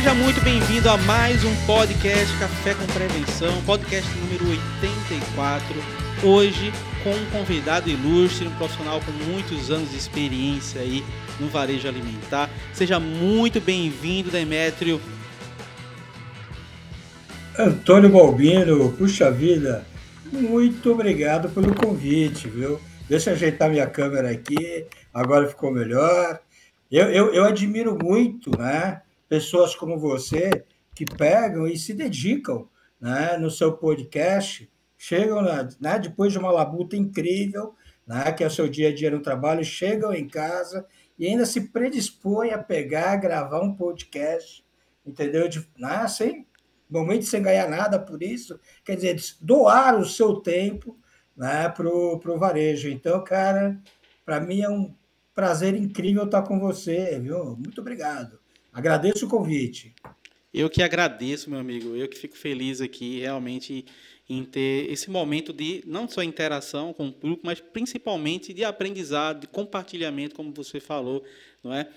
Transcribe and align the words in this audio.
Seja 0.00 0.14
muito 0.14 0.42
bem-vindo 0.42 0.88
a 0.88 0.96
mais 0.96 1.44
um 1.44 1.54
podcast 1.66 2.34
Café 2.38 2.74
com 2.74 2.86
Prevenção, 2.86 3.62
podcast 3.66 4.10
número 4.16 4.48
84. 4.48 5.74
Hoje 6.24 6.72
com 7.04 7.10
um 7.10 7.30
convidado 7.30 7.90
ilustre, 7.90 8.48
um 8.48 8.50
profissional 8.52 8.98
com 9.02 9.12
muitos 9.30 9.70
anos 9.70 9.90
de 9.90 9.98
experiência 9.98 10.80
aí 10.80 11.04
no 11.38 11.48
varejo 11.48 11.86
alimentar. 11.86 12.48
Seja 12.72 12.98
muito 12.98 13.60
bem-vindo, 13.60 14.30
Demétrio. 14.30 14.98
Antônio 17.58 18.08
Balbino, 18.08 18.92
puxa 18.92 19.30
vida, 19.30 19.84
muito 20.32 20.92
obrigado 20.92 21.50
pelo 21.50 21.74
convite, 21.74 22.48
viu? 22.48 22.80
Deixa 23.06 23.28
eu 23.28 23.34
ajeitar 23.34 23.68
minha 23.68 23.86
câmera 23.86 24.30
aqui, 24.30 24.86
agora 25.12 25.46
ficou 25.46 25.70
melhor. 25.70 26.40
Eu, 26.90 27.04
eu, 27.10 27.34
eu 27.34 27.44
admiro 27.44 27.98
muito, 28.02 28.50
né? 28.58 29.02
Pessoas 29.30 29.76
como 29.76 29.96
você 29.96 30.64
que 30.92 31.04
pegam 31.04 31.68
e 31.68 31.78
se 31.78 31.94
dedicam 31.94 32.68
né, 33.00 33.36
no 33.36 33.48
seu 33.48 33.74
podcast, 33.74 34.68
chegam 34.98 35.40
né, 35.40 35.98
depois 36.00 36.32
de 36.32 36.38
uma 36.40 36.50
labuta 36.50 36.96
incrível, 36.96 37.76
né, 38.04 38.32
que 38.32 38.42
é 38.42 38.48
o 38.48 38.50
seu 38.50 38.68
dia 38.68 38.88
a 38.88 38.94
dia 38.94 39.08
no 39.08 39.22
trabalho, 39.22 39.64
chegam 39.64 40.12
em 40.12 40.26
casa 40.26 40.84
e 41.16 41.28
ainda 41.28 41.46
se 41.46 41.68
predispõem 41.68 42.50
a 42.50 42.58
pegar, 42.58 43.14
gravar 43.18 43.62
um 43.62 43.72
podcast, 43.72 44.66
entendeu? 45.06 45.48
De, 45.48 45.64
né, 45.78 46.08
sem, 46.08 46.44
momento 46.90 47.24
sem 47.24 47.40
ganhar 47.40 47.68
nada 47.68 48.00
por 48.00 48.20
isso, 48.24 48.58
quer 48.84 48.96
dizer, 48.96 49.16
doar 49.40 49.96
o 49.96 50.04
seu 50.04 50.40
tempo 50.40 50.98
né, 51.36 51.68
para 51.68 51.88
o 51.88 52.36
varejo. 52.36 52.88
Então, 52.88 53.22
cara, 53.22 53.80
para 54.24 54.40
mim 54.40 54.62
é 54.62 54.68
um 54.68 54.92
prazer 55.32 55.76
incrível 55.76 56.24
estar 56.24 56.42
com 56.42 56.58
você, 56.58 57.16
viu? 57.20 57.54
Muito 57.54 57.80
obrigado. 57.80 58.39
Agradeço 58.72 59.26
o 59.26 59.28
convite. 59.28 59.94
Eu 60.52 60.68
que 60.68 60.82
agradeço, 60.82 61.48
meu 61.48 61.60
amigo. 61.60 61.94
Eu 61.94 62.08
que 62.08 62.18
fico 62.18 62.36
feliz 62.36 62.80
aqui, 62.80 63.20
realmente, 63.20 63.84
em 64.28 64.44
ter 64.44 64.90
esse 64.90 65.10
momento 65.10 65.52
de 65.52 65.82
não 65.86 66.08
só 66.08 66.22
interação 66.22 66.92
com 66.92 67.08
o 67.08 67.12
público, 67.12 67.42
mas 67.44 67.60
principalmente 67.60 68.52
de 68.52 68.64
aprendizado, 68.64 69.40
de 69.40 69.46
compartilhamento, 69.48 70.36
como 70.36 70.52
você 70.52 70.78
falou, 70.78 71.24
não 71.62 71.74
é? 71.74 71.88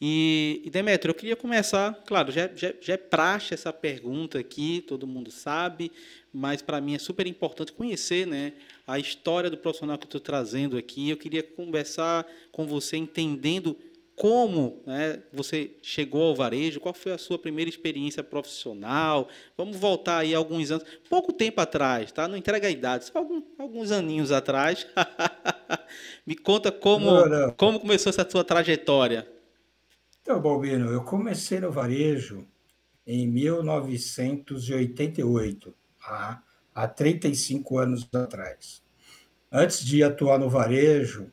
E, 0.00 0.62
e 0.64 0.70
Demetrio, 0.70 1.10
eu 1.10 1.14
queria 1.14 1.36
começar, 1.36 1.92
claro, 2.06 2.30
já, 2.30 2.48
já, 2.54 2.72
já 2.80 2.94
é 2.94 2.96
praxe 2.96 3.54
essa 3.54 3.72
pergunta 3.72 4.38
aqui, 4.38 4.84
todo 4.86 5.06
mundo 5.06 5.32
sabe, 5.32 5.90
mas 6.32 6.62
para 6.62 6.80
mim 6.80 6.94
é 6.94 6.98
super 6.98 7.26
importante 7.26 7.72
conhecer, 7.72 8.26
né, 8.26 8.52
a 8.86 8.98
história 8.98 9.50
do 9.50 9.56
profissional 9.56 9.98
que 9.98 10.04
eu 10.04 10.08
estou 10.08 10.20
trazendo 10.20 10.76
aqui. 10.76 11.10
Eu 11.10 11.16
queria 11.16 11.42
conversar 11.42 12.24
com 12.52 12.66
você 12.66 12.96
entendendo 12.96 13.76
como 14.20 14.82
né, 14.84 15.22
você 15.32 15.78
chegou 15.80 16.24
ao 16.24 16.36
varejo, 16.36 16.78
qual 16.78 16.92
foi 16.92 17.12
a 17.12 17.16
sua 17.16 17.38
primeira 17.38 17.70
experiência 17.70 18.22
profissional. 18.22 19.30
Vamos 19.56 19.78
voltar 19.78 20.18
aí 20.18 20.34
alguns 20.34 20.70
anos, 20.70 20.84
pouco 21.08 21.32
tempo 21.32 21.58
atrás, 21.58 22.12
tá? 22.12 22.28
Não 22.28 22.36
entrega 22.36 22.68
a 22.68 22.70
idade, 22.70 23.06
só 23.06 23.16
algum, 23.16 23.42
alguns 23.58 23.90
aninhos 23.90 24.30
atrás. 24.30 24.86
Me 26.26 26.36
conta 26.36 26.70
como, 26.70 27.06
não, 27.06 27.26
não. 27.26 27.50
como 27.52 27.80
começou 27.80 28.10
essa 28.10 28.28
sua 28.28 28.44
trajetória. 28.44 29.26
Então, 30.20 30.38
Balbino, 30.38 30.90
eu 30.90 31.02
comecei 31.02 31.58
no 31.58 31.72
varejo 31.72 32.46
em 33.06 33.26
1988, 33.26 35.74
tá? 35.98 36.42
há 36.74 36.86
35 36.86 37.78
anos 37.78 38.06
atrás. 38.12 38.82
Antes 39.50 39.82
de 39.82 40.02
atuar 40.02 40.38
no 40.38 40.50
varejo, 40.50 41.32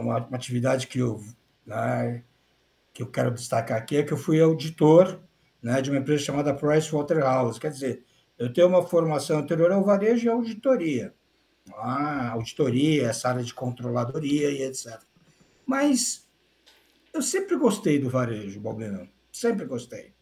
uma, 0.00 0.26
uma 0.26 0.36
atividade 0.38 0.86
que 0.86 0.98
eu 0.98 1.22
né, 1.66 2.22
que 2.92 3.02
eu 3.02 3.10
quero 3.10 3.30
destacar 3.30 3.78
aqui 3.78 3.96
é 3.96 4.02
que 4.02 4.12
eu 4.12 4.16
fui 4.16 4.40
auditor 4.40 5.20
né, 5.62 5.80
de 5.80 5.90
uma 5.90 5.98
empresa 5.98 6.24
chamada 6.24 6.54
Price 6.54 6.90
Waterhouse. 6.90 7.58
Quer 7.58 7.70
dizer, 7.70 8.04
eu 8.38 8.52
tenho 8.52 8.68
uma 8.68 8.82
formação 8.82 9.38
anterior 9.38 9.72
ao 9.72 9.84
varejo 9.84 10.26
e 10.26 10.28
auditoria. 10.28 11.14
Ah, 11.76 12.30
auditoria, 12.32 13.08
essa 13.08 13.28
área 13.28 13.42
de 13.42 13.54
controladoria 13.54 14.50
e 14.50 14.62
etc. 14.62 15.00
Mas 15.66 16.28
eu 17.12 17.22
sempre 17.22 17.56
gostei 17.56 17.98
do 17.98 18.10
varejo, 18.10 18.60
Balbino. 18.60 19.08
Sempre 19.32 19.64
gostei. 19.64 20.12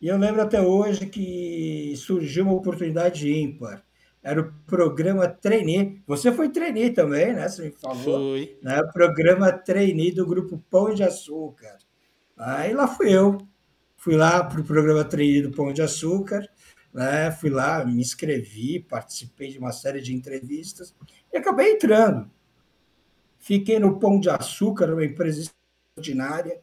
E 0.00 0.08
eu 0.08 0.16
lembro 0.16 0.42
até 0.42 0.60
hoje 0.60 1.06
que 1.06 1.94
surgiu 1.96 2.44
uma 2.44 2.54
oportunidade 2.54 3.30
ímpar 3.30 3.84
era 4.24 4.40
o 4.40 4.50
programa 4.66 5.28
Trainee. 5.28 6.02
Você 6.06 6.32
foi 6.32 6.48
trainee 6.48 6.90
também, 6.90 7.34
né? 7.34 7.46
Você 7.46 7.66
me 7.66 7.70
falou. 7.72 8.32
Fui. 8.32 8.58
Né? 8.62 8.80
Programa 8.90 9.52
Trainee 9.52 10.12
do 10.12 10.26
Grupo 10.26 10.58
Pão 10.70 10.94
de 10.94 11.02
Açúcar. 11.02 11.76
Aí 12.34 12.72
lá 12.72 12.88
fui 12.88 13.12
eu. 13.12 13.36
Fui 13.98 14.16
lá 14.16 14.42
para 14.42 14.62
o 14.62 14.64
programa 14.64 15.04
Trainee 15.04 15.42
do 15.42 15.50
Pão 15.50 15.74
de 15.74 15.82
Açúcar. 15.82 16.48
Né? 16.92 17.30
Fui 17.32 17.50
lá, 17.50 17.84
me 17.84 18.00
inscrevi, 18.00 18.80
participei 18.80 19.50
de 19.50 19.58
uma 19.58 19.72
série 19.72 20.00
de 20.00 20.14
entrevistas 20.14 20.94
e 21.30 21.36
acabei 21.36 21.72
entrando. 21.72 22.30
Fiquei 23.38 23.78
no 23.78 23.98
Pão 23.98 24.18
de 24.18 24.30
Açúcar, 24.30 24.90
uma 24.90 25.04
empresa 25.04 25.42
extraordinária. 25.42 26.62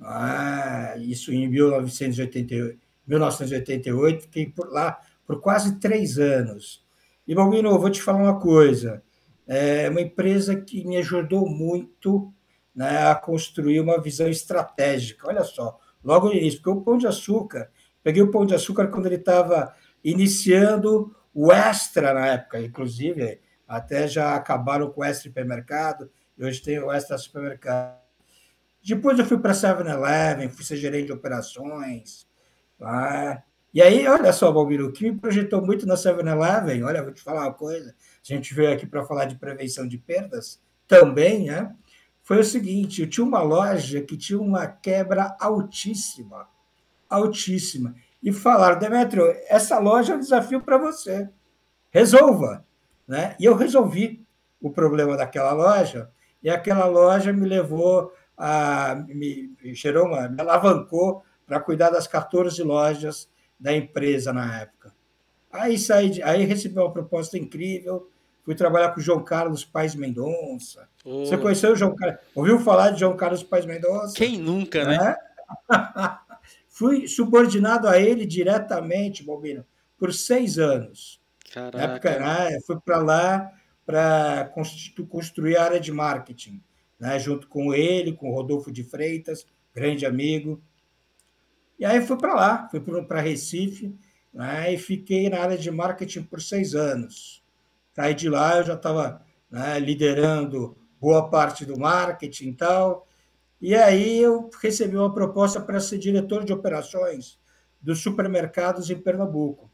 Ah, 0.00 0.94
isso 0.96 1.32
em 1.32 1.48
1988, 1.48 2.78
1988. 3.04 4.22
Fiquei 4.22 4.46
por 4.46 4.70
lá 4.70 5.00
por 5.26 5.40
quase 5.40 5.80
três 5.80 6.16
anos. 6.20 6.88
E, 7.30 7.34
Balbino, 7.34 7.78
vou 7.78 7.88
te 7.88 8.02
falar 8.02 8.18
uma 8.18 8.40
coisa. 8.40 9.04
É 9.46 9.88
uma 9.88 10.00
empresa 10.00 10.60
que 10.60 10.84
me 10.84 10.96
ajudou 10.96 11.48
muito 11.48 12.34
né, 12.74 13.06
a 13.06 13.14
construir 13.14 13.78
uma 13.78 14.02
visão 14.02 14.28
estratégica. 14.28 15.28
Olha 15.28 15.44
só, 15.44 15.78
logo 16.02 16.26
no 16.26 16.34
início, 16.34 16.60
porque 16.60 16.76
o 16.76 16.82
Pão 16.82 16.98
de 16.98 17.06
Açúcar, 17.06 17.70
peguei 18.02 18.20
o 18.20 18.32
Pão 18.32 18.44
de 18.44 18.52
Açúcar 18.52 18.88
quando 18.88 19.06
ele 19.06 19.14
estava 19.14 19.72
iniciando 20.02 21.14
o 21.32 21.52
Extra 21.52 22.12
na 22.12 22.26
época, 22.26 22.60
inclusive, 22.60 23.40
até 23.68 24.08
já 24.08 24.34
acabaram 24.34 24.90
com 24.90 25.00
o 25.00 25.04
Extra 25.04 25.28
Supermercado, 25.28 26.10
e 26.36 26.44
hoje 26.44 26.60
tem 26.60 26.80
o 26.80 26.90
Extra 26.90 27.16
Supermercado. 27.16 27.96
Depois 28.82 29.16
eu 29.20 29.24
fui 29.24 29.38
para 29.38 29.52
a 29.52 29.54
7-Eleven, 29.54 30.48
fui 30.48 30.64
ser 30.64 30.78
gerente 30.78 31.06
de 31.06 31.12
operações, 31.12 32.26
tá? 32.76 33.44
E 33.72 33.80
aí, 33.80 34.06
olha 34.08 34.32
só, 34.32 34.50
Balbino, 34.50 34.88
o 34.88 34.92
que 34.92 35.08
me 35.08 35.16
projetou 35.16 35.64
muito 35.64 35.86
na 35.86 35.94
7-Eleven, 35.94 36.82
olha, 36.82 37.02
vou 37.04 37.12
te 37.12 37.22
falar 37.22 37.42
uma 37.42 37.54
coisa, 37.54 37.90
a 37.90 38.34
gente 38.34 38.52
veio 38.52 38.72
aqui 38.72 38.84
para 38.84 39.04
falar 39.04 39.26
de 39.26 39.36
prevenção 39.36 39.86
de 39.86 39.96
perdas, 39.96 40.60
também, 40.88 41.46
né? 41.46 41.72
Foi 42.24 42.40
o 42.40 42.44
seguinte, 42.44 43.02
eu 43.02 43.08
tinha 43.08 43.24
uma 43.24 43.42
loja 43.42 44.00
que 44.02 44.16
tinha 44.16 44.40
uma 44.40 44.66
quebra 44.66 45.36
altíssima, 45.40 46.48
altíssima. 47.08 47.94
E 48.20 48.32
falaram, 48.32 48.78
Demetrio, 48.78 49.24
essa 49.48 49.78
loja 49.78 50.12
é 50.12 50.16
um 50.16 50.20
desafio 50.20 50.60
para 50.60 50.76
você. 50.76 51.28
Resolva. 51.90 52.64
Né? 53.06 53.34
E 53.38 53.44
eu 53.44 53.54
resolvi 53.54 54.24
o 54.60 54.70
problema 54.70 55.16
daquela 55.16 55.52
loja, 55.52 56.10
e 56.42 56.50
aquela 56.50 56.86
loja 56.86 57.32
me 57.32 57.46
levou 57.46 58.12
a. 58.36 58.94
me 59.08 59.52
gerou 59.74 60.06
uma. 60.06 60.28
me 60.28 60.40
alavancou 60.40 61.22
para 61.46 61.60
cuidar 61.60 61.90
das 61.90 62.06
14 62.06 62.62
lojas 62.62 63.28
da 63.60 63.76
empresa 63.76 64.32
na 64.32 64.62
época. 64.62 64.92
Aí 65.52 65.78
saí, 65.78 66.22
aí 66.22 66.44
recebi 66.44 66.78
uma 66.78 66.92
proposta 66.92 67.36
incrível, 67.36 68.10
fui 68.42 68.54
trabalhar 68.54 68.90
com 68.90 69.00
o 69.00 69.02
João 69.02 69.22
Carlos 69.22 69.64
Pais 69.64 69.94
Mendonça. 69.94 70.88
Oh. 71.04 71.26
Você 71.26 71.36
conheceu 71.36 71.72
o 71.72 71.76
João 71.76 71.94
Carlos? 71.94 72.20
Ouviu 72.34 72.58
falar 72.60 72.90
de 72.90 73.00
João 73.00 73.16
Carlos 73.16 73.42
Pais 73.42 73.66
Mendonça? 73.66 74.14
Quem 74.14 74.38
nunca, 74.38 74.84
né? 74.84 75.16
É? 75.16 75.76
fui 76.68 77.06
subordinado 77.06 77.86
a 77.86 78.00
ele 78.00 78.24
diretamente, 78.24 79.22
Bobino, 79.22 79.66
por 79.98 80.14
seis 80.14 80.58
anos. 80.58 81.20
Caraca. 81.52 81.76
Na 81.76 81.84
época, 81.84 82.18
né, 82.18 82.60
fui 82.66 82.80
para 82.80 82.98
lá 82.98 83.52
para 83.84 84.52
construir 85.08 85.56
a 85.56 85.64
área 85.64 85.80
de 85.80 85.90
marketing, 85.90 86.62
né, 86.98 87.18
junto 87.18 87.48
com 87.48 87.74
ele, 87.74 88.12
com 88.12 88.30
o 88.30 88.34
Rodolfo 88.34 88.70
de 88.70 88.84
Freitas, 88.84 89.44
grande 89.74 90.06
amigo. 90.06 90.62
E 91.80 91.84
aí 91.86 92.02
fui 92.02 92.18
para 92.18 92.34
lá, 92.34 92.68
fui 92.68 92.78
para 92.78 93.22
Recife, 93.22 93.98
né, 94.34 94.74
e 94.74 94.76
fiquei 94.76 95.30
na 95.30 95.40
área 95.40 95.56
de 95.56 95.70
marketing 95.70 96.24
por 96.24 96.42
seis 96.42 96.74
anos. 96.74 97.42
Saí 97.94 98.12
de 98.12 98.28
lá, 98.28 98.58
eu 98.58 98.64
já 98.64 98.74
estava 98.74 99.24
né, 99.50 99.78
liderando 99.80 100.76
boa 101.00 101.30
parte 101.30 101.64
do 101.64 101.78
marketing 101.78 102.50
e 102.50 102.54
tal. 102.54 103.08
E 103.58 103.74
aí 103.74 104.18
eu 104.18 104.50
recebi 104.62 104.94
uma 104.94 105.12
proposta 105.12 105.58
para 105.58 105.80
ser 105.80 105.96
diretor 105.96 106.44
de 106.44 106.52
operações 106.52 107.38
dos 107.80 108.00
supermercados 108.00 108.90
em 108.90 109.00
Pernambuco. 109.00 109.70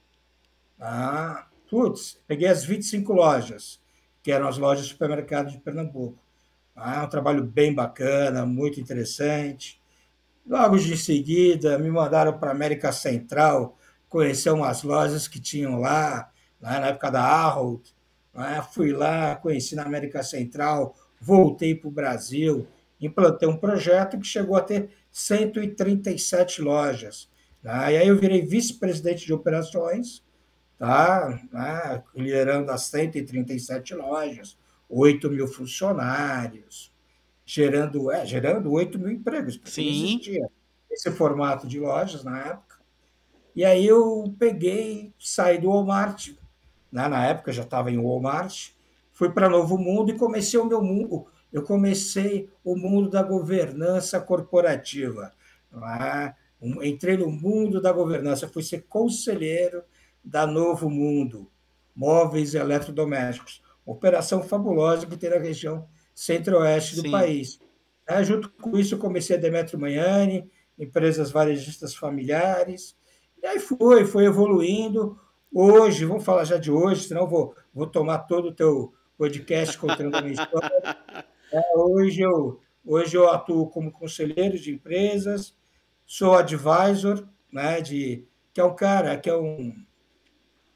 Ah, 0.78 1.48
putz, 1.68 2.20
peguei 2.24 2.46
as 2.46 2.64
25 2.64 3.12
lojas, 3.12 3.80
que 4.22 4.30
eram 4.30 4.46
as 4.46 4.58
lojas 4.58 4.84
de 4.84 4.92
supermercados 4.92 5.52
de 5.52 5.58
Pernambuco. 5.58 6.16
Ah, 6.74 7.04
um 7.04 7.08
trabalho 7.08 7.42
bem 7.42 7.74
bacana, 7.74 8.46
muito 8.46 8.78
interessante. 8.78 9.80
Logo 10.46 10.78
de 10.78 10.96
seguida, 10.96 11.76
me 11.76 11.90
mandaram 11.90 12.38
para 12.38 12.50
a 12.50 12.54
América 12.54 12.92
Central, 12.92 13.76
conhecer 14.08 14.50
umas 14.50 14.84
lojas 14.84 15.26
que 15.26 15.40
tinham 15.40 15.80
lá, 15.80 16.30
né, 16.60 16.78
na 16.78 16.86
época 16.86 17.10
da 17.10 17.20
Arrold. 17.20 17.82
Né, 18.32 18.64
fui 18.72 18.92
lá, 18.92 19.34
conheci 19.34 19.74
na 19.74 19.82
América 19.82 20.22
Central, 20.22 20.94
voltei 21.20 21.74
para 21.74 21.88
o 21.88 21.90
Brasil, 21.90 22.64
implantei 23.00 23.48
um 23.48 23.56
projeto 23.56 24.20
que 24.20 24.26
chegou 24.26 24.56
a 24.56 24.60
ter 24.60 24.90
137 25.10 26.62
lojas. 26.62 27.28
Né? 27.60 27.94
E 27.94 27.96
aí 27.96 28.06
eu 28.06 28.16
virei 28.16 28.42
vice-presidente 28.42 29.26
de 29.26 29.34
operações, 29.34 30.22
tá? 30.78 32.04
Liderando 32.14 32.70
as 32.70 32.82
137 32.82 33.94
lojas, 33.94 34.56
8 34.88 35.28
mil 35.28 35.48
funcionários, 35.48 36.92
gerando, 37.46 38.10
é, 38.10 38.26
gerando 38.26 38.72
8 38.72 38.98
mil 38.98 39.12
empregos, 39.12 39.56
porque 39.56 39.70
Sim. 39.70 40.04
existia 40.04 40.50
esse 40.90 41.10
formato 41.12 41.68
de 41.68 41.78
lojas 41.78 42.24
na 42.24 42.40
época. 42.40 42.76
E 43.54 43.64
aí 43.64 43.86
eu 43.86 44.34
peguei, 44.38 45.14
saí 45.18 45.58
do 45.58 45.68
Walmart, 45.68 46.30
né? 46.90 47.06
na 47.06 47.24
época 47.24 47.52
já 47.52 47.62
estava 47.62 47.90
em 47.90 47.98
Walmart, 47.98 48.70
fui 49.12 49.30
para 49.30 49.48
Novo 49.48 49.78
Mundo 49.78 50.10
e 50.10 50.18
comecei 50.18 50.58
o 50.58 50.64
meu 50.64 50.82
mundo, 50.82 51.26
eu 51.52 51.62
comecei 51.62 52.50
o 52.64 52.76
mundo 52.76 53.08
da 53.08 53.22
governança 53.22 54.20
corporativa. 54.20 55.32
É? 55.72 56.34
Entrei 56.82 57.16
no 57.16 57.30
mundo 57.30 57.80
da 57.80 57.92
governança, 57.92 58.48
fui 58.48 58.62
ser 58.62 58.82
conselheiro 58.88 59.82
da 60.22 60.46
Novo 60.46 60.90
Mundo, 60.90 61.50
móveis 61.94 62.54
e 62.54 62.58
eletrodomésticos. 62.58 63.62
Operação 63.84 64.42
fabulosa 64.42 65.06
que 65.06 65.16
tem 65.16 65.30
na 65.30 65.38
região 65.38 65.86
centro-oeste 66.16 66.96
do 66.96 67.02
Sim. 67.02 67.10
país. 67.10 67.60
É, 68.08 68.24
junto 68.24 68.48
com 68.48 68.76
isso, 68.78 68.94
eu 68.94 68.98
comecei 68.98 69.36
a 69.36 69.38
Demetrio 69.38 69.78
Manhani, 69.78 70.50
empresas 70.78 71.30
varejistas 71.30 71.94
familiares, 71.94 72.96
e 73.42 73.46
aí 73.46 73.60
foi, 73.60 74.06
foi 74.06 74.24
evoluindo. 74.24 75.20
Hoje, 75.52 76.06
vamos 76.06 76.24
falar 76.24 76.44
já 76.44 76.56
de 76.56 76.70
hoje, 76.70 77.06
senão 77.06 77.26
vou, 77.26 77.54
vou 77.72 77.86
tomar 77.86 78.20
todo 78.20 78.48
o 78.48 78.54
teu 78.54 78.94
podcast 79.18 79.76
contando 79.76 80.14
a 80.16 80.22
minha 80.22 80.34
história. 80.34 80.70
É, 81.52 81.62
hoje, 81.76 82.22
eu, 82.22 82.60
hoje 82.84 83.16
eu 83.16 83.30
atuo 83.30 83.68
como 83.68 83.92
conselheiro 83.92 84.58
de 84.58 84.72
empresas, 84.74 85.56
sou 86.04 86.34
advisor, 86.34 87.24
né, 87.52 87.80
de, 87.80 88.26
que 88.52 88.60
é 88.60 88.64
um 88.64 88.74
cara, 88.74 89.16
que 89.16 89.30
é 89.30 89.36
um... 89.36 89.72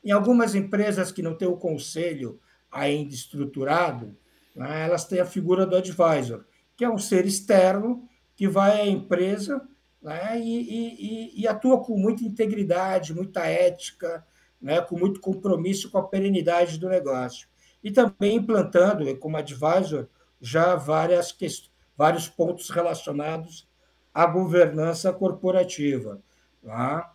Em 0.05 0.13
algumas 0.13 0.55
empresas 0.55 1.11
que 1.11 1.23
não 1.23 1.35
tem 1.35 1.49
o 1.49 1.57
conselho 1.57 2.41
ainda 2.71 3.13
estruturado, 3.13 4.17
né, 4.55 4.87
elas 4.87 5.05
têm 5.05 5.21
a 5.21 5.27
figura 5.27 5.67
do 5.67 5.77
advisor, 5.77 6.45
que 6.77 6.85
é 6.85 6.91
um 6.91 6.99
ser 6.99 7.27
externo 7.27 8.09
que 8.35 8.49
vai 8.49 8.81
à 8.81 8.87
empresa 8.87 9.67
né, 10.03 10.41
e, 10.41 11.35
e, 11.37 11.43
e 11.43 11.49
atua 11.49 11.83
com 11.83 11.97
muita 11.97 12.25
integridade, 12.25 13.15
muita 13.15 13.47
ética, 13.47 14.25
né, 14.61 14.81
com 14.81 14.99
muito 14.99 15.21
compromisso 15.21 15.91
com 15.91 15.99
a 15.99 16.09
perenidade 16.09 16.79
do 16.79 16.89
negócio. 16.89 17.49
E 17.83 17.91
também 17.91 18.37
implantando, 18.37 19.17
como 19.17 19.37
advisor, 19.37 20.07
já 20.41 20.75
várias 20.75 21.37
vários 21.97 22.29
pontos 22.29 22.71
relacionados 22.71 23.69
à 24.13 24.27
governança 24.27 25.13
corporativa. 25.13 26.21
Tá? 26.65 27.15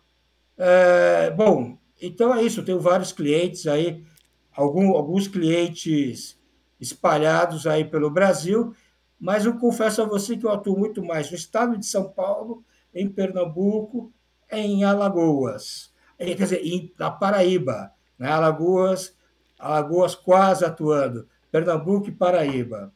É, 0.56 1.30
bom, 1.30 1.76
então 2.00 2.34
é 2.34 2.42
isso. 2.42 2.60
Eu 2.60 2.64
tenho 2.64 2.80
vários 2.80 3.12
clientes 3.12 3.66
aí, 3.66 4.04
algum, 4.52 4.96
alguns 4.96 5.28
clientes 5.28 6.35
espalhados 6.80 7.66
aí 7.66 7.84
pelo 7.84 8.10
Brasil, 8.10 8.74
mas 9.18 9.46
eu 9.46 9.58
confesso 9.58 10.02
a 10.02 10.06
você 10.06 10.36
que 10.36 10.44
eu 10.44 10.50
atuo 10.50 10.78
muito 10.78 11.02
mais 11.02 11.30
no 11.30 11.36
estado 11.36 11.78
de 11.78 11.86
São 11.86 12.10
Paulo, 12.10 12.64
em 12.94 13.08
Pernambuco, 13.08 14.12
em 14.50 14.84
Alagoas, 14.84 15.92
quer 16.18 16.34
dizer, 16.34 16.62
na 16.98 17.10
Paraíba, 17.10 17.92
né? 18.18 18.28
Alagoas, 18.28 19.16
Alagoas 19.58 20.14
quase 20.14 20.64
atuando, 20.64 21.28
Pernambuco 21.50 22.08
e 22.08 22.12
Paraíba. 22.12 22.92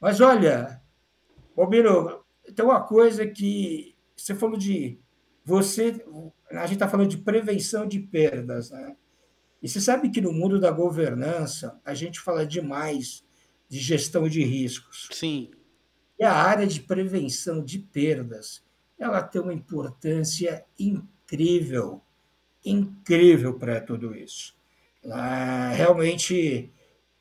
Mas 0.00 0.20
olha, 0.20 0.80
Bobino, 1.54 2.24
tem 2.54 2.64
uma 2.64 2.80
coisa 2.80 3.26
que 3.26 3.96
você 4.16 4.34
falou 4.34 4.56
de 4.56 5.00
você, 5.44 6.04
a 6.50 6.62
gente 6.62 6.74
está 6.74 6.88
falando 6.88 7.08
de 7.08 7.18
prevenção 7.18 7.86
de 7.86 8.00
perdas, 8.00 8.70
né? 8.70 8.96
E 9.62 9.68
você 9.68 9.80
sabe 9.80 10.10
que 10.10 10.20
no 10.20 10.32
mundo 10.32 10.60
da 10.60 10.70
governança 10.70 11.80
a 11.84 11.94
gente 11.94 12.20
fala 12.20 12.46
demais 12.46 13.24
de 13.68 13.78
gestão 13.78 14.28
de 14.28 14.42
riscos. 14.42 15.08
Sim. 15.12 15.50
E 16.18 16.24
a 16.24 16.32
área 16.32 16.66
de 16.66 16.80
prevenção 16.80 17.62
de 17.62 17.78
perdas, 17.78 18.64
ela 18.98 19.22
tem 19.22 19.40
uma 19.40 19.52
importância 19.52 20.64
incrível, 20.78 22.02
incrível 22.64 23.54
para 23.58 23.80
tudo 23.80 24.14
isso. 24.14 24.56
Realmente 25.74 26.72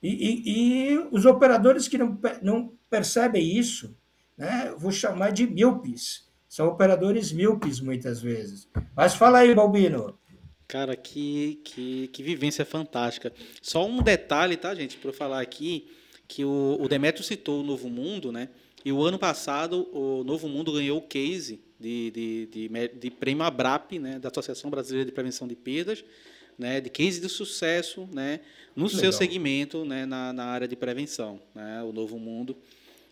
e, 0.02 0.10
e, 0.10 0.94
e 0.94 1.08
os 1.12 1.26
operadores 1.26 1.88
que 1.88 1.98
não, 1.98 2.20
não 2.42 2.74
percebem 2.90 3.58
isso, 3.58 3.98
né, 4.38 4.74
vou 4.78 4.92
chamar 4.92 5.32
de 5.32 5.48
míopes. 5.48 6.28
São 6.48 6.68
operadores 6.68 7.32
míopes 7.32 7.80
muitas 7.80 8.22
vezes. 8.22 8.70
Mas 8.96 9.16
fala 9.16 9.40
aí, 9.40 9.54
Balbino. 9.54 10.17
Cara, 10.68 10.96
que, 10.96 11.60
que, 11.64 12.08
que 12.10 12.22
vivência 12.22 12.66
fantástica. 12.66 13.32
Só 13.62 13.86
um 13.86 14.02
detalhe, 14.02 14.58
tá, 14.58 14.76
gente, 14.76 14.98
para 14.98 15.10
eu 15.10 15.14
falar 15.14 15.42
aqui, 15.42 15.88
que 16.28 16.44
o, 16.44 16.78
o 16.80 16.90
Demetrio 16.90 17.24
citou 17.24 17.62
o 17.62 17.64
Novo 17.64 17.90
Mundo, 17.90 18.32
né? 18.32 18.50
E 18.84 18.92
o 18.92 19.02
ano 19.04 19.18
passado 19.18 19.88
o 19.94 20.24
Novo 20.24 20.48
Mundo 20.48 20.72
ganhou 20.74 20.98
o 20.98 21.02
case 21.02 21.62
de, 21.80 22.12
de, 22.12 22.46
de, 22.48 22.88
de 23.00 23.12
prêmio 23.12 23.44
ABRAP, 23.44 24.00
né, 24.00 24.20
da 24.20 24.30
Associação 24.30 24.70
Brasileira 24.70 25.06
de 25.06 25.12
Prevenção 25.12 25.48
de 25.48 25.56
Perdas, 25.56 26.04
né, 26.58 26.82
de 26.82 26.90
case 26.90 27.20
de 27.20 27.30
sucesso 27.30 28.08
né, 28.12 28.40
no 28.76 28.86
Legal. 28.86 29.00
seu 29.00 29.12
segmento 29.12 29.86
né, 29.86 30.06
na, 30.06 30.34
na 30.34 30.46
área 30.46 30.68
de 30.68 30.76
prevenção. 30.76 31.40
Né, 31.54 31.84
o 31.84 31.92
Novo 31.92 32.18
Mundo, 32.18 32.58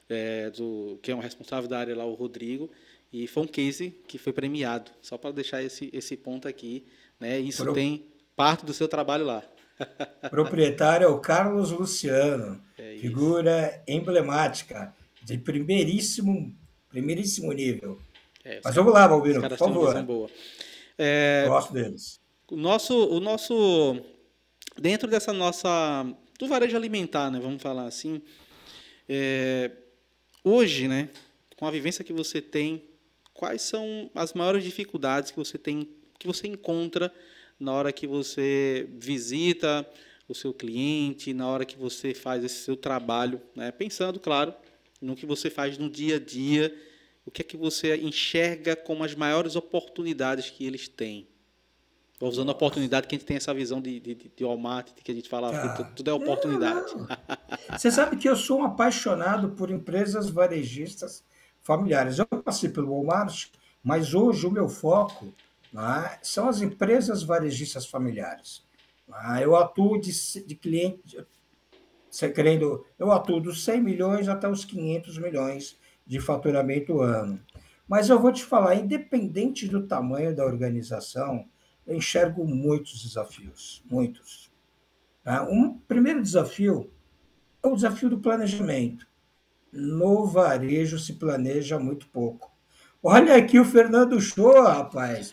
é, 0.09 0.49
do, 0.49 0.99
que 1.01 1.11
é 1.11 1.15
um 1.15 1.19
responsável 1.19 1.69
da 1.69 1.79
área 1.79 1.95
lá, 1.95 2.05
o 2.05 2.13
Rodrigo, 2.13 2.69
e 3.13 3.27
foi 3.27 3.43
um 3.43 3.47
case 3.47 3.93
que 4.07 4.17
foi 4.17 4.33
premiado, 4.33 4.91
só 5.01 5.17
para 5.17 5.31
deixar 5.31 5.63
esse, 5.63 5.89
esse 5.93 6.17
ponto 6.17 6.47
aqui. 6.47 6.83
Né, 7.19 7.39
isso 7.39 7.63
Pro... 7.63 7.73
tem 7.73 8.05
parte 8.35 8.65
do 8.65 8.73
seu 8.73 8.87
trabalho 8.87 9.25
lá. 9.25 9.43
Proprietário 10.29 11.05
é 11.05 11.07
o 11.07 11.19
Carlos 11.19 11.71
Luciano, 11.71 12.61
é 12.77 12.97
figura 12.97 13.83
emblemática, 13.87 14.93
de 15.23 15.37
primeiríssimo, 15.37 16.55
primeiríssimo 16.89 17.51
nível. 17.51 17.99
É, 18.43 18.61
Mas 18.63 18.75
vamos 18.75 18.93
lá, 18.93 19.07
Balbino, 19.07 19.41
por 19.41 19.57
favor. 19.57 20.03
Boa. 20.03 20.29
É, 20.97 21.45
Gosto 21.47 21.73
deles. 21.73 22.19
O 22.49 22.55
nosso, 22.55 22.93
o 23.09 23.19
nosso 23.19 23.99
dentro 24.77 25.09
dessa 25.09 25.33
nossa 25.33 26.05
do 26.37 26.47
varejo 26.47 26.75
alimentar, 26.75 27.31
né, 27.31 27.39
vamos 27.39 27.61
falar 27.61 27.85
assim, 27.85 28.21
é, 29.07 29.71
hoje, 30.43 30.87
né, 30.87 31.09
com 31.57 31.65
a 31.65 31.71
vivência 31.71 32.03
que 32.03 32.13
você 32.13 32.41
tem, 32.41 32.83
quais 33.33 33.61
são 33.61 34.09
as 34.13 34.33
maiores 34.33 34.63
dificuldades 34.63 35.31
que 35.31 35.37
você 35.37 35.57
tem, 35.57 35.89
que 36.17 36.27
você 36.27 36.47
encontra 36.47 37.13
na 37.59 37.71
hora 37.73 37.91
que 37.91 38.05
você 38.07 38.87
visita 38.93 39.87
o 40.27 40.33
seu 40.33 40.53
cliente, 40.53 41.33
na 41.33 41.47
hora 41.47 41.65
que 41.65 41.77
você 41.77 42.13
faz 42.13 42.43
esse 42.43 42.63
seu 42.63 42.75
trabalho, 42.75 43.41
né, 43.55 43.71
pensando, 43.71 44.19
claro, 44.19 44.53
no 45.01 45.15
que 45.15 45.25
você 45.25 45.49
faz 45.49 45.77
no 45.77 45.89
dia 45.89 46.15
a 46.15 46.19
dia, 46.19 46.75
o 47.25 47.31
que 47.31 47.41
é 47.41 47.45
que 47.45 47.57
você 47.57 47.95
enxerga 47.97 48.75
como 48.75 49.03
as 49.03 49.15
maiores 49.15 49.55
oportunidades 49.55 50.49
que 50.49 50.65
eles 50.65 50.87
têm? 50.87 51.27
Estou 52.13 52.29
usando 52.29 52.49
a 52.49 52.53
oportunidade 52.53 53.07
que 53.07 53.15
a 53.15 53.17
gente 53.17 53.27
tem 53.27 53.35
essa 53.35 53.53
visão 53.53 53.81
de, 53.81 53.99
de, 53.99 54.15
de 54.15 54.43
Walmart, 54.45 54.93
que 55.03 55.11
a 55.11 55.15
gente 55.15 55.27
fala 55.27 55.49
ah, 55.49 55.75
que 55.75 55.95
tudo 55.95 56.09
é 56.09 56.13
oportunidade. 56.13 56.93
É, 57.67 57.75
Você 57.77 57.91
sabe 57.91 58.15
que 58.15 58.29
eu 58.29 58.37
sou 58.37 58.59
um 58.59 58.63
apaixonado 58.63 59.49
por 59.49 59.69
empresas 59.69 60.29
varejistas 60.29 61.23
familiares. 61.61 62.17
Eu 62.17 62.25
passei 62.25 62.69
pelo 62.69 62.91
Walmart, 62.91 63.47
mas 63.83 64.13
hoje 64.13 64.47
o 64.47 64.51
meu 64.51 64.69
foco 64.69 65.33
é, 65.79 66.19
são 66.21 66.47
as 66.47 66.61
empresas 66.61 67.23
varejistas 67.23 67.85
familiares. 67.85 68.65
É? 69.37 69.43
Eu 69.43 69.55
atuo 69.55 69.99
de, 69.99 70.11
de 70.45 70.55
cliente, 70.55 71.25
querendo, 72.33 72.85
eu 72.97 73.11
atuo 73.11 73.39
dos 73.39 73.63
100 73.63 73.81
milhões 73.81 74.27
até 74.27 74.47
os 74.47 74.63
500 74.65 75.17
milhões 75.17 75.77
de 76.05 76.19
faturamento 76.19 77.01
ano. 77.01 77.39
Mas 77.87 78.09
eu 78.09 78.19
vou 78.19 78.31
te 78.31 78.43
falar, 78.43 78.75
independente 78.75 79.67
do 79.67 79.85
tamanho 79.85 80.35
da 80.35 80.45
organização, 80.45 81.47
eu 81.85 81.95
enxergo 81.95 82.45
muitos 82.45 83.03
desafios, 83.03 83.83
muitos. 83.89 84.51
Tá? 85.23 85.43
Um 85.43 85.77
primeiro 85.77 86.21
desafio 86.21 86.91
é 87.61 87.67
o 87.67 87.75
desafio 87.75 88.09
do 88.09 88.19
planejamento. 88.19 89.07
No 89.71 90.25
varejo 90.25 90.97
se 90.97 91.13
planeja 91.13 91.77
muito 91.77 92.07
pouco. 92.07 92.54
Olha 93.01 93.35
aqui 93.35 93.59
o 93.59 93.65
Fernando 93.65 94.19
Show, 94.19 94.63
rapaz. 94.63 95.31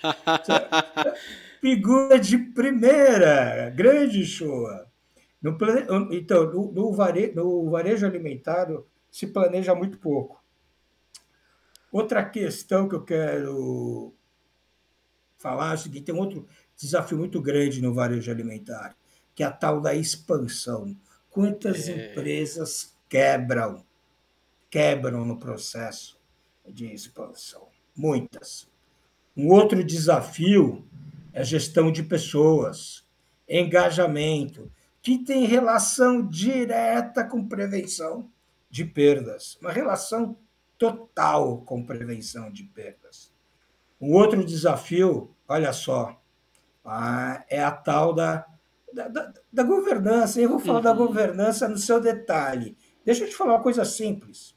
Figura 1.61 2.19
de 2.19 2.37
primeira, 2.37 3.71
grande 3.71 4.27
show. 4.27 4.67
No 5.41 5.57
plane... 5.57 5.87
Então, 6.11 6.53
no, 6.53 6.73
no, 6.73 6.93
vare... 6.93 7.33
no 7.35 7.71
varejo 7.71 8.05
alimentar 8.05 8.69
se 9.11 9.27
planeja 9.27 9.75
muito 9.75 9.99
pouco. 9.99 10.43
Outra 11.91 12.25
questão 12.25 12.89
que 12.89 12.95
eu 12.95 13.05
quero 13.05 14.15
falar 15.39 15.73
é 15.73 15.75
o 15.75 15.79
seguinte: 15.79 16.07
tem 16.07 16.15
outro 16.15 16.47
desafio 16.77 17.19
muito 17.19 17.41
grande 17.41 17.83
no 17.83 17.95
varejo 17.95 18.31
alimentar, 18.31 18.97
que 19.35 19.43
é 19.43 19.47
a 19.47 19.53
tal 19.53 19.81
da 19.81 19.95
expansão. 19.95 20.97
Quantas 21.31 21.89
é. 21.89 22.11
empresas 22.11 22.97
quebram? 23.09 23.85
quebram 24.73 25.27
no 25.27 25.39
processo 25.39 26.19
de 26.69 26.93
expansão. 26.93 27.69
Muitas. 27.97 28.69
Um 29.37 29.51
outro 29.51 29.83
desafio 29.83 30.85
é 31.33 31.41
a 31.41 31.45
gestão 31.45 31.91
de 31.91 32.03
pessoas, 32.03 33.07
engajamento, 33.49 34.71
que 35.03 35.19
tem 35.19 35.45
relação 35.45 36.27
direta 36.27 37.25
com 37.25 37.47
prevenção 37.47 38.31
de 38.71 38.85
perdas, 38.85 39.59
uma 39.61 39.73
relação 39.73 40.37
total 40.79 41.59
com 41.59 41.85
prevenção 41.85 42.51
de 42.51 42.65
perdas. 42.65 43.33
Um 44.01 44.13
outro 44.13 44.45
desafio, 44.45 45.35
olha 45.47 45.73
só, 45.73 46.21
ah, 46.85 47.45
é 47.49 47.63
a 47.63 47.71
tal 47.71 48.13
da, 48.13 48.45
da, 48.93 49.09
da, 49.09 49.33
da 49.53 49.63
governança. 49.63 50.41
Eu 50.41 50.49
vou 50.49 50.59
falar 50.59 50.79
uhum. 50.79 50.85
da 50.85 50.93
governança 50.93 51.69
no 51.69 51.79
seu 51.79 52.01
detalhe. 52.01 52.77
Deixa 53.05 53.25
eu 53.25 53.29
te 53.29 53.37
falar 53.37 53.55
uma 53.55 53.63
coisa 53.63 53.85
simples. 53.85 54.57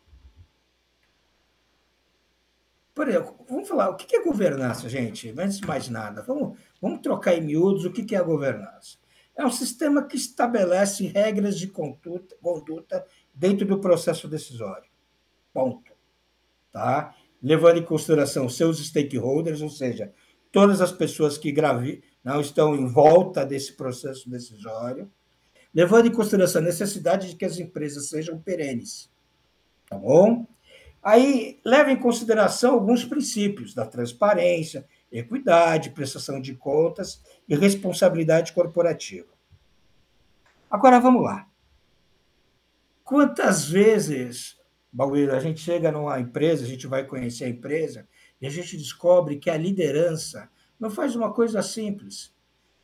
Por 2.96 3.10
exemplo, 3.10 3.36
vamos 3.50 3.68
falar, 3.68 3.90
o 3.90 3.98
que 3.98 4.16
é 4.16 4.24
governança, 4.24 4.88
gente? 4.88 5.30
Antes 5.38 5.60
de 5.60 5.68
mais 5.68 5.90
nada, 5.90 6.22
vamos, 6.22 6.58
vamos 6.82 7.02
trocar 7.02 7.36
em 7.36 7.42
miúdos 7.42 7.84
o 7.84 7.92
que 7.92 8.16
é 8.16 8.18
a 8.18 8.24
governança. 8.24 8.98
É 9.38 9.46
um 9.46 9.52
sistema 9.52 10.02
que 10.08 10.16
estabelece 10.16 11.06
regras 11.08 11.60
de 11.60 11.68
conduta, 11.68 12.38
conduta 12.42 13.06
dentro 13.34 13.68
do 13.68 13.82
processo 13.82 14.30
decisório. 14.30 14.90
Ponto. 15.54 15.92
Tá? 16.72 17.14
Levando 17.44 17.80
em 17.80 17.84
consideração 17.84 18.48
seus 18.48 18.80
stakeholders, 18.80 19.62
ou 19.62 19.70
seja, 19.70 20.14
todas 20.50 20.80
as 20.80 20.94
pessoas 20.94 21.38
que 21.38 21.52
gravi, 21.52 22.02
não 22.24 22.40
estão 22.40 22.74
em 22.78 22.88
volta 22.88 23.46
desse 23.46 23.74
processo 23.74 24.30
decisório, 24.30 25.12
levando 25.74 26.08
em 26.08 26.14
consideração 26.14 26.62
a 26.62 26.66
necessidade 26.66 27.30
de 27.30 27.36
que 27.36 27.44
as 27.44 27.60
empresas 27.60 28.08
sejam 28.08 28.40
perenes. 28.40 29.12
Tá 29.90 29.98
bom? 29.98 30.48
Aí 31.06 31.60
leva 31.64 31.92
em 31.92 32.00
consideração 32.00 32.74
alguns 32.74 33.06
princípios 33.06 33.76
da 33.76 33.86
transparência, 33.86 34.88
equidade, 35.12 35.92
prestação 35.92 36.42
de 36.42 36.56
contas 36.56 37.22
e 37.48 37.56
responsabilidade 37.56 38.52
corporativa. 38.54 39.30
Agora 40.68 41.00
vamos 41.00 41.24
lá. 41.24 41.48
Quantas 43.04 43.70
vezes, 43.70 44.60
Bauer, 44.92 45.32
a 45.36 45.40
gente 45.40 45.60
chega 45.60 45.92
numa 45.92 46.20
empresa, 46.20 46.66
a 46.66 46.68
gente 46.68 46.88
vai 46.88 47.06
conhecer 47.06 47.44
a 47.44 47.50
empresa 47.50 48.08
e 48.42 48.48
a 48.48 48.50
gente 48.50 48.76
descobre 48.76 49.38
que 49.38 49.52
a 49.52 49.58
liderança 49.58 50.50
não 50.80 50.90
faz 50.90 51.16
uma 51.16 51.32
coisa 51.32 51.62
simples, 51.62 52.34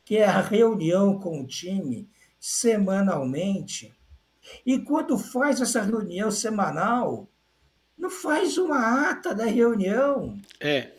que 0.04 0.16
é 0.16 0.24
a 0.24 0.40
reunião 0.40 1.18
com 1.18 1.40
o 1.40 1.46
time 1.46 2.08
semanalmente. 2.38 3.92
E 4.64 4.78
quando 4.78 5.18
faz 5.18 5.60
essa 5.60 5.82
reunião 5.82 6.30
semanal, 6.30 7.28
não 7.96 8.10
faz 8.10 8.58
uma 8.58 9.10
ata 9.10 9.34
da 9.34 9.44
reunião. 9.44 10.38
É. 10.60 10.90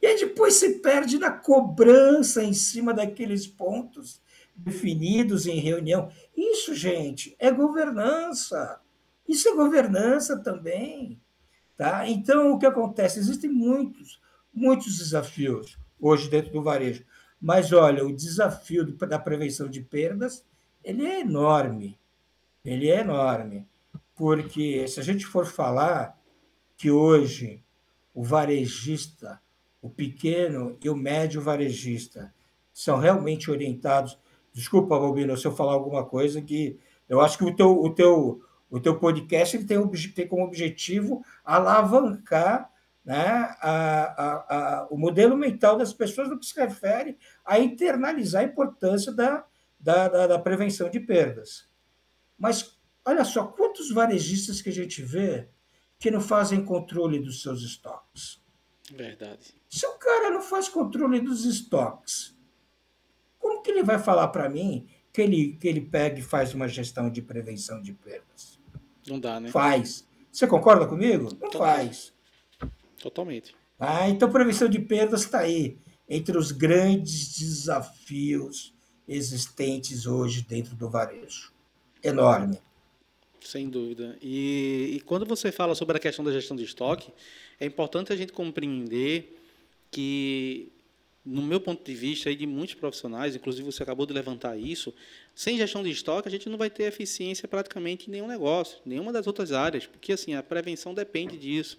E 0.00 0.06
aí 0.06 0.18
depois 0.18 0.54
se 0.54 0.80
perde 0.80 1.18
na 1.18 1.30
cobrança 1.30 2.42
em 2.42 2.52
cima 2.52 2.92
daqueles 2.92 3.46
pontos 3.46 4.20
definidos 4.54 5.46
em 5.46 5.58
reunião. 5.58 6.10
Isso, 6.36 6.74
gente, 6.74 7.34
é 7.38 7.50
governança. 7.50 8.80
Isso 9.26 9.48
é 9.48 9.54
governança 9.54 10.38
também. 10.38 11.20
Tá? 11.76 12.08
Então, 12.08 12.52
o 12.52 12.58
que 12.58 12.66
acontece? 12.66 13.18
Existem 13.18 13.50
muitos, 13.50 14.20
muitos 14.52 14.98
desafios 14.98 15.78
hoje 15.98 16.28
dentro 16.28 16.52
do 16.52 16.62
varejo. 16.62 17.04
Mas, 17.40 17.72
olha, 17.72 18.04
o 18.04 18.14
desafio 18.14 18.96
da 18.96 19.18
prevenção 19.18 19.68
de 19.68 19.80
perdas, 19.80 20.44
ele 20.82 21.04
é 21.04 21.20
enorme. 21.20 21.98
Ele 22.64 22.88
é 22.88 23.00
enorme. 23.00 23.66
Porque 24.14 24.86
se 24.86 25.00
a 25.00 25.02
gente 25.02 25.26
for 25.26 25.46
falar 25.46 26.18
que 26.76 26.90
hoje 26.90 27.62
o 28.14 28.22
varejista, 28.22 29.40
o 29.82 29.90
pequeno 29.90 30.78
e 30.82 30.88
o 30.88 30.96
médio 30.96 31.40
varejista 31.40 32.32
são 32.72 32.98
realmente 32.98 33.50
orientados. 33.50 34.18
Desculpa, 34.52 34.98
Bobino, 34.98 35.36
se 35.36 35.46
eu 35.46 35.54
falar 35.54 35.72
alguma 35.72 36.04
coisa 36.04 36.40
que 36.40 36.78
eu 37.08 37.20
acho 37.20 37.36
que 37.36 37.44
o 37.44 37.54
teu, 37.54 37.70
o 37.80 37.94
teu, 37.94 38.40
o 38.70 38.80
teu 38.80 38.98
podcast 38.98 39.56
ele 39.56 39.64
tem, 39.64 39.90
tem 40.14 40.28
como 40.28 40.44
objetivo 40.44 41.24
alavancar 41.44 42.70
né, 43.04 43.54
a, 43.60 43.68
a, 43.68 44.56
a, 44.56 44.86
o 44.90 44.96
modelo 44.96 45.36
mental 45.36 45.76
das 45.76 45.92
pessoas 45.92 46.28
no 46.28 46.38
que 46.38 46.46
se 46.46 46.58
refere 46.58 47.18
a 47.44 47.58
internalizar 47.58 48.42
a 48.42 48.46
importância 48.46 49.12
da, 49.12 49.44
da, 49.78 50.08
da, 50.08 50.26
da 50.26 50.38
prevenção 50.38 50.88
de 50.88 50.98
perdas. 51.00 51.68
Mas 52.38 52.73
olha 53.04 53.24
só, 53.24 53.44
quantos 53.46 53.90
varejistas 53.90 54.62
que 54.62 54.68
a 54.68 54.72
gente 54.72 55.02
vê 55.02 55.48
que 55.98 56.10
não 56.10 56.20
fazem 56.20 56.64
controle 56.64 57.18
dos 57.18 57.42
seus 57.42 57.62
estoques? 57.62 58.42
Verdade. 58.92 59.54
Se 59.68 59.86
o 59.86 59.98
cara 59.98 60.30
não 60.30 60.42
faz 60.42 60.68
controle 60.68 61.20
dos 61.20 61.44
estoques, 61.44 62.36
como 63.38 63.62
que 63.62 63.70
ele 63.70 63.82
vai 63.82 63.98
falar 63.98 64.28
para 64.28 64.48
mim 64.48 64.86
que 65.12 65.22
ele, 65.22 65.56
que 65.60 65.68
ele 65.68 65.80
pega 65.80 66.18
e 66.18 66.22
faz 66.22 66.54
uma 66.54 66.68
gestão 66.68 67.10
de 67.10 67.22
prevenção 67.22 67.80
de 67.80 67.92
perdas? 67.92 68.58
Não 69.06 69.18
dá, 69.18 69.40
né? 69.40 69.50
Faz. 69.50 70.06
Você 70.30 70.46
concorda 70.46 70.86
comigo? 70.86 71.24
Não 71.24 71.50
Totalmente. 71.50 71.58
faz. 71.58 72.12
Totalmente. 72.98 73.54
Ah, 73.78 74.08
então 74.08 74.30
prevenção 74.30 74.68
de 74.68 74.78
perdas 74.78 75.22
está 75.22 75.40
aí, 75.40 75.78
entre 76.08 76.36
os 76.38 76.52
grandes 76.52 77.38
desafios 77.38 78.74
existentes 79.06 80.06
hoje 80.06 80.42
dentro 80.42 80.74
do 80.74 80.88
varejo. 80.88 81.52
Enorme. 82.02 82.58
Sem 83.44 83.68
dúvida. 83.68 84.16
E, 84.22 84.94
e, 84.96 85.00
quando 85.00 85.26
você 85.26 85.52
fala 85.52 85.74
sobre 85.74 85.98
a 85.98 86.00
questão 86.00 86.24
da 86.24 86.32
gestão 86.32 86.56
de 86.56 86.64
estoque, 86.64 87.12
é 87.60 87.66
importante 87.66 88.10
a 88.10 88.16
gente 88.16 88.32
compreender 88.32 89.38
que, 89.90 90.72
no 91.22 91.42
meu 91.42 91.60
ponto 91.60 91.84
de 91.84 91.94
vista 91.94 92.30
e 92.30 92.36
de 92.36 92.46
muitos 92.46 92.74
profissionais, 92.74 93.36
inclusive 93.36 93.70
você 93.70 93.82
acabou 93.82 94.06
de 94.06 94.14
levantar 94.14 94.56
isso, 94.56 94.94
sem 95.34 95.58
gestão 95.58 95.82
de 95.82 95.90
estoque 95.90 96.26
a 96.26 96.30
gente 96.30 96.48
não 96.48 96.56
vai 96.56 96.70
ter 96.70 96.84
eficiência 96.84 97.46
praticamente 97.46 98.08
em 98.08 98.12
nenhum 98.12 98.26
negócio, 98.26 98.78
nenhuma 98.84 99.12
das 99.12 99.26
outras 99.26 99.52
áreas, 99.52 99.86
porque 99.86 100.14
assim 100.14 100.34
a 100.34 100.42
prevenção 100.42 100.94
depende 100.94 101.36
disso, 101.36 101.78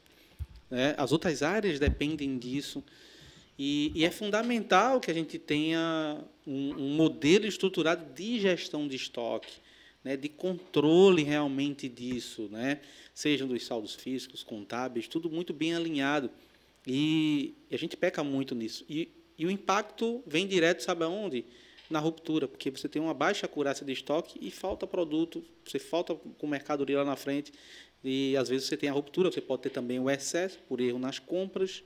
né? 0.70 0.94
as 1.00 1.12
outras 1.12 1.42
áreas 1.42 1.80
dependem 1.80 2.38
disso. 2.38 2.84
E, 3.58 3.92
e, 3.96 4.06
é 4.06 4.12
fundamental 4.12 5.00
que 5.00 5.10
a 5.10 5.14
gente 5.14 5.40
tenha 5.40 6.20
um, 6.46 6.76
um 6.76 6.96
modelo 6.96 7.48
estruturado 7.48 8.14
de 8.14 8.40
gestão 8.40 8.88
de 8.88 8.98
estoque 8.98 9.65
né, 10.06 10.16
de 10.16 10.30
controle 10.30 11.24
realmente 11.24 11.90
disso, 11.90 12.48
né, 12.52 12.80
sejam 13.12 13.48
dos 13.48 13.66
saldos 13.66 13.96
físicos, 13.96 14.44
contábeis, 14.44 15.08
tudo 15.08 15.32
muito 15.32 15.52
bem 15.52 15.74
alinhado. 15.74 16.30
E, 16.86 17.56
e 17.72 17.74
a 17.74 17.78
gente 17.80 17.98
peca 17.98 18.24
muito 18.24 18.54
nisso. 18.54 18.86
E, 18.88 19.10
e, 19.36 19.48
o 19.48 19.50
impacto 19.50 20.24
vem 20.28 20.46
direto, 20.46 20.84
sabe 20.84 21.04
aonde? 21.04 21.44
Na 21.90 21.98
ruptura, 21.98 22.48
porque 22.48 22.70
você 22.70 22.88
tem 22.88 23.02
uma 23.02 23.16
baixa 23.16 23.48
acurácia 23.48 23.84
de 23.84 23.94
estoque 23.94 24.38
e 24.40 24.52
falta 24.52 24.86
produto, 24.86 25.44
você 25.66 25.80
falta 25.80 26.14
com 26.14 26.46
mercadoria 26.46 27.00
lá 27.00 27.06
na 27.06 27.16
frente, 27.16 27.52
e 28.04 28.38
às 28.38 28.48
vezes 28.48 28.68
você 28.68 28.78
tem 28.78 28.90
a 28.90 28.94
ruptura, 28.94 29.32
você 29.32 29.42
pode 29.42 29.64
ter 29.64 29.72
também 29.72 30.00
o 30.00 30.08
excesso 30.08 30.60
por 30.68 30.80
erro 30.80 31.00
nas 31.00 31.18
compras, 31.18 31.84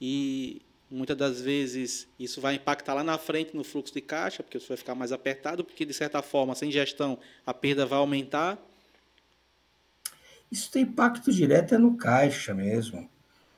e 0.00 0.62
Muitas 0.90 1.16
das 1.16 1.40
vezes 1.40 2.06
isso 2.18 2.40
vai 2.40 2.54
impactar 2.54 2.94
lá 2.94 3.02
na 3.02 3.18
frente 3.18 3.56
no 3.56 3.64
fluxo 3.64 3.92
de 3.92 4.00
caixa, 4.00 4.42
porque 4.42 4.60
você 4.60 4.68
vai 4.68 4.76
ficar 4.76 4.94
mais 4.94 5.10
apertado, 5.10 5.64
porque 5.64 5.84
de 5.84 5.92
certa 5.92 6.22
forma, 6.22 6.54
sem 6.54 6.70
gestão, 6.70 7.18
a 7.44 7.52
perda 7.52 7.84
vai 7.84 7.98
aumentar. 7.98 8.56
Isso 10.50 10.70
tem 10.70 10.82
impacto 10.82 11.32
direto 11.32 11.74
é 11.74 11.78
no 11.78 11.96
caixa 11.96 12.54
mesmo. 12.54 13.10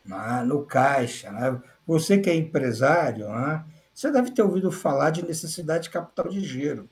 Né? 0.05 0.43
No 0.47 0.65
caixa. 0.65 1.31
Né? 1.31 1.61
Você 1.87 2.17
que 2.19 2.31
é 2.31 2.35
empresário, 2.35 3.29
né? 3.29 3.63
você 3.93 4.11
deve 4.11 4.31
ter 4.31 4.43
ouvido 4.43 4.73
falar 4.73 5.11
de 5.11 5.27
necessidade 5.27 5.85
de 5.85 5.91
capital 5.91 6.29
de 6.29 6.41
giro. 6.41 6.89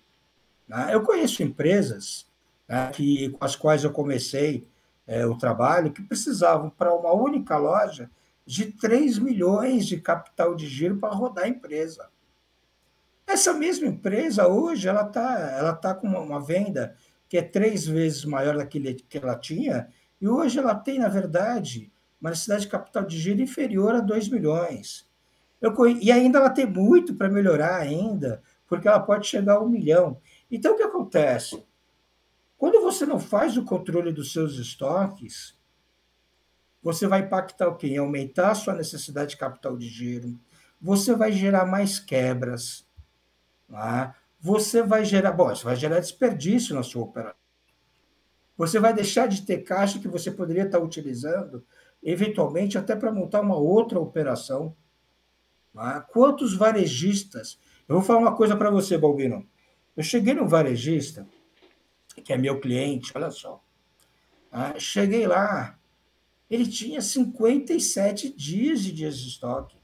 Né? 0.68 0.90
Eu 0.92 1.02
conheço 1.02 1.42
empresas 1.42 2.26
né, 2.68 2.90
que, 2.92 3.30
com 3.30 3.44
as 3.44 3.56
quais 3.56 3.84
eu 3.84 3.90
comecei 3.90 4.68
é, 5.06 5.24
o 5.24 5.38
trabalho 5.38 5.92
que 5.92 6.02
precisavam, 6.02 6.68
para 6.68 6.92
uma 6.94 7.12
única 7.12 7.56
loja, 7.56 8.10
de 8.46 8.72
3 8.72 9.18
milhões 9.18 9.86
de 9.86 10.00
capital 10.00 10.54
de 10.54 10.68
giro 10.68 10.98
para 10.98 11.12
rodar 11.12 11.44
a 11.44 11.48
empresa. 11.48 12.08
Essa 13.26 13.52
mesma 13.52 13.88
empresa, 13.88 14.46
hoje, 14.46 14.88
ela 14.88 15.02
está 15.02 15.40
ela 15.58 15.74
tá 15.74 15.92
com 15.92 16.06
uma, 16.06 16.40
venda 16.40 16.96
que 17.28 17.36
é 17.36 17.42
três 17.42 17.84
vezes 17.84 18.24
maior 18.24 18.56
daquele 18.56 18.94
que 18.94 19.18
ela 19.18 19.36
tinha, 19.36 19.88
e 20.20 20.28
hoje 20.28 20.60
ela 20.60 20.76
tem, 20.76 21.00
na 21.00 21.08
verdade, 21.08 21.92
uma 22.20 22.30
necessidade 22.30 22.62
de 22.62 22.68
capital 22.68 23.02
de 23.04 23.18
giro 23.18 23.42
inferior 23.42 23.96
a 23.96 24.00
2 24.00 24.28
milhões. 24.28 25.08
Eu, 25.60 25.74
e 26.00 26.12
ainda 26.12 26.38
ela 26.38 26.50
tem 26.50 26.66
muito 26.66 27.16
para 27.16 27.28
melhorar 27.28 27.76
ainda, 27.78 28.40
porque 28.68 28.86
ela 28.86 29.00
pode 29.00 29.26
chegar 29.26 29.54
a 29.54 29.60
um 29.60 29.68
milhão. 29.68 30.20
Então, 30.48 30.74
o 30.74 30.76
que 30.76 30.82
acontece? 30.84 31.66
Quando 32.56 32.80
você 32.80 33.04
não 33.04 33.18
faz 33.18 33.56
o 33.56 33.64
controle 33.64 34.12
dos 34.12 34.32
seus 34.32 34.56
estoques, 34.56 35.58
você 36.86 37.08
vai 37.08 37.22
impactar 37.22 37.66
o 37.66 37.74
quê? 37.74 37.96
Aumentar 37.96 38.52
a 38.52 38.54
sua 38.54 38.72
necessidade 38.72 39.30
de 39.30 39.36
capital 39.36 39.76
de 39.76 39.88
giro, 39.88 40.38
você 40.80 41.16
vai 41.16 41.32
gerar 41.32 41.66
mais 41.66 41.98
quebras, 41.98 42.86
tá? 43.68 44.14
você 44.40 44.84
vai 44.84 45.04
gerar, 45.04 45.32
bom, 45.32 45.48
você 45.48 45.64
vai 45.64 45.74
gerar 45.74 45.98
desperdício 45.98 46.76
na 46.76 46.84
sua 46.84 47.02
operação. 47.02 47.34
você 48.56 48.78
vai 48.78 48.94
deixar 48.94 49.26
de 49.26 49.42
ter 49.42 49.64
caixa 49.64 49.98
que 49.98 50.06
você 50.06 50.30
poderia 50.30 50.62
estar 50.62 50.78
utilizando, 50.78 51.66
eventualmente, 52.00 52.78
até 52.78 52.94
para 52.94 53.10
montar 53.10 53.40
uma 53.40 53.56
outra 53.56 53.98
operação. 53.98 54.72
É? 55.76 56.00
Quantos 56.12 56.54
varejistas? 56.54 57.58
Eu 57.88 57.96
vou 57.96 58.04
falar 58.04 58.20
uma 58.20 58.36
coisa 58.36 58.54
para 58.54 58.70
você, 58.70 58.96
Balbino. 58.96 59.44
Eu 59.96 60.04
cheguei 60.04 60.34
num 60.34 60.46
varejista, 60.46 61.26
que 62.24 62.32
é 62.32 62.36
meu 62.36 62.60
cliente, 62.60 63.10
olha 63.12 63.32
só. 63.32 63.60
É? 64.52 64.78
Cheguei 64.78 65.26
lá, 65.26 65.76
ele 66.50 66.66
tinha 66.66 67.00
57 67.00 68.30
dias 68.30 68.80
de 68.80 68.92
dias 68.92 69.18
de 69.18 69.28
estoque. 69.28 69.76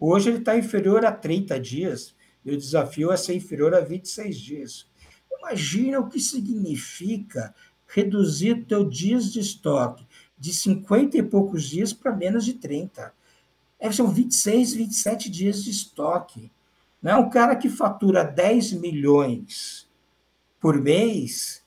Hoje 0.00 0.30
ele 0.30 0.38
está 0.38 0.56
inferior 0.56 1.04
a 1.04 1.12
30 1.12 1.58
dias, 1.60 2.14
e 2.44 2.52
o 2.52 2.56
desafio 2.56 3.12
é 3.12 3.16
ser 3.16 3.34
inferior 3.34 3.74
a 3.74 3.80
26 3.80 4.38
dias. 4.38 4.90
Imagina 5.38 6.00
o 6.00 6.08
que 6.08 6.20
significa 6.20 7.54
reduzir 7.86 8.64
teu 8.64 8.88
dias 8.88 9.32
de 9.32 9.40
estoque 9.40 10.06
de 10.38 10.52
50 10.52 11.18
e 11.18 11.22
poucos 11.22 11.64
dias 11.64 11.92
para 11.92 12.14
menos 12.14 12.44
de 12.44 12.54
30. 12.54 13.12
É, 13.78 13.90
são 13.90 14.08
26, 14.08 14.74
27 14.74 15.30
dias 15.30 15.64
de 15.64 15.70
estoque. 15.70 16.50
Né? 17.02 17.14
Um 17.16 17.28
cara 17.28 17.56
que 17.56 17.68
fatura 17.68 18.22
10 18.22 18.72
milhões 18.74 19.88
por 20.60 20.80
mês, 20.80 21.62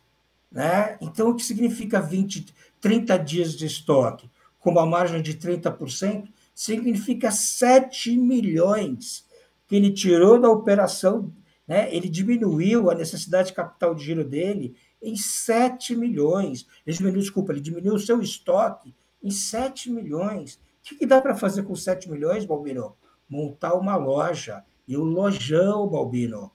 né? 0.51 0.98
então 1.00 1.30
o 1.30 1.36
que 1.36 1.44
significa 1.44 2.01
20, 2.01 2.53
30 2.82 3.18
dias 3.18 3.56
de 3.56 3.66
estoque 3.66 4.30
com 4.60 4.72
uma 4.72 4.86
margem 4.86 5.22
de 5.22 5.36
30%, 5.36 6.28
significa 6.54 7.32
7 7.32 8.16
milhões 8.18 9.26
que 9.68 9.76
ele 9.76 9.92
tirou 9.92 10.40
da 10.40 10.50
operação, 10.50 11.34
né? 11.68 11.94
ele 11.96 12.10
diminuiu 12.10 12.90
a 12.90 12.96
necessidade 12.96 13.50
de 13.50 13.54
capital 13.54 13.96
de 13.96 14.04
giro 14.04 14.24
dele 14.24 14.76
em 15.02 15.16
7 15.16 15.96
milhões. 15.96 16.68
Ele 16.86 16.98
diminuiu, 16.98 17.22
desculpa, 17.22 17.54
ele 17.54 17.62
diminuiu 17.62 17.96
o 17.96 18.00
seu 18.00 18.22
estoque 18.22 18.94
em 19.24 19.32
7 19.32 19.90
milhões. 19.90 20.56
O 20.56 20.60
que, 20.84 20.96
que 20.96 21.06
dá 21.06 21.22
para 21.22 21.36
fazer 21.36 21.64
com 21.64 21.76
7 21.76 22.12
milhões, 22.12 22.46
Balbino? 22.46 22.96
Montar 23.30 23.76
uma 23.76 23.96
loja. 23.96 24.64
E 24.88 24.98
o 24.98 25.04
lojão, 25.04 25.88
Balbino. 25.88 26.52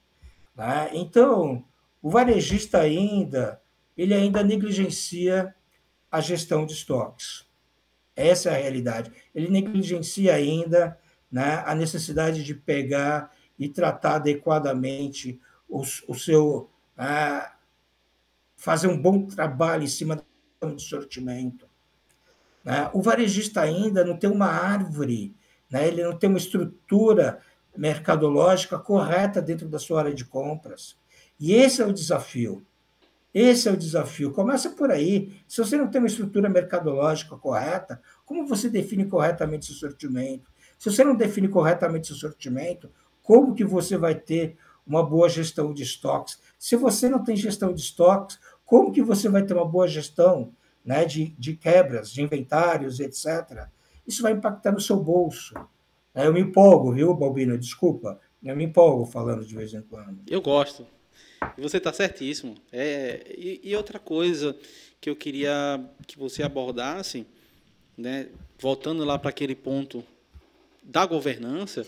Né? 0.55 0.91
Então, 0.93 1.65
o 2.03 2.11
varejista 2.11 2.79
ainda, 2.79 3.61
ele 3.97 4.13
ainda 4.13 4.45
negligencia 4.45 5.55
a 6.11 6.21
gestão 6.21 6.65
de 6.67 6.73
estoques. 6.73 7.47
Essa 8.15 8.51
é 8.51 8.55
a 8.55 8.63
realidade. 8.63 9.13
Ele 9.35 9.49
negligencia 9.49 10.35
ainda 10.35 10.99
né, 11.31 11.63
a 11.67 11.75
necessidade 11.75 12.43
de 12.43 12.55
pegar 12.55 13.31
e 13.59 13.69
tratar 13.69 14.17
adequadamente 14.17 15.41
o, 15.69 15.83
o 16.09 16.15
seu. 16.15 16.71
Uh, 16.99 17.57
fazer 18.57 18.89
um 18.89 19.01
bom 19.01 19.27
trabalho 19.27 19.85
em 19.85 19.89
cima 19.89 20.25
do 20.61 20.81
sortimento. 20.81 21.69
Né? 22.65 22.91
O 22.93 23.03
varejista 23.03 23.61
ainda 23.61 24.03
não 24.05 24.17
tem 24.17 24.31
uma 24.31 24.47
árvore, 24.47 25.37
né? 25.71 25.87
ele 25.87 26.03
não 26.03 26.17
tem 26.19 26.29
uma 26.29 26.39
estrutura 26.39 27.41
mercadológica 27.77 28.79
correta 28.79 29.43
dentro 29.43 29.69
da 29.69 29.79
sua 29.79 30.01
área 30.01 30.15
de 30.15 30.25
compras. 30.25 30.97
E 31.39 31.53
esse 31.53 31.83
é 31.83 31.87
o 31.87 31.93
desafio. 31.93 32.67
Esse 33.33 33.69
é 33.69 33.73
o 33.73 33.77
desafio. 33.77 34.33
Começa 34.33 34.71
por 34.71 34.91
aí. 34.91 35.33
Se 35.47 35.59
você 35.59 35.77
não 35.77 35.89
tem 35.89 36.01
uma 36.01 36.07
estrutura 36.07 36.49
mercadológica 36.49 37.37
correta, 37.37 38.01
como 38.25 38.47
você 38.47 38.69
define 38.69 39.05
corretamente 39.05 39.67
seu 39.67 39.75
sortimento? 39.75 40.51
Se 40.79 40.91
você 40.91 41.05
não 41.05 41.15
define 41.15 41.49
corretamente 41.49 42.07
seu 42.07 42.17
sortimento, 42.17 42.91
como 43.23 43.55
que 43.55 43.65
você 43.65 43.97
vai 43.97 44.15
ter 44.15 44.57
uma 44.87 45.05
boa 45.05 45.29
gestão 45.29 45.75
de 45.75 45.83
estoques? 45.83 46.39
Se 46.59 46.77
você 46.77 47.09
não 47.09 47.23
tem 47.23 47.37
gestão 47.37 47.73
de 47.73 47.81
estoques, 47.81 48.39
como 48.65 48.93
que 48.93 49.03
você 49.03 49.29
vai 49.29 49.45
ter 49.45 49.55
uma 49.55 49.67
boa 49.67 49.87
gestão 49.87 50.53
né, 50.85 51.05
de, 51.05 51.35
de 51.39 51.57
quebras, 51.57 52.11
de 52.11 52.23
inventários, 52.23 53.01
etc. 53.01 53.67
Isso 54.07 54.23
vai 54.23 54.33
impactar 54.33 54.71
no 54.71 54.81
seu 54.81 54.97
bolso. 54.97 55.55
Eu 56.15 56.33
me 56.33 56.41
empolgo, 56.41 56.93
viu, 56.93 57.13
Balbino? 57.13 57.59
Desculpa. 57.59 58.21
Eu 58.43 58.57
me 58.57 58.65
empolgo 58.65 59.05
falando 59.05 59.45
de 59.45 59.55
vez 59.55 59.75
em 59.75 59.83
quando. 59.83 60.21
Eu 60.29 60.41
gosto. 60.41 60.87
Você 61.59 61.79
está 61.79 61.93
certíssimo. 61.93 62.57
É, 62.73 63.35
e, 63.37 63.61
e, 63.63 63.77
outra 63.77 63.99
coisa 63.99 64.57
que 65.01 65.09
eu 65.09 65.17
queria 65.17 65.81
que 66.07 66.19
você 66.19 66.43
abordasse, 66.43 67.27
né, 67.97 68.29
voltando 68.59 69.05
lá 69.05 69.19
para 69.19 69.31
aquele 69.31 69.55
ponto 69.55 70.05
da 70.83 71.05
governança, 71.07 71.87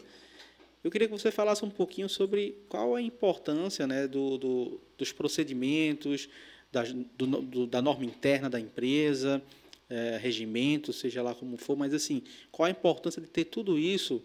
eu 0.83 0.91
queria 0.91 1.09
que 1.09 1.13
você 1.13 1.31
falasse 1.31 1.65
um 1.65 1.71
pouquinho 1.71 2.09
sobre 2.09 2.57
qual 2.69 2.95
a 2.95 3.03
importância 3.03 3.87
né, 3.87 4.07
do, 4.07 4.39
do 4.39 4.81
dos 4.99 5.13
procedimentos, 5.13 6.29
da, 6.73 6.83
do, 6.83 7.27
do, 7.43 7.67
da 7.67 7.81
norma 7.81 8.05
interna 8.05 8.51
da 8.51 8.59
empresa, 8.59 9.41
é, 9.89 10.19
regimento, 10.21 10.93
seja 10.93 11.23
lá 11.23 11.35
como 11.35 11.57
for, 11.57 11.77
mas 11.77 11.95
assim, 11.95 12.23
qual 12.51 12.67
a 12.67 12.71
importância 12.71 13.23
de 13.23 13.29
ter 13.29 13.45
tudo 13.45 13.79
isso 13.79 14.23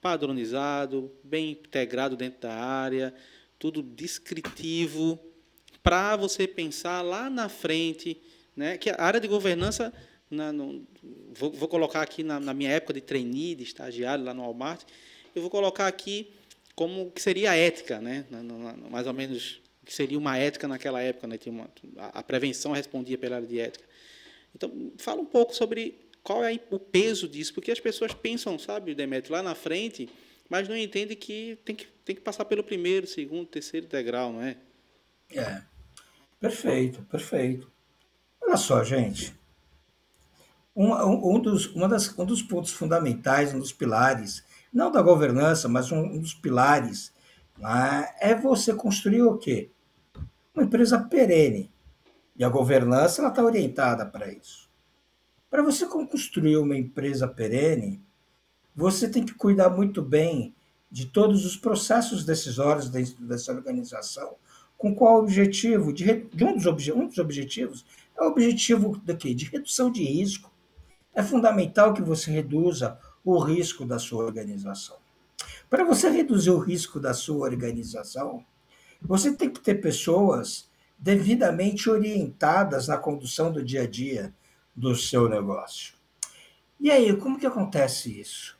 padronizado, 0.00 1.12
bem 1.22 1.52
integrado 1.52 2.16
dentro 2.16 2.40
da 2.40 2.54
área, 2.54 3.14
tudo 3.58 3.82
descritivo, 3.82 5.18
para 5.82 6.16
você 6.16 6.46
pensar 6.46 7.02
lá 7.02 7.30
na 7.30 7.48
frente, 7.48 8.20
né, 8.56 8.76
que 8.76 8.90
a 8.90 9.00
área 9.00 9.20
de 9.20 9.28
governança, 9.28 9.92
na, 10.30 10.52
no, 10.52 10.86
vou, 11.32 11.52
vou, 11.52 11.68
colocar 11.68 12.02
aqui 12.02 12.22
na, 12.22 12.40
na, 12.40 12.52
minha 12.52 12.70
época 12.70 12.94
de 12.94 13.00
trainee, 13.00 13.54
de 13.54 13.62
estagiário 13.62 14.24
lá 14.24 14.34
no 14.34 14.42
Walmart, 14.42 14.82
eu 15.34 15.42
vou 15.42 15.50
colocar 15.50 15.86
aqui 15.86 16.30
como 16.74 17.10
que 17.10 17.22
seria 17.22 17.52
a 17.52 17.56
ética, 17.56 18.00
né, 18.00 18.26
na, 18.30 18.42
mais 18.90 19.06
ou 19.06 19.12
menos 19.12 19.60
que 19.86 19.94
seria 19.94 20.18
uma 20.18 20.36
ética 20.36 20.66
naquela 20.66 21.00
época, 21.00 21.28
né? 21.28 21.38
Uma, 21.46 21.70
a 21.96 22.20
prevenção 22.20 22.72
respondia 22.72 23.16
pela 23.16 23.36
área 23.36 23.46
de 23.46 23.60
ética. 23.60 23.84
Então, 24.52 24.92
fala 24.98 25.20
um 25.20 25.24
pouco 25.24 25.54
sobre 25.54 25.94
qual 26.24 26.44
é 26.44 26.58
o 26.70 26.78
peso 26.78 27.28
disso, 27.28 27.54
porque 27.54 27.70
as 27.70 27.78
pessoas 27.78 28.12
pensam, 28.12 28.58
sabe, 28.58 28.96
Demetrio, 28.96 29.32
lá 29.32 29.44
na 29.44 29.54
frente, 29.54 30.08
mas 30.48 30.68
não 30.68 30.76
entendem 30.76 31.16
que 31.16 31.56
tem 31.64 31.76
que, 31.76 31.86
tem 32.06 32.16
que 32.16 32.22
passar 32.22 32.46
pelo 32.46 32.64
primeiro, 32.64 33.06
segundo, 33.06 33.46
terceiro 33.46 33.86
degrau, 33.86 34.32
não 34.32 34.40
é? 34.40 34.56
É. 35.30 35.60
Perfeito, 36.40 37.02
perfeito. 37.02 37.70
Olha 38.40 38.56
só, 38.56 38.82
gente. 38.82 39.34
Um, 40.74 40.92
um, 41.34 41.40
dos, 41.40 41.66
uma 41.74 41.88
das, 41.88 42.16
um 42.18 42.24
dos 42.24 42.42
pontos 42.42 42.72
fundamentais, 42.72 43.52
um 43.52 43.58
dos 43.58 43.72
pilares, 43.72 44.44
não 44.72 44.90
da 44.90 45.02
governança, 45.02 45.68
mas 45.68 45.92
um, 45.92 45.98
um 45.98 46.20
dos 46.20 46.32
pilares, 46.32 47.12
né, 47.58 48.14
é 48.20 48.34
você 48.34 48.72
construir 48.72 49.22
o 49.22 49.36
quê? 49.36 49.70
uma 50.56 50.64
empresa 50.64 50.98
perene. 50.98 51.70
E 52.34 52.42
a 52.42 52.48
governança 52.48 53.26
está 53.26 53.44
orientada 53.44 54.06
para 54.06 54.32
isso. 54.32 54.70
Para 55.50 55.62
você 55.62 55.86
construir 55.86 56.56
uma 56.56 56.76
empresa 56.76 57.28
perene, 57.28 58.02
você 58.74 59.08
tem 59.08 59.24
que 59.24 59.34
cuidar 59.34 59.70
muito 59.70 60.02
bem 60.02 60.54
de 60.90 61.06
todos 61.06 61.44
os 61.44 61.56
processos 61.56 62.24
decisórios 62.24 62.88
dentro 62.88 63.24
dessa 63.24 63.52
organização. 63.52 64.36
Com 64.76 64.94
qual 64.94 65.18
objetivo? 65.18 65.92
De, 65.92 66.26
de 66.32 66.44
um, 66.44 66.54
dos 66.54 66.66
obje, 66.66 66.92
um 66.92 67.06
dos 67.06 67.18
objetivos 67.18 67.84
é 68.16 68.22
o 68.22 68.28
objetivo 68.28 69.00
de, 69.04 69.14
quê? 69.14 69.34
de 69.34 69.46
redução 69.46 69.90
de 69.90 70.02
risco. 70.04 70.50
É 71.14 71.22
fundamental 71.22 71.94
que 71.94 72.02
você 72.02 72.30
reduza 72.30 72.98
o 73.24 73.38
risco 73.38 73.84
da 73.84 73.98
sua 73.98 74.24
organização. 74.24 74.96
Para 75.68 75.84
você 75.84 76.08
reduzir 76.08 76.50
o 76.50 76.58
risco 76.58 77.00
da 77.00 77.12
sua 77.12 77.46
organização, 77.46 78.44
você 79.00 79.34
tem 79.34 79.50
que 79.50 79.60
ter 79.60 79.76
pessoas 79.76 80.68
devidamente 80.98 81.90
orientadas 81.90 82.88
na 82.88 82.96
condução 82.96 83.52
do 83.52 83.64
dia 83.64 83.82
a 83.82 83.86
dia 83.86 84.34
do 84.74 84.94
seu 84.94 85.28
negócio. 85.28 85.94
E 86.78 86.90
aí, 86.90 87.14
como 87.16 87.38
que 87.38 87.46
acontece 87.46 88.20
isso? 88.20 88.55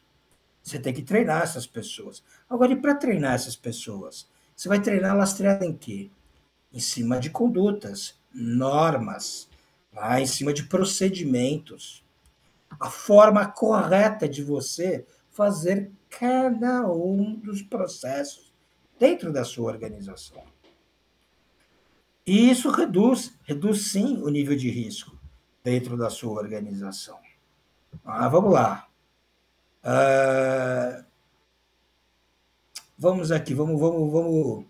Você 0.67 0.81
tem 0.81 0.93
que 0.93 1.03
treinar 1.03 1.43
essas 1.43 1.65
pessoas. 1.65 2.25
Agora, 2.51 2.73
e 2.73 2.77
para 2.77 2.97
treinar 2.97 3.35
essas 3.35 3.55
pessoas? 3.55 4.29
Você 4.57 4.69
vai 4.69 4.83
treinar 4.83 5.17
lastreado 5.17 5.65
em 5.65 5.73
quê? 5.73 6.11
Em 6.73 6.81
cima 6.81 7.21
de 7.21 7.31
condutas, 7.31 8.19
normas, 8.35 9.49
lá 9.95 10.21
em 10.21 10.27
cima 10.27 10.53
de 10.53 10.65
procedimentos. 10.65 12.05
A 12.81 12.91
forma 12.91 13.47
correta 13.47 14.29
de 14.29 14.43
você 14.43 15.07
fazer 15.31 15.93
cada 16.11 16.85
um 16.91 17.37
dos 17.37 17.63
processos 17.63 18.53
dentro 18.99 19.33
da 19.33 19.45
sua 19.45 19.71
organização. 19.71 20.43
E 22.27 22.51
isso 22.51 22.73
reduz, 22.73 23.39
reduz 23.45 23.93
sim 23.93 24.21
o 24.21 24.29
nível 24.29 24.57
de 24.57 24.69
risco 24.69 25.17
dentro 25.63 25.97
da 25.97 26.11
sua 26.11 26.33
organização. 26.33 27.21
Ah, 28.05 28.29
vamos 28.29 28.53
lá. 28.53 28.86
Ah, 29.89 31.05
vamos 32.99 33.31
aqui, 33.31 33.55
vamos, 33.55 33.81
vamos, 33.81 34.11
vamos, 34.13 34.65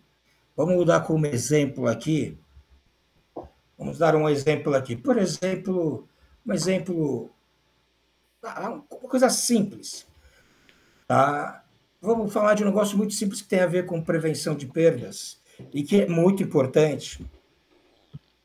vamos 0.55 0.85
dar 0.85 1.01
como 1.07 1.25
exemplo 1.25 1.87
aqui. 1.87 2.39
Vamos 3.79 3.97
dar 3.97 4.15
um 4.15 4.29
exemplo 4.29 4.75
aqui. 4.75 4.95
Por 4.95 5.17
exemplo, 5.17 6.07
um 6.47 6.53
exemplo, 6.53 7.31
ah, 8.43 8.69
uma 8.73 8.83
coisa 9.09 9.31
simples. 9.31 10.07
Tá? 11.09 11.65
Vamos 11.99 12.31
falar 12.31 12.53
de 12.53 12.63
um 12.63 12.67
negócio 12.67 12.99
muito 12.99 13.15
simples 13.15 13.41
que 13.41 13.49
tem 13.49 13.61
a 13.61 13.67
ver 13.67 13.87
com 13.87 14.03
prevenção 14.03 14.55
de 14.55 14.67
perdas 14.67 15.41
e 15.73 15.83
que 15.83 16.03
é 16.03 16.07
muito 16.07 16.43
importante. 16.43 17.25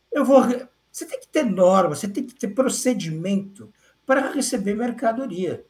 Eu 0.10 0.24
vou. 0.24 0.42
Você 0.90 1.06
tem 1.06 1.20
que 1.20 1.28
ter 1.28 1.44
norma, 1.44 1.96
você 1.96 2.08
tem 2.08 2.24
que 2.26 2.34
ter 2.34 2.48
procedimento 2.50 3.74
para 4.06 4.32
receber 4.32 4.74
mercadoria 4.74 5.66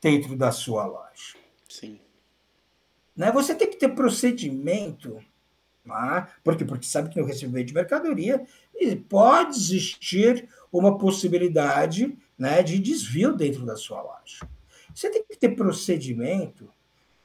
dentro 0.00 0.36
da 0.36 0.50
sua 0.50 0.86
loja. 0.86 1.36
Sim. 1.68 2.00
Né? 3.16 3.30
Você 3.32 3.54
tem 3.54 3.68
que 3.68 3.76
ter 3.76 3.90
procedimento, 3.90 5.22
né? 5.84 6.28
porque, 6.42 6.64
porque 6.64 6.86
sabe 6.86 7.10
que 7.10 7.20
no 7.20 7.26
recebimento 7.26 7.66
de 7.66 7.74
mercadoria 7.74 8.46
pode 9.08 9.56
existir 9.56 10.48
uma 10.72 10.96
possibilidade 10.96 12.16
né, 12.38 12.62
de 12.62 12.78
desvio 12.78 13.34
dentro 13.36 13.66
da 13.66 13.76
sua 13.76 14.00
loja. 14.00 14.48
Você 14.94 15.10
tem 15.10 15.24
que 15.24 15.36
ter 15.36 15.50
procedimento 15.50 16.70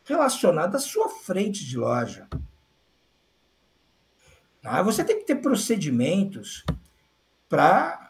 relacionado 0.03 0.75
à 0.75 0.79
sua 0.79 1.09
frente 1.09 1.65
de 1.65 1.77
loja. 1.77 2.27
Tá? 4.61 4.81
Você 4.81 5.03
tem 5.03 5.19
que 5.19 5.25
ter 5.25 5.35
procedimentos 5.35 6.65
para 7.47 8.04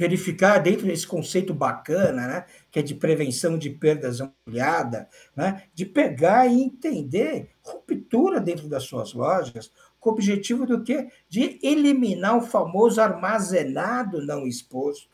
verificar 0.00 0.62
dentro 0.62 0.86
desse 0.86 1.06
conceito 1.06 1.52
bacana, 1.52 2.26
né, 2.26 2.46
que 2.70 2.78
é 2.78 2.82
de 2.82 2.94
prevenção 2.94 3.58
de 3.58 3.68
perdas 3.68 4.18
ampliada, 4.18 5.06
né, 5.36 5.64
de 5.74 5.84
pegar 5.84 6.46
e 6.46 6.62
entender 6.62 7.50
ruptura 7.62 8.40
dentro 8.40 8.66
das 8.66 8.84
suas 8.84 9.12
lojas, 9.12 9.70
com 10.00 10.08
o 10.08 10.12
objetivo 10.14 10.64
do 10.64 10.82
quê? 10.82 11.10
De 11.28 11.58
eliminar 11.62 12.38
o 12.38 12.40
famoso 12.40 12.98
armazenado 12.98 14.24
não 14.24 14.46
exposto. 14.46 15.06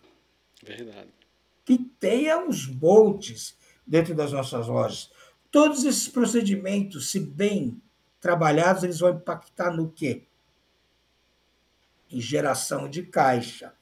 Verdade. 0.62 1.08
Que 1.64 1.78
tenha 1.98 2.38
uns 2.38 2.66
boltes 2.66 3.58
dentro 3.84 4.14
das 4.14 4.30
nossas 4.30 4.68
lojas. 4.68 5.10
Todos 5.50 5.84
esses 5.84 6.06
procedimentos, 6.06 7.10
se 7.10 7.18
bem 7.18 7.82
trabalhados, 8.20 8.84
eles 8.84 9.00
vão 9.00 9.10
impactar 9.10 9.72
no 9.72 9.90
quê? 9.90 10.22
Em 12.08 12.20
geração 12.20 12.88
de 12.88 13.02
caixa, 13.02 13.74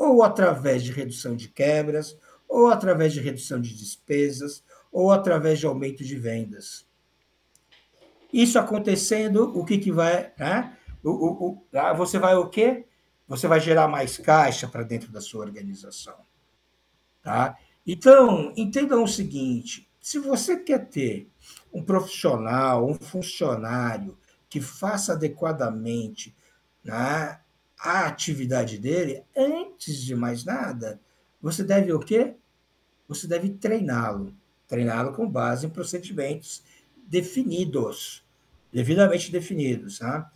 ou 0.00 0.22
através 0.22 0.82
de 0.82 0.92
redução 0.92 1.36
de 1.36 1.46
quebras, 1.46 2.16
ou 2.48 2.68
através 2.68 3.12
de 3.12 3.20
redução 3.20 3.60
de 3.60 3.76
despesas, 3.76 4.64
ou 4.90 5.12
através 5.12 5.58
de 5.58 5.66
aumento 5.66 6.02
de 6.02 6.16
vendas. 6.16 6.88
Isso 8.32 8.58
acontecendo, 8.58 9.56
o 9.56 9.62
que, 9.62 9.76
que 9.76 9.92
vai. 9.92 10.32
Né? 10.38 10.74
O, 11.04 11.10
o, 11.10 11.48
o, 11.48 11.66
ah, 11.74 11.92
você 11.92 12.18
vai 12.18 12.34
o 12.34 12.48
quê? 12.48 12.86
Você 13.28 13.46
vai 13.46 13.60
gerar 13.60 13.88
mais 13.88 14.16
caixa 14.16 14.66
para 14.66 14.82
dentro 14.82 15.12
da 15.12 15.20
sua 15.20 15.44
organização. 15.44 16.16
Tá? 17.22 17.58
Então, 17.86 18.54
entendam 18.56 19.04
o 19.04 19.08
seguinte: 19.08 19.86
se 20.00 20.18
você 20.18 20.56
quer 20.56 20.88
ter 20.88 21.30
um 21.70 21.82
profissional, 21.82 22.88
um 22.88 22.94
funcionário 22.94 24.16
que 24.48 24.62
faça 24.62 25.12
adequadamente 25.12 26.34
né, 26.82 27.38
a 27.82 28.06
atividade 28.06 28.78
dele, 28.78 29.22
antes 29.36 29.96
de 29.96 30.14
mais 30.14 30.44
nada, 30.44 31.00
você 31.40 31.64
deve 31.64 31.92
o 31.92 31.98
quê? 31.98 32.34
Você 33.08 33.26
deve 33.26 33.48
treiná-lo. 33.50 34.34
Treiná-lo 34.68 35.12
com 35.14 35.28
base 35.28 35.66
em 35.66 35.70
procedimentos 35.70 36.62
definidos, 37.06 38.24
devidamente 38.72 39.32
definidos. 39.32 39.98
Tá? 39.98 40.30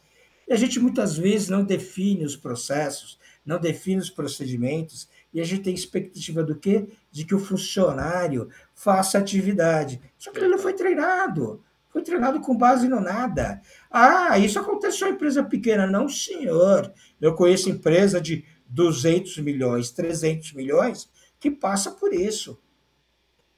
E 0.49 0.53
a 0.53 0.57
gente 0.57 0.81
muitas 0.81 1.17
vezes 1.17 1.49
não 1.49 1.65
define 1.65 2.25
os 2.25 2.35
processos, 2.35 3.19
não 3.45 3.61
define 3.61 4.01
os 4.01 4.11
procedimentos, 4.11 5.09
e 5.33 5.41
a 5.41 5.45
gente 5.45 5.63
tem 5.63 5.75
expectativa 5.75 6.43
do 6.43 6.57
quê? 6.57 6.89
De 7.11 7.25
que 7.25 7.35
o 7.35 7.41
funcionário 7.41 8.49
faça 8.75 9.19
atividade. 9.19 10.01
Só 10.17 10.33
que 10.33 10.39
ele 10.39 10.49
não 10.49 10.59
foi 10.59 10.73
treinado. 10.73 11.63
Foi 11.95 12.03
treinado 12.03 12.41
com 12.41 12.57
base 12.57 12.89
no 12.89 12.99
nada. 12.99 13.63
Ah, 13.89 14.37
isso 14.37 14.59
acontece 14.59 14.99
só 14.99 15.09
em 15.09 15.13
empresa 15.13 15.45
pequena. 15.45 15.87
Não, 15.87 16.09
senhor. 16.09 16.93
Eu 17.21 17.37
conheço 17.37 17.71
empresa 17.71 18.21
de 18.21 18.45
200 18.67 19.39
milhões, 19.39 19.93
300 19.93 20.55
milhões, 20.55 21.09
que 21.39 21.53
passa 21.53 21.93
por 21.93 22.13
isso. 22.13 22.61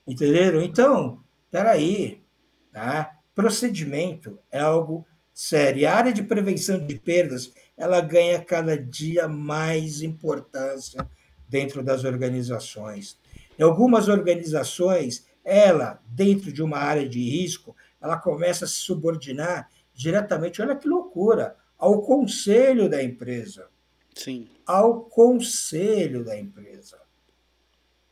Entenderam? 0.06 0.60
Então, 0.60 1.24
peraí. 1.50 2.22
Tá? 2.70 3.16
Procedimento 3.34 4.38
é 4.52 4.60
algo 4.60 5.06
sério. 5.32 5.80
E 5.80 5.86
a 5.86 5.96
área 5.96 6.12
de 6.12 6.22
prevenção 6.22 6.86
de 6.86 6.98
perdas, 6.98 7.54
ela 7.74 8.02
ganha 8.02 8.38
cada 8.44 8.76
dia 8.76 9.26
mais 9.26 10.02
importância 10.02 11.08
dentro 11.48 11.82
das 11.82 12.04
organizações. 12.04 13.18
Em 13.58 13.62
algumas 13.62 14.08
organizações, 14.08 15.24
ela, 15.42 16.02
dentro 16.04 16.52
de 16.52 16.60
uma 16.60 16.76
área 16.76 17.08
de 17.08 17.20
risco, 17.20 17.74
ela 18.06 18.16
começa 18.16 18.64
a 18.64 18.68
se 18.68 18.74
subordinar 18.74 19.70
diretamente, 19.92 20.62
olha 20.62 20.76
que 20.76 20.88
loucura, 20.88 21.56
ao 21.78 22.02
conselho 22.02 22.88
da 22.88 23.02
empresa. 23.02 23.68
Sim. 24.14 24.48
Ao 24.66 25.02
conselho 25.02 26.24
da 26.24 26.38
empresa. 26.38 26.98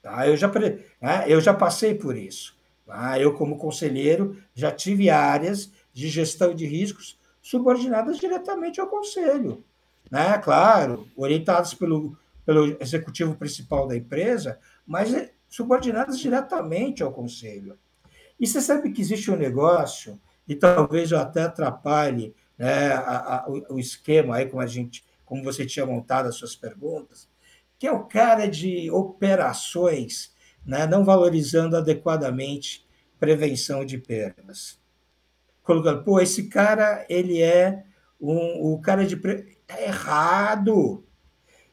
Tá? 0.03 0.29
Eu, 0.29 0.37
já, 0.37 0.51
né? 1.01 1.25
eu 1.27 1.41
já 1.41 1.55
passei 1.55 1.95
por 1.95 2.17
isso. 2.17 2.57
Tá? 2.87 3.19
Eu, 3.19 3.35
como 3.35 3.59
conselheiro, 3.59 4.37
já 4.55 4.71
tive 4.71 5.09
áreas 5.09 5.73
de 5.93 6.09
gestão 6.09 6.55
de 6.55 6.67
riscos 6.67 7.19
subordinadas 7.41 8.19
diretamente 8.19 8.81
ao 8.81 8.89
conselho. 8.89 9.65
Né? 10.11 10.37
Claro, 10.39 11.09
orientados 11.17 11.73
pelo, 11.73 12.17
pelo 12.45 12.77
executivo 12.83 13.35
principal 13.35 13.87
da 13.87 13.97
empresa, 13.97 14.59
mas 14.87 15.31
subordinadas 15.49 16.19
diretamente 16.19 17.03
ao 17.03 17.13
conselho. 17.13 17.79
E 18.39 18.47
você 18.47 18.61
sabe 18.61 18.91
que 18.93 19.01
existe 19.01 19.31
um 19.31 19.37
negócio, 19.37 20.21
e 20.47 20.55
talvez 20.55 21.11
eu 21.11 21.19
até 21.19 21.43
atrapalhe 21.43 22.35
né, 22.59 22.93
a, 22.93 23.37
a, 23.37 23.49
o 23.71 23.79
esquema 23.79 24.37
aí, 24.37 24.47
como 24.47 24.63
a 24.63 24.67
gente, 24.67 25.05
como 25.25 25.43
você 25.43 25.65
tinha 25.65 25.87
montado 25.87 26.29
as 26.29 26.37
suas 26.37 26.55
perguntas, 26.55 27.29
que 27.79 27.87
é 27.87 27.93
o 27.93 28.05
cara 28.05 28.47
de 28.47 28.91
operações, 28.91 30.33
né, 30.65 30.87
não 30.87 31.05
valorizando 31.05 31.77
adequadamente 31.77 32.87
prevenção 33.19 33.85
de 33.85 33.99
perdas. 33.99 34.79
Colocando, 35.63 36.05
pô, 36.05 36.21
esse 36.21 36.49
cara, 36.49 37.07
ele 37.09 37.41
é 37.41 37.85
um, 38.21 38.73
o 38.73 38.81
cara 38.81 39.07
de. 39.07 39.15
Está 39.15 39.81
errado. 39.81 41.05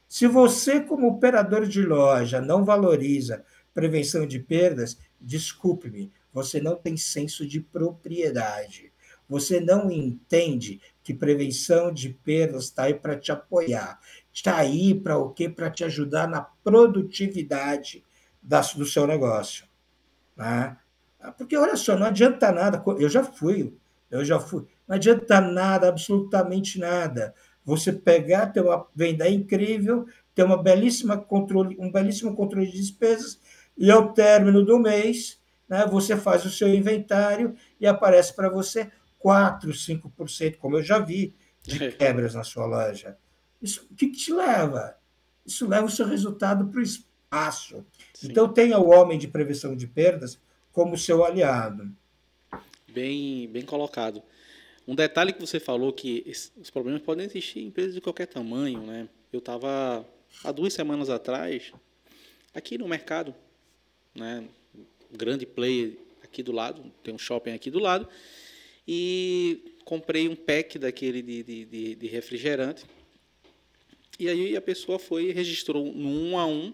Se 0.07 0.27
você, 0.27 0.79
como 0.79 1.07
operador 1.07 1.65
de 1.65 1.81
loja, 1.81 2.41
não 2.41 2.63
valoriza 2.63 3.43
prevenção 3.73 4.25
de 4.25 4.39
perdas, 4.39 4.97
desculpe-me, 5.19 6.11
você 6.33 6.61
não 6.61 6.75
tem 6.75 6.95
senso 6.97 7.45
de 7.45 7.59
propriedade. 7.59 8.91
Você 9.27 9.59
não 9.59 9.89
entende 9.89 10.81
que 11.03 11.13
prevenção 11.13 11.91
de 11.91 12.09
perdas 12.09 12.65
está 12.65 12.83
aí 12.83 12.93
para 12.93 13.17
te 13.17 13.31
apoiar. 13.31 13.99
Está 14.31 14.57
aí 14.57 14.93
para 14.93 15.17
o 15.17 15.29
quê? 15.29 15.47
Para 15.47 15.69
te 15.69 15.83
ajudar 15.83 16.27
na 16.27 16.41
produtividade 16.41 18.03
da, 18.41 18.61
do 18.61 18.85
seu 18.85 19.07
negócio. 19.07 19.65
Né? 20.35 20.77
Porque, 21.37 21.55
olha 21.55 21.75
só, 21.75 21.95
não 21.95 22.07
adianta 22.07 22.51
nada. 22.51 22.83
Eu 22.99 23.09
já 23.09 23.23
fui, 23.23 23.73
eu 24.09 24.25
já 24.25 24.39
fui. 24.39 24.65
Não 24.87 24.95
adianta 24.95 25.39
nada, 25.39 25.87
absolutamente 25.87 26.79
nada. 26.79 27.33
Você 27.63 27.93
pegar, 27.93 28.47
ter 28.47 28.61
uma 28.61 28.87
venda 28.95 29.29
incrível, 29.29 30.05
ter 30.33 30.43
uma 30.43 30.61
belíssima 30.61 31.17
controle, 31.17 31.77
um 31.79 31.91
belíssimo 31.91 32.35
controle 32.35 32.67
de 32.67 32.77
despesas 32.77 33.39
e 33.77 33.89
ao 33.89 34.13
término 34.13 34.65
do 34.65 34.79
mês, 34.79 35.39
né, 35.71 35.87
você 35.87 36.17
faz 36.17 36.43
o 36.43 36.49
seu 36.49 36.67
inventário 36.67 37.55
e 37.79 37.87
aparece 37.87 38.35
para 38.35 38.49
você 38.49 38.91
4, 39.19 39.71
5%, 39.71 40.57
como 40.57 40.75
eu 40.75 40.83
já 40.83 40.99
vi, 40.99 41.33
de 41.63 41.93
quebras 41.93 42.35
na 42.35 42.43
sua 42.43 42.65
loja. 42.65 43.17
Isso, 43.61 43.87
o 43.89 43.95
que, 43.95 44.09
que 44.09 44.17
te 44.17 44.33
leva? 44.33 44.97
Isso 45.45 45.65
leva 45.65 45.85
o 45.85 45.89
seu 45.89 46.05
resultado 46.05 46.67
para 46.67 46.79
o 46.81 46.83
espaço. 46.83 47.85
Sim. 48.13 48.27
Então, 48.29 48.51
tenha 48.51 48.77
o 48.79 48.89
homem 48.89 49.17
de 49.17 49.29
prevenção 49.29 49.73
de 49.73 49.87
perdas 49.87 50.37
como 50.73 50.97
seu 50.97 51.23
aliado. 51.23 51.89
Bem, 52.93 53.47
bem 53.47 53.63
colocado. 53.63 54.21
Um 54.85 54.93
detalhe 54.93 55.31
que 55.31 55.39
você 55.39 55.57
falou 55.57 55.93
que 55.93 56.29
os 56.57 56.69
problemas 56.69 57.01
podem 57.01 57.25
existir 57.25 57.59
em 57.59 57.67
empresas 57.67 57.93
de 57.93 58.01
qualquer 58.01 58.27
tamanho, 58.27 58.81
né? 58.81 59.07
Eu 59.31 59.39
estava 59.39 60.05
há 60.43 60.51
duas 60.51 60.73
semanas 60.73 61.09
atrás 61.09 61.71
aqui 62.53 62.77
no 62.77 62.89
mercado 62.89 63.33
né? 64.15 64.47
Grande 65.11 65.45
player 65.45 65.97
aqui 66.23 66.41
do 66.41 66.51
lado, 66.51 66.91
tem 67.03 67.13
um 67.13 67.17
shopping 67.17 67.51
aqui 67.51 67.69
do 67.69 67.79
lado, 67.79 68.07
e 68.87 69.75
comprei 69.83 70.27
um 70.27 70.35
pack 70.35 70.79
daquele 70.79 71.21
de, 71.21 71.43
de, 71.43 71.95
de 71.95 72.07
refrigerante. 72.07 72.85
E 74.19 74.29
aí 74.29 74.55
a 74.55 74.61
pessoa 74.61 74.99
foi 74.99 75.29
e 75.29 75.31
registrou 75.31 75.85
no 75.93 76.09
um 76.09 76.37
a 76.37 76.45
um, 76.45 76.73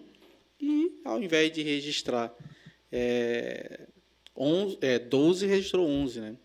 e 0.60 1.00
ao 1.04 1.22
invés 1.22 1.52
de 1.52 1.62
registrar 1.62 2.34
é, 2.92 3.86
11, 4.36 4.78
é, 4.80 4.98
12, 4.98 5.46
registrou 5.46 5.86
11, 5.86 6.20
né? 6.20 6.36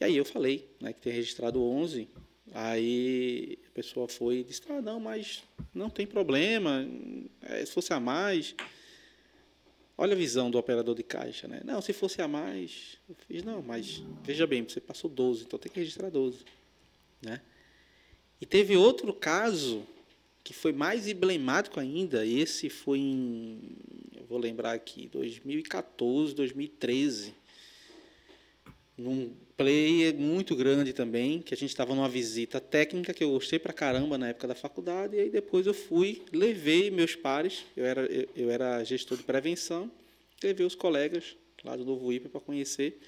E 0.00 0.04
aí 0.04 0.16
eu 0.16 0.24
falei 0.24 0.68
né, 0.80 0.92
que 0.92 1.00
tem 1.00 1.12
registrado 1.12 1.62
11. 1.62 2.08
Aí 2.52 3.58
a 3.68 3.70
pessoa 3.70 4.08
foi 4.08 4.38
e 4.38 4.44
disse: 4.44 4.62
Ah, 4.68 4.80
não, 4.80 5.00
mas 5.00 5.42
não 5.74 5.88
tem 5.88 6.06
problema. 6.06 6.86
É, 7.42 7.64
se 7.64 7.72
fosse 7.72 7.92
a 7.92 8.00
mais, 8.00 8.54
Olha 10.04 10.12
a 10.12 10.18
visão 10.18 10.50
do 10.50 10.58
operador 10.58 10.94
de 10.94 11.02
caixa, 11.02 11.48
né? 11.48 11.62
Não, 11.64 11.80
se 11.80 11.94
fosse 11.94 12.20
a 12.20 12.28
mais, 12.28 12.98
eu 13.08 13.16
fiz, 13.26 13.42
não, 13.42 13.62
mas 13.62 14.02
veja 14.22 14.46
bem, 14.46 14.62
você 14.62 14.78
passou 14.78 15.08
12, 15.08 15.44
então 15.44 15.58
tem 15.58 15.72
que 15.72 15.80
registrar 15.80 16.10
12, 16.10 16.44
né? 17.22 17.40
E 18.38 18.44
teve 18.44 18.76
outro 18.76 19.14
caso 19.14 19.82
que 20.44 20.52
foi 20.52 20.74
mais 20.74 21.08
emblemático 21.08 21.80
ainda. 21.80 22.26
Esse 22.26 22.68
foi 22.68 22.98
em, 22.98 23.58
eu 24.14 24.26
vou 24.26 24.36
lembrar 24.36 24.74
aqui, 24.74 25.08
2014, 25.08 26.34
2013. 26.34 27.34
Num 28.96 29.34
player 29.56 30.14
muito 30.14 30.54
grande 30.54 30.92
também, 30.92 31.40
que 31.40 31.52
a 31.52 31.56
gente 31.56 31.70
estava 31.70 31.94
numa 31.94 32.08
visita 32.08 32.60
técnica 32.60 33.12
que 33.12 33.24
eu 33.24 33.30
gostei 33.30 33.58
pra 33.58 33.72
caramba 33.72 34.16
na 34.16 34.28
época 34.28 34.48
da 34.48 34.54
faculdade, 34.54 35.16
e 35.16 35.20
aí 35.20 35.30
depois 35.30 35.66
eu 35.66 35.74
fui, 35.74 36.22
levei 36.32 36.90
meus 36.90 37.16
pares, 37.16 37.64
eu 37.76 37.84
era, 37.84 38.02
eu, 38.06 38.28
eu 38.36 38.50
era 38.50 38.82
gestor 38.84 39.16
de 39.16 39.24
prevenção, 39.24 39.90
levei 40.42 40.64
os 40.64 40.74
colegas 40.74 41.36
lá 41.64 41.76
do 41.76 41.84
Novo 41.84 42.12
IPA 42.12 42.28
para 42.28 42.40
conhecer, 42.40 43.00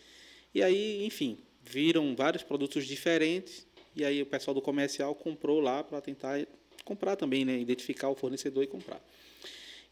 e 0.54 0.62
aí, 0.62 1.04
enfim, 1.04 1.38
viram 1.62 2.14
vários 2.16 2.42
produtos 2.42 2.86
diferentes, 2.86 3.66
e 3.94 4.04
aí 4.04 4.22
o 4.22 4.26
pessoal 4.26 4.54
do 4.54 4.62
comercial 4.62 5.14
comprou 5.14 5.60
lá 5.60 5.82
para 5.82 6.00
tentar 6.00 6.46
comprar 6.84 7.16
também, 7.16 7.44
né? 7.44 7.58
Identificar 7.58 8.08
o 8.08 8.14
fornecedor 8.14 8.62
e 8.62 8.66
comprar. 8.66 9.02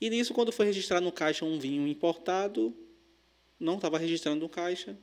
E 0.01 0.09
nisso, 0.11 0.33
quando 0.33 0.53
foi 0.53 0.67
registrar 0.67 1.01
no 1.01 1.11
caixa 1.11 1.45
um 1.45 1.59
vinho 1.59 1.87
importado, 1.87 2.75
não 3.59 3.77
estava 3.77 3.99
registrando 3.99 4.41
no 4.41 4.49
caixa. 4.49 4.97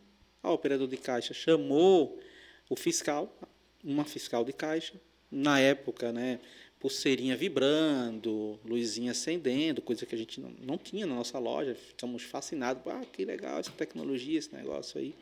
A 0.43 0.51
operador 0.51 0.87
de 0.87 0.97
caixa 0.97 1.33
chamou 1.33 2.19
o 2.69 2.75
fiscal, 2.75 3.37
uma 3.83 4.05
fiscal 4.05 4.43
de 4.43 4.53
caixa. 4.53 4.93
Na 5.29 5.59
época, 5.59 6.11
né? 6.11 6.39
Pulseirinha 6.79 7.37
vibrando, 7.37 8.59
luzinha 8.65 9.11
acendendo, 9.11 9.81
coisa 9.81 10.05
que 10.05 10.15
a 10.15 10.17
gente 10.17 10.41
não, 10.41 10.49
não 10.59 10.77
tinha 10.77 11.05
na 11.05 11.13
nossa 11.13 11.37
loja. 11.37 11.75
Ficamos 11.75 12.23
fascinados. 12.23 12.81
Ah, 12.87 13.01
que 13.13 13.23
legal 13.23 13.59
essa 13.59 13.71
tecnologia, 13.71 14.39
esse 14.39 14.53
negócio 14.53 14.99
aí. 14.99 15.13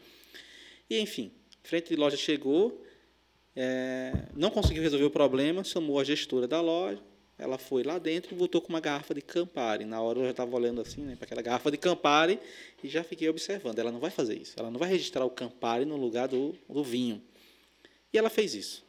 E, 0.90 1.00
enfim, 1.00 1.32
frente 1.62 1.90
de 1.90 1.96
loja 1.96 2.18
chegou, 2.18 2.84
é, 3.56 4.14
não 4.36 4.50
conseguiu 4.50 4.82
resolver 4.82 5.06
o 5.06 5.12
problema, 5.12 5.64
chamou 5.64 6.00
a 6.00 6.04
gestora 6.04 6.48
da 6.48 6.62
loja, 6.62 7.02
ela 7.39 7.58
foi 7.58 7.84
lá 7.84 7.97
dentro 7.97 8.36
e 8.36 8.38
voltou 8.38 8.62
com 8.62 8.67
uma 8.67 8.82
garrafa 8.82 9.13
de 9.13 9.21
Campari. 9.21 9.86
Na 9.86 10.02
hora 10.02 10.19
eu 10.19 10.25
já 10.25 10.32
estava 10.32 10.54
olhando 10.56 10.82
assim, 10.82 11.02
né, 11.02 11.15
para 11.15 11.25
aquela 11.25 11.41
garrafa 11.41 11.71
de 11.71 11.78
Campari 11.78 12.38
e 12.84 12.89
já 12.89 13.04
fiquei 13.04 13.30
observando. 13.30 13.80
Ela 13.80 13.91
não 13.91 13.99
vai 13.99 14.12
fazer 14.12 14.38
isso. 14.38 14.54
Ela 14.60 14.69
não 14.69 14.78
vai 14.78 14.89
registrar 14.89 15.25
o 15.25 15.30
Campari 15.30 15.86
no 15.86 15.95
lugar 15.95 16.28
do, 16.28 16.54
do 16.67 16.84
vinho. 16.84 17.21
E 18.13 18.17
ela 18.17 18.30
fez 18.30 18.54
isso. 18.54 18.86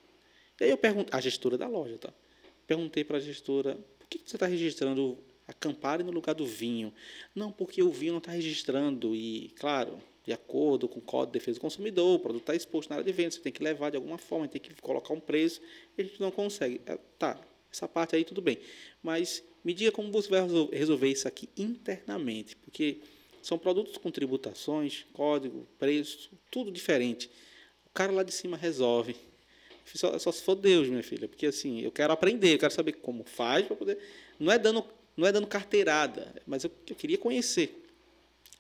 E 0.60 0.64
aí 0.64 0.70
eu 0.70 0.76
perguntei, 0.76 1.16
a 1.16 1.20
gestora 1.20 1.56
da 1.56 1.68
loja, 1.68 1.96
tá? 1.96 2.12
Perguntei 2.66 3.04
para 3.04 3.18
a 3.18 3.20
gestora, 3.20 3.78
por 3.98 4.08
que 4.08 4.20
você 4.24 4.36
está 4.36 4.46
registrando 4.46 5.16
a 5.46 5.52
Campari 5.52 6.02
no 6.02 6.10
lugar 6.10 6.34
do 6.34 6.44
vinho? 6.44 6.92
Não, 7.34 7.52
porque 7.52 7.82
o 7.82 7.90
vinho 7.90 8.12
não 8.12 8.18
está 8.18 8.32
registrando. 8.32 9.14
E, 9.14 9.50
claro, 9.56 9.98
de 10.24 10.32
acordo 10.32 10.88
com 10.88 10.98
o 10.98 11.02
Código 11.02 11.32
de 11.32 11.38
Defesa 11.38 11.58
do 11.58 11.62
Consumidor, 11.62 12.16
o 12.16 12.18
produto 12.18 12.42
está 12.42 12.54
exposto 12.54 12.90
na 12.90 12.96
área 12.96 13.04
de 13.04 13.12
venda, 13.12 13.30
você 13.30 13.40
tem 13.40 13.52
que 13.52 13.62
levar 13.62 13.90
de 13.90 13.96
alguma 13.96 14.18
forma, 14.18 14.48
tem 14.48 14.60
que 14.60 14.74
colocar 14.82 15.14
um 15.14 15.20
preço, 15.20 15.60
e 15.96 16.02
a 16.02 16.04
gente 16.04 16.20
não 16.20 16.30
consegue. 16.30 16.80
Tá, 17.18 17.40
essa 17.72 17.87
parte 17.88 18.16
aí 18.16 18.24
tudo 18.24 18.40
bem. 18.40 18.59
Mas 19.02 19.42
me 19.64 19.74
diga 19.74 19.92
como 19.92 20.11
você 20.11 20.28
vai 20.28 20.40
resolver 20.72 21.09
isso 21.09 21.28
aqui 21.28 21.48
internamente, 21.56 22.56
porque 22.56 22.98
são 23.42 23.59
produtos 23.59 23.96
com 23.96 24.11
tributações, 24.11 25.06
código, 25.12 25.66
preço, 25.78 26.30
tudo 26.50 26.70
diferente. 26.70 27.30
O 27.87 27.90
cara 27.90 28.12
lá 28.12 28.22
de 28.22 28.33
cima 28.33 28.56
resolve. 28.56 29.16
Só, 29.94 30.16
só 30.18 30.30
se 30.30 30.42
for 30.42 30.54
Deus, 30.54 30.88
minha 30.88 31.02
filha, 31.02 31.26
porque 31.26 31.46
assim, 31.46 31.80
eu 31.80 31.90
quero 31.90 32.12
aprender, 32.12 32.54
eu 32.54 32.59
quero 32.59 32.72
saber 32.72 32.92
como 32.92 33.24
faz 33.24 33.66
para 33.66 33.74
poder. 33.74 33.98
Não 34.38 34.52
é 34.52 34.59
dando, 34.59 34.85
não 35.16 35.26
é 35.26 35.33
dando 35.33 35.46
carteirada, 35.46 36.33
mas 36.46 36.62
eu, 36.62 36.70
eu 36.88 36.94
queria 36.94 37.18
conhecer 37.18 37.85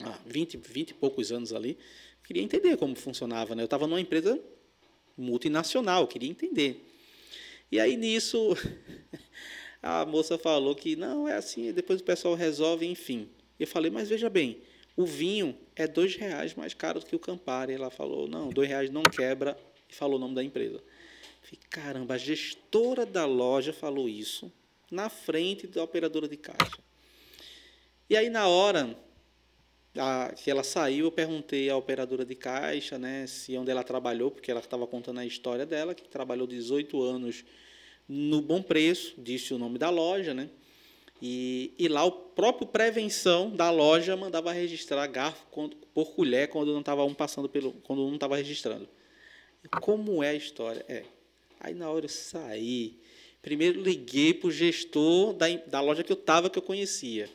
há 0.00 0.18
20, 0.26 0.56
20 0.56 0.90
e 0.90 0.94
poucos 0.94 1.30
anos 1.30 1.52
ali, 1.52 1.78
queria 2.24 2.42
entender 2.42 2.76
como 2.76 2.96
funcionava. 2.96 3.54
Né? 3.54 3.62
Eu 3.62 3.66
estava 3.66 3.86
numa 3.86 4.00
empresa 4.00 4.40
multinacional, 5.16 6.08
queria 6.08 6.28
entender. 6.28 6.84
E 7.70 7.78
aí 7.78 7.96
nisso, 7.96 8.56
a 9.82 10.04
moça 10.04 10.36
falou 10.36 10.74
que 10.74 10.96
não, 10.96 11.28
é 11.28 11.34
assim, 11.34 11.72
depois 11.72 12.00
o 12.00 12.04
pessoal 12.04 12.34
resolve, 12.34 12.86
enfim. 12.86 13.28
Eu 13.58 13.66
falei, 13.66 13.90
mas 13.90 14.08
veja 14.08 14.28
bem, 14.28 14.62
o 14.96 15.04
vinho 15.04 15.56
é 15.76 15.86
dois 15.86 16.16
reais 16.16 16.54
mais 16.54 16.74
caro 16.74 17.00
do 17.00 17.06
que 17.06 17.14
o 17.14 17.18
Campari. 17.18 17.72
Ela 17.72 17.90
falou, 17.90 18.26
não, 18.26 18.48
dois 18.48 18.68
reais 18.68 18.90
não 18.90 19.04
quebra, 19.04 19.56
e 19.88 19.94
falou 19.94 20.16
o 20.16 20.20
nome 20.20 20.34
da 20.34 20.42
empresa. 20.42 20.82
Falei, 21.42 21.58
caramba, 21.68 22.14
a 22.14 22.18
gestora 22.18 23.06
da 23.06 23.24
loja 23.24 23.72
falou 23.72 24.08
isso 24.08 24.52
na 24.90 25.08
frente 25.08 25.66
da 25.66 25.82
operadora 25.82 26.28
de 26.28 26.36
caixa. 26.36 26.78
E 28.08 28.16
aí, 28.16 28.28
na 28.28 28.48
hora, 28.48 28.96
a, 29.98 30.32
que 30.36 30.50
ela 30.50 30.62
saiu, 30.62 31.06
eu 31.06 31.12
perguntei 31.12 31.68
à 31.68 31.76
operadora 31.76 32.24
de 32.24 32.34
caixa, 32.34 32.98
né, 32.98 33.26
se 33.26 33.56
onde 33.56 33.70
ela 33.70 33.82
trabalhou, 33.82 34.30
porque 34.30 34.50
ela 34.50 34.60
estava 34.60 34.86
contando 34.86 35.18
a 35.18 35.26
história 35.26 35.66
dela, 35.66 35.94
que 35.94 36.08
trabalhou 36.08 36.46
18 36.46 37.02
anos 37.02 37.44
no 38.08 38.40
Bom 38.40 38.62
Preço, 38.62 39.14
disse 39.18 39.54
o 39.54 39.58
nome 39.58 39.78
da 39.78 39.90
loja, 39.90 40.34
né? 40.34 40.50
E, 41.22 41.74
e 41.78 41.86
lá 41.86 42.02
o 42.04 42.10
próprio 42.10 42.66
prevenção 42.66 43.50
da 43.50 43.70
loja 43.70 44.16
mandava 44.16 44.52
registrar 44.52 45.06
garfo 45.06 45.46
por 45.92 46.12
colher 46.12 46.48
quando 46.48 46.72
não 46.72 46.80
estava 46.80 47.04
um 47.04 47.12
passando 47.12 47.48
pelo, 47.48 47.72
quando 47.72 48.06
não 48.06 48.14
estava 48.14 48.36
registrando. 48.36 48.88
Como 49.82 50.22
é 50.22 50.30
a 50.30 50.34
história? 50.34 50.82
É. 50.88 51.04
Aí 51.60 51.74
na 51.74 51.90
hora 51.90 52.06
eu 52.06 52.08
saí, 52.08 52.98
primeiro 53.42 53.82
liguei 53.82 54.32
para 54.32 54.48
o 54.48 54.50
gestor 54.50 55.34
da, 55.34 55.46
da 55.66 55.80
loja 55.82 56.02
que 56.02 56.10
eu 56.10 56.16
estava, 56.16 56.48
que 56.48 56.58
eu 56.58 56.62
conhecia 56.62 57.28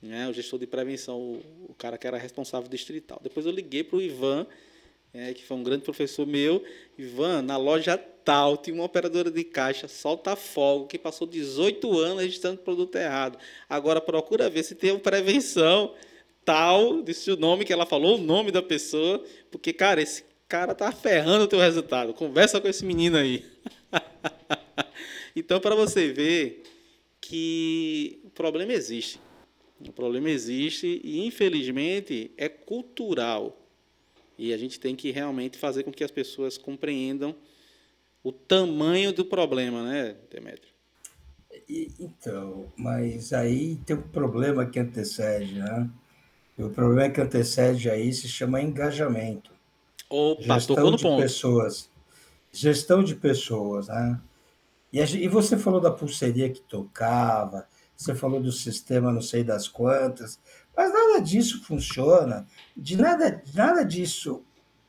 né, 0.00 0.28
o 0.28 0.32
gestor 0.32 0.58
de 0.58 0.66
prevenção, 0.66 1.20
o, 1.20 1.66
o, 1.70 1.74
cara 1.74 1.98
que 1.98 2.06
era 2.06 2.16
responsável 2.16 2.68
distrital. 2.68 3.20
Depois 3.22 3.46
eu 3.46 3.52
liguei 3.52 3.82
para 3.82 3.96
o 3.96 4.02
Ivan, 4.02 4.46
é, 5.12 5.32
que 5.34 5.44
foi 5.44 5.56
um 5.56 5.62
grande 5.62 5.82
professor 5.82 6.26
meu. 6.26 6.62
Ivan, 6.96 7.42
na 7.42 7.56
loja 7.56 7.98
tal, 7.98 8.56
tinha 8.56 8.74
uma 8.74 8.84
operadora 8.84 9.30
de 9.30 9.42
caixa, 9.42 9.88
solta 9.88 10.36
fogo, 10.36 10.86
que 10.86 10.98
passou 10.98 11.26
18 11.26 11.98
anos 11.98 12.22
registrando 12.22 12.58
produto 12.58 12.96
errado. 12.96 13.38
Agora 13.68 14.00
procura 14.00 14.48
ver 14.50 14.62
se 14.62 14.74
tem 14.74 14.92
uma 14.92 15.00
prevenção 15.00 15.94
tal, 16.44 17.02
disse 17.02 17.30
o 17.30 17.36
nome 17.36 17.64
que 17.64 17.72
ela 17.72 17.84
falou, 17.84 18.16
o 18.16 18.22
nome 18.22 18.50
da 18.50 18.62
pessoa, 18.62 19.22
porque, 19.50 19.72
cara, 19.72 20.00
esse 20.00 20.24
cara 20.48 20.74
tá 20.74 20.90
ferrando 20.90 21.44
o 21.44 21.48
teu 21.48 21.58
resultado. 21.58 22.14
Conversa 22.14 22.60
com 22.60 22.68
esse 22.68 22.84
menino 22.84 23.16
aí. 23.16 23.44
então, 25.36 25.60
para 25.60 25.74
você 25.74 26.10
ver 26.12 26.62
que 27.20 28.20
o 28.24 28.30
problema 28.30 28.72
existe. 28.72 29.20
O 29.80 29.92
problema 29.92 30.28
existe 30.28 31.00
e, 31.04 31.24
infelizmente, 31.24 32.32
é 32.36 32.48
cultural. 32.48 33.56
E 34.36 34.52
a 34.52 34.56
gente 34.56 34.78
tem 34.78 34.96
que 34.96 35.10
realmente 35.10 35.58
fazer 35.58 35.82
com 35.84 35.92
que 35.92 36.04
as 36.04 36.10
pessoas 36.10 36.58
compreendam 36.58 37.34
o 38.22 38.32
tamanho 38.32 39.12
do 39.12 39.24
problema, 39.24 39.82
né, 39.82 40.16
Demetrio? 40.30 40.72
Então, 41.98 42.72
mas 42.76 43.32
aí 43.32 43.76
tem 43.86 43.96
um 43.96 44.02
problema 44.02 44.66
que 44.66 44.78
antecede, 44.78 45.54
né? 45.54 45.88
E 46.56 46.62
o 46.62 46.70
problema 46.70 47.10
que 47.10 47.20
antecede 47.20 47.88
aí 47.88 48.12
se 48.12 48.28
chama 48.28 48.60
engajamento. 48.60 49.50
Opa, 50.10 50.42
gestão 50.42 50.94
de 50.94 51.02
ponto. 51.02 51.22
pessoas. 51.22 51.90
Gestão 52.50 53.04
de 53.04 53.14
pessoas, 53.14 53.88
né? 53.88 54.20
E, 54.92 55.00
e 55.00 55.28
você 55.28 55.56
falou 55.56 55.80
da 55.80 55.90
pulseirinha 55.90 56.48
que 56.48 56.60
tocava, 56.60 57.68
você 57.98 58.14
falou 58.14 58.40
do 58.40 58.52
sistema 58.52 59.12
não 59.12 59.20
sei 59.20 59.42
das 59.42 59.66
quantas, 59.66 60.38
mas 60.76 60.92
nada 60.92 61.20
disso 61.20 61.62
funciona, 61.64 62.46
de 62.76 62.96
nada, 62.96 63.42
nada 63.52 63.84
disso 63.84 64.42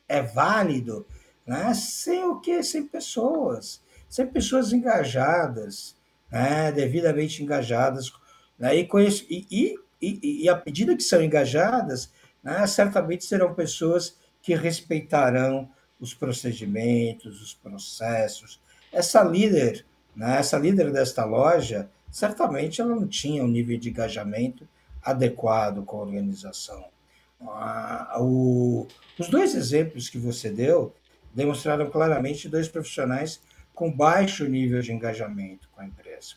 é 0.08 0.22
válido 0.22 1.04
né? 1.50 1.74
sem 1.74 2.24
o 2.24 2.40
que? 2.40 2.62
Sem 2.62 2.86
pessoas, 2.86 3.82
sem 4.08 4.24
pessoas 4.24 4.72
engajadas, 4.72 5.96
né? 6.30 6.70
devidamente 6.70 7.42
engajadas, 7.42 8.12
né? 8.56 8.76
e, 8.76 8.86
conheço, 8.86 9.26
e, 9.28 9.74
e, 10.00 10.44
e 10.44 10.48
à 10.48 10.62
medida 10.64 10.96
que 10.96 11.02
são 11.02 11.20
engajadas, 11.20 12.12
né? 12.40 12.64
certamente 12.68 13.24
serão 13.24 13.52
pessoas 13.52 14.16
que 14.40 14.54
respeitarão 14.54 15.68
os 15.98 16.14
procedimentos, 16.14 17.42
os 17.42 17.52
processos. 17.52 18.60
Essa 18.92 19.24
líder, 19.24 19.84
né? 20.14 20.38
essa 20.38 20.56
líder 20.56 20.92
desta 20.92 21.24
loja, 21.24 21.90
certamente 22.10 22.80
ela 22.80 22.94
não 22.94 23.06
tinha 23.06 23.44
um 23.44 23.48
nível 23.48 23.78
de 23.78 23.90
engajamento 23.90 24.68
adequado 25.02 25.84
com 25.84 25.98
a 25.98 26.02
organização. 26.02 26.84
Ah, 27.42 28.18
o, 28.20 28.86
os 29.18 29.28
dois 29.28 29.54
exemplos 29.54 30.08
que 30.08 30.18
você 30.18 30.50
deu 30.50 30.94
demonstraram 31.34 31.88
claramente 31.90 32.48
dois 32.48 32.68
profissionais 32.68 33.40
com 33.74 33.90
baixo 33.90 34.46
nível 34.46 34.82
de 34.82 34.92
engajamento 34.92 35.68
com 35.72 35.80
a 35.80 35.86
empresa. 35.86 36.34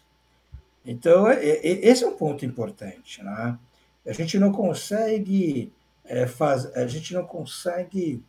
Então, 0.85 1.27
é, 1.27 1.43
é, 1.43 1.87
esse 1.87 2.03
é 2.03 2.07
um 2.07 2.15
ponto 2.15 2.45
importante. 2.45 3.21
Né? 3.21 3.57
A 4.05 4.13
gente 4.13 4.39
não 4.39 4.51
consegue 4.51 5.73
é, 6.05 6.27
faz, 6.27 6.65
a 6.75 6.85
gente 6.87 7.13
não 7.13 7.25
consegue 7.25 8.23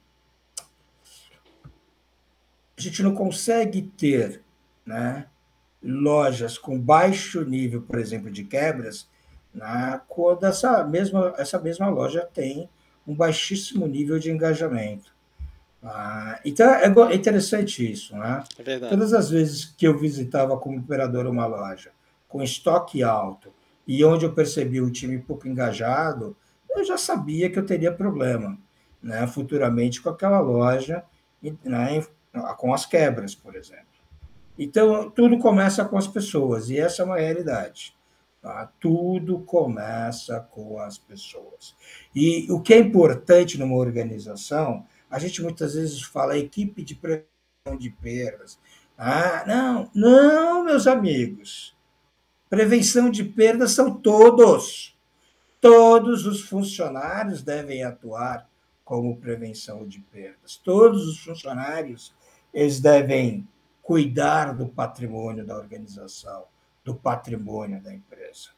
a 2.77 2.81
gente 2.81 3.03
não 3.03 3.15
consegue 3.15 3.83
ter 3.83 4.43
né, 4.85 5.27
lojas 5.85 6.57
com 6.57 6.81
baixo 6.81 7.45
nível, 7.45 7.83
por 7.83 7.99
exemplo, 7.99 8.31
de 8.31 8.43
quebras, 8.45 9.07
né, 9.55 10.01
quando 10.09 10.45
essa 10.45 10.83
mesma, 10.85 11.35
essa 11.37 11.61
mesma 11.61 11.89
loja 11.89 12.27
tem 12.33 12.69
um 13.07 13.15
baixíssimo 13.15 13.87
nível 13.87 14.19
de 14.19 14.31
engajamento. 14.31 15.15
Ah, 15.83 16.41
então 16.45 16.67
é, 16.67 17.13
é 17.13 17.15
interessante 17.15 17.91
isso, 17.91 18.17
né? 18.17 18.43
É 18.59 18.63
verdade. 18.63 18.91
Todas 18.91 19.13
as 19.13 19.29
vezes 19.29 19.67
que 19.67 19.87
eu 19.87 19.99
visitava 19.99 20.57
como 20.57 20.79
operador 20.79 21.27
uma 21.27 21.45
loja 21.45 21.91
com 22.27 22.43
estoque 22.43 23.03
alto 23.03 23.53
e 23.87 24.03
onde 24.03 24.25
eu 24.25 24.33
percebi 24.33 24.81
o 24.81 24.91
time 24.91 25.19
pouco 25.19 25.47
engajado, 25.47 26.35
eu 26.71 26.83
já 26.85 26.97
sabia 26.97 27.51
que 27.51 27.59
eu 27.59 27.67
teria 27.67 27.93
problema, 27.93 28.59
né? 29.03 29.27
Futuramente 29.27 30.01
com 30.01 30.09
aquela 30.09 30.41
loja, 30.41 31.05
né? 31.63 32.03
com 32.57 32.73
as 32.73 32.87
quebras, 32.87 33.35
por 33.35 33.55
exemplo. 33.55 33.94
Então 34.59 35.11
tudo 35.11 35.39
começa 35.39 35.85
com 35.85 35.97
as 35.97 36.07
pessoas 36.07 36.71
e 36.71 36.79
essa 36.79 37.03
é 37.03 37.05
uma 37.05 37.19
realidade. 37.19 37.95
Tá? 38.41 38.71
Tudo 38.79 39.41
começa 39.41 40.41
com 40.51 40.79
as 40.79 40.99
pessoas. 40.99 41.75
E 42.15 42.47
o 42.51 42.61
que 42.61 42.75
é 42.75 42.79
importante 42.79 43.59
numa 43.59 43.77
organização 43.77 44.85
a 45.15 45.19
gente 45.21 45.41
muitas 45.43 45.75
vezes 45.75 46.03
fala 46.03 46.37
equipe 46.37 46.83
de 46.83 46.97
prevenção 46.97 47.79
de 47.79 47.89
perdas. 47.89 48.59
Ah, 48.99 49.45
não, 49.47 49.89
não, 49.95 50.65
meus 50.65 50.89
amigos. 50.89 51.73
Prevenção 52.51 53.09
de 53.09 53.23
perdas 53.23 53.71
são 53.71 53.95
todos. 53.95 54.99
Todos 55.61 56.27
os 56.27 56.41
funcionários 56.41 57.43
devem 57.43 57.85
atuar 57.85 58.51
como 58.85 59.17
prevenção 59.17 59.87
de 59.87 60.01
perdas. 60.01 60.57
Todos 60.57 61.07
os 61.07 61.21
funcionários 61.21 62.13
eles 62.53 62.81
devem 62.81 63.47
cuidar 63.85 64.55
do 64.57 64.67
patrimônio 64.67 65.45
da 65.45 65.55
organização, 65.57 66.47
do 66.83 66.95
patrimônio 66.95 67.81
da 67.83 67.93
empresa. 67.95 68.49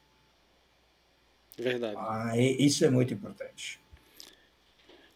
Verdade. 1.59 1.97
Ah, 1.99 2.37
isso 2.37 2.85
é 2.85 2.91
muito 2.91 3.13
importante. 3.13 3.81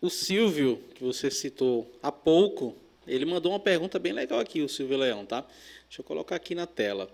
O 0.01 0.11
Silvio, 0.11 0.79
que 0.95 1.05
você 1.05 1.31
citou 1.31 1.89
há 2.03 2.11
pouco, 2.11 2.75
ele 3.07 3.25
mandou 3.25 3.53
uma 3.53 3.61
pergunta 3.61 3.99
bem 3.99 4.13
legal 4.13 4.41
aqui, 4.41 4.63
o 4.63 4.69
Silvio 4.69 4.99
Leão, 4.99 5.25
tá? 5.25 5.43
Deixa 5.87 6.01
eu 6.01 6.05
colocar 6.05 6.35
aqui 6.35 6.55
na 6.55 6.67
tela. 6.67 7.09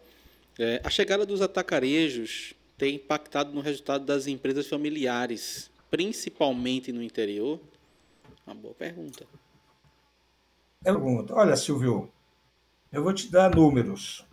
É, 0.58 0.80
a 0.82 0.88
chegada 0.88 1.26
dos 1.26 1.42
atacarejos 1.42 2.54
tem 2.78 2.94
impactado 2.94 3.52
no 3.52 3.60
resultado 3.60 4.06
das 4.06 4.26
empresas 4.26 4.66
familiares, 4.68 5.70
principalmente 5.90 6.92
no 6.92 7.02
interior? 7.02 7.60
Uma 8.46 8.54
boa 8.54 8.74
pergunta. 8.74 9.26
Pergunta. 10.82 11.34
Olha, 11.34 11.56
Silvio, 11.56 12.10
eu 12.92 13.02
vou 13.02 13.12
te 13.12 13.30
dar 13.30 13.54
números. 13.54 14.26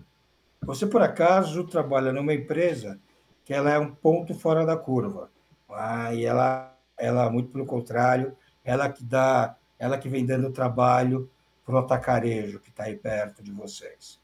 Você, 0.61 0.85
por 0.85 1.01
acaso, 1.01 1.65
trabalha 1.65 2.13
numa 2.13 2.33
empresa 2.33 2.99
que 3.43 3.53
ela 3.53 3.71
é 3.71 3.79
um 3.79 3.93
ponto 3.93 4.33
fora 4.33 4.65
da 4.65 4.77
curva. 4.77 5.29
Ah, 5.69 6.13
e 6.13 6.23
ela, 6.23 6.75
ela, 6.97 7.29
muito 7.29 7.51
pelo 7.51 7.65
contrário, 7.65 8.35
ela 8.63 8.89
que 8.89 9.03
dá, 9.03 9.57
ela 9.77 9.97
que 9.97 10.07
vem 10.07 10.25
dando 10.25 10.51
trabalho 10.51 11.29
para 11.65 11.75
o 11.75 11.77
atacarejo 11.79 12.59
que 12.59 12.69
está 12.69 12.85
aí 12.85 12.95
perto 12.95 13.43
de 13.43 13.51
vocês. 13.51 14.19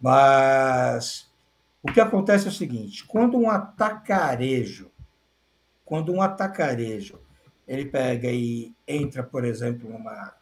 Mas 0.00 1.30
o 1.82 1.92
que 1.92 2.00
acontece 2.00 2.46
é 2.46 2.48
o 2.48 2.52
seguinte: 2.52 3.04
quando 3.04 3.38
um 3.38 3.48
atacarejo, 3.48 4.90
quando 5.84 6.12
um 6.12 6.20
atacarejo, 6.20 7.20
ele 7.66 7.84
pega 7.84 8.28
e 8.30 8.74
entra, 8.86 9.22
por 9.22 9.44
exemplo, 9.44 9.88
numa. 9.90 10.34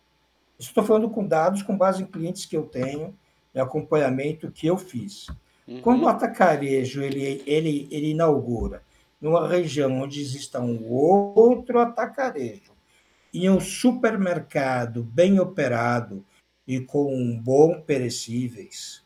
Estou 0.58 0.84
falando 0.84 1.10
com 1.10 1.26
dados 1.26 1.62
com 1.62 1.76
base 1.76 2.02
em 2.02 2.06
clientes 2.06 2.46
que 2.46 2.56
eu 2.56 2.64
tenho 2.64 3.14
e 3.54 3.60
acompanhamento 3.60 4.50
que 4.50 4.66
eu 4.66 4.76
fiz. 4.76 5.28
Uhum. 5.66 5.80
Quando 5.80 6.02
o 6.02 6.08
atacarejo 6.08 7.02
ele, 7.02 7.42
ele, 7.46 7.88
ele 7.90 8.10
inaugura 8.10 8.82
numa 9.20 9.48
região 9.48 10.02
onde 10.02 10.20
exista 10.20 10.60
um 10.60 10.90
outro 10.90 11.78
atacarejo 11.78 12.74
em 13.32 13.48
um 13.48 13.60
supermercado 13.60 15.02
bem 15.02 15.40
operado 15.40 16.24
e 16.66 16.80
com 16.80 17.36
bom 17.40 17.80
perecíveis, 17.80 19.02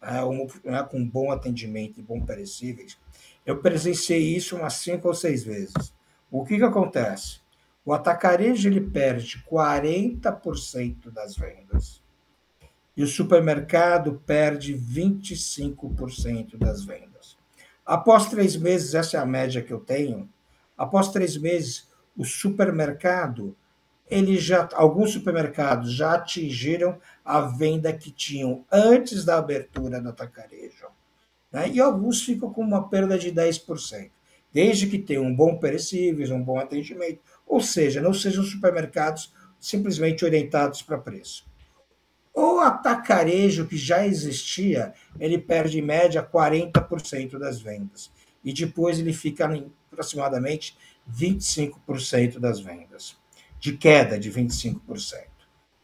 né, 0.00 0.22
um, 0.24 0.46
né, 0.64 0.82
com 0.84 1.04
bom 1.04 1.32
atendimento 1.32 1.98
e 1.98 2.02
bom 2.02 2.20
perecíveis, 2.20 2.98
eu 3.44 3.60
presenciei 3.60 4.36
isso 4.36 4.56
umas 4.56 4.74
cinco 4.74 5.08
ou 5.08 5.14
seis 5.14 5.42
vezes. 5.42 5.92
O 6.30 6.44
que, 6.44 6.56
que 6.56 6.64
acontece? 6.64 7.40
O 7.84 7.92
atacarejo 7.92 8.68
ele 8.68 8.80
perde 8.80 9.42
40% 9.50 11.10
das 11.10 11.36
vendas 11.36 12.02
e 12.96 13.02
o 13.02 13.06
supermercado 13.06 14.22
perde 14.24 14.74
25% 14.74 16.56
das 16.56 16.84
vendas. 16.84 17.36
Após 17.84 18.28
três 18.28 18.56
meses, 18.56 18.94
essa 18.94 19.16
é 19.16 19.20
a 19.20 19.26
média 19.26 19.62
que 19.62 19.72
eu 19.72 19.78
tenho, 19.78 20.28
após 20.76 21.12
três 21.12 21.36
meses, 21.36 21.88
o 22.16 22.24
supermercado, 22.24 23.54
ele 24.08 24.38
já, 24.38 24.68
alguns 24.72 25.12
supermercados 25.12 25.92
já 25.92 26.14
atingiram 26.14 26.98
a 27.24 27.42
venda 27.42 27.92
que 27.92 28.10
tinham 28.10 28.64
antes 28.72 29.24
da 29.24 29.38
abertura 29.38 30.00
do 30.00 30.08
atacarejo. 30.08 30.86
Né? 31.52 31.70
E 31.70 31.80
alguns 31.80 32.22
ficam 32.22 32.52
com 32.52 32.62
uma 32.62 32.88
perda 32.88 33.18
de 33.18 33.30
10%, 33.30 34.10
desde 34.52 34.86
que 34.86 34.98
tenham 34.98 35.24
um 35.24 35.34
bom 35.34 35.58
perecíveis, 35.58 36.30
um 36.30 36.42
bom 36.42 36.58
atendimento, 36.58 37.20
ou 37.46 37.60
seja, 37.60 38.00
não 38.00 38.14
sejam 38.14 38.42
supermercados 38.42 39.32
simplesmente 39.60 40.24
orientados 40.24 40.82
para 40.82 40.98
preço. 40.98 41.46
O 42.38 42.60
atacarejo 42.60 43.66
que 43.66 43.78
já 43.78 44.06
existia, 44.06 44.92
ele 45.18 45.38
perde 45.38 45.78
em 45.78 45.82
média 45.82 46.22
40% 46.22 47.38
das 47.38 47.62
vendas. 47.62 48.12
E 48.44 48.52
depois 48.52 48.98
ele 48.98 49.14
fica 49.14 49.46
em 49.56 49.72
aproximadamente 49.90 50.76
25% 51.10 52.38
das 52.38 52.60
vendas, 52.60 53.16
de 53.58 53.78
queda 53.78 54.18
de 54.18 54.30
25%. 54.30 55.24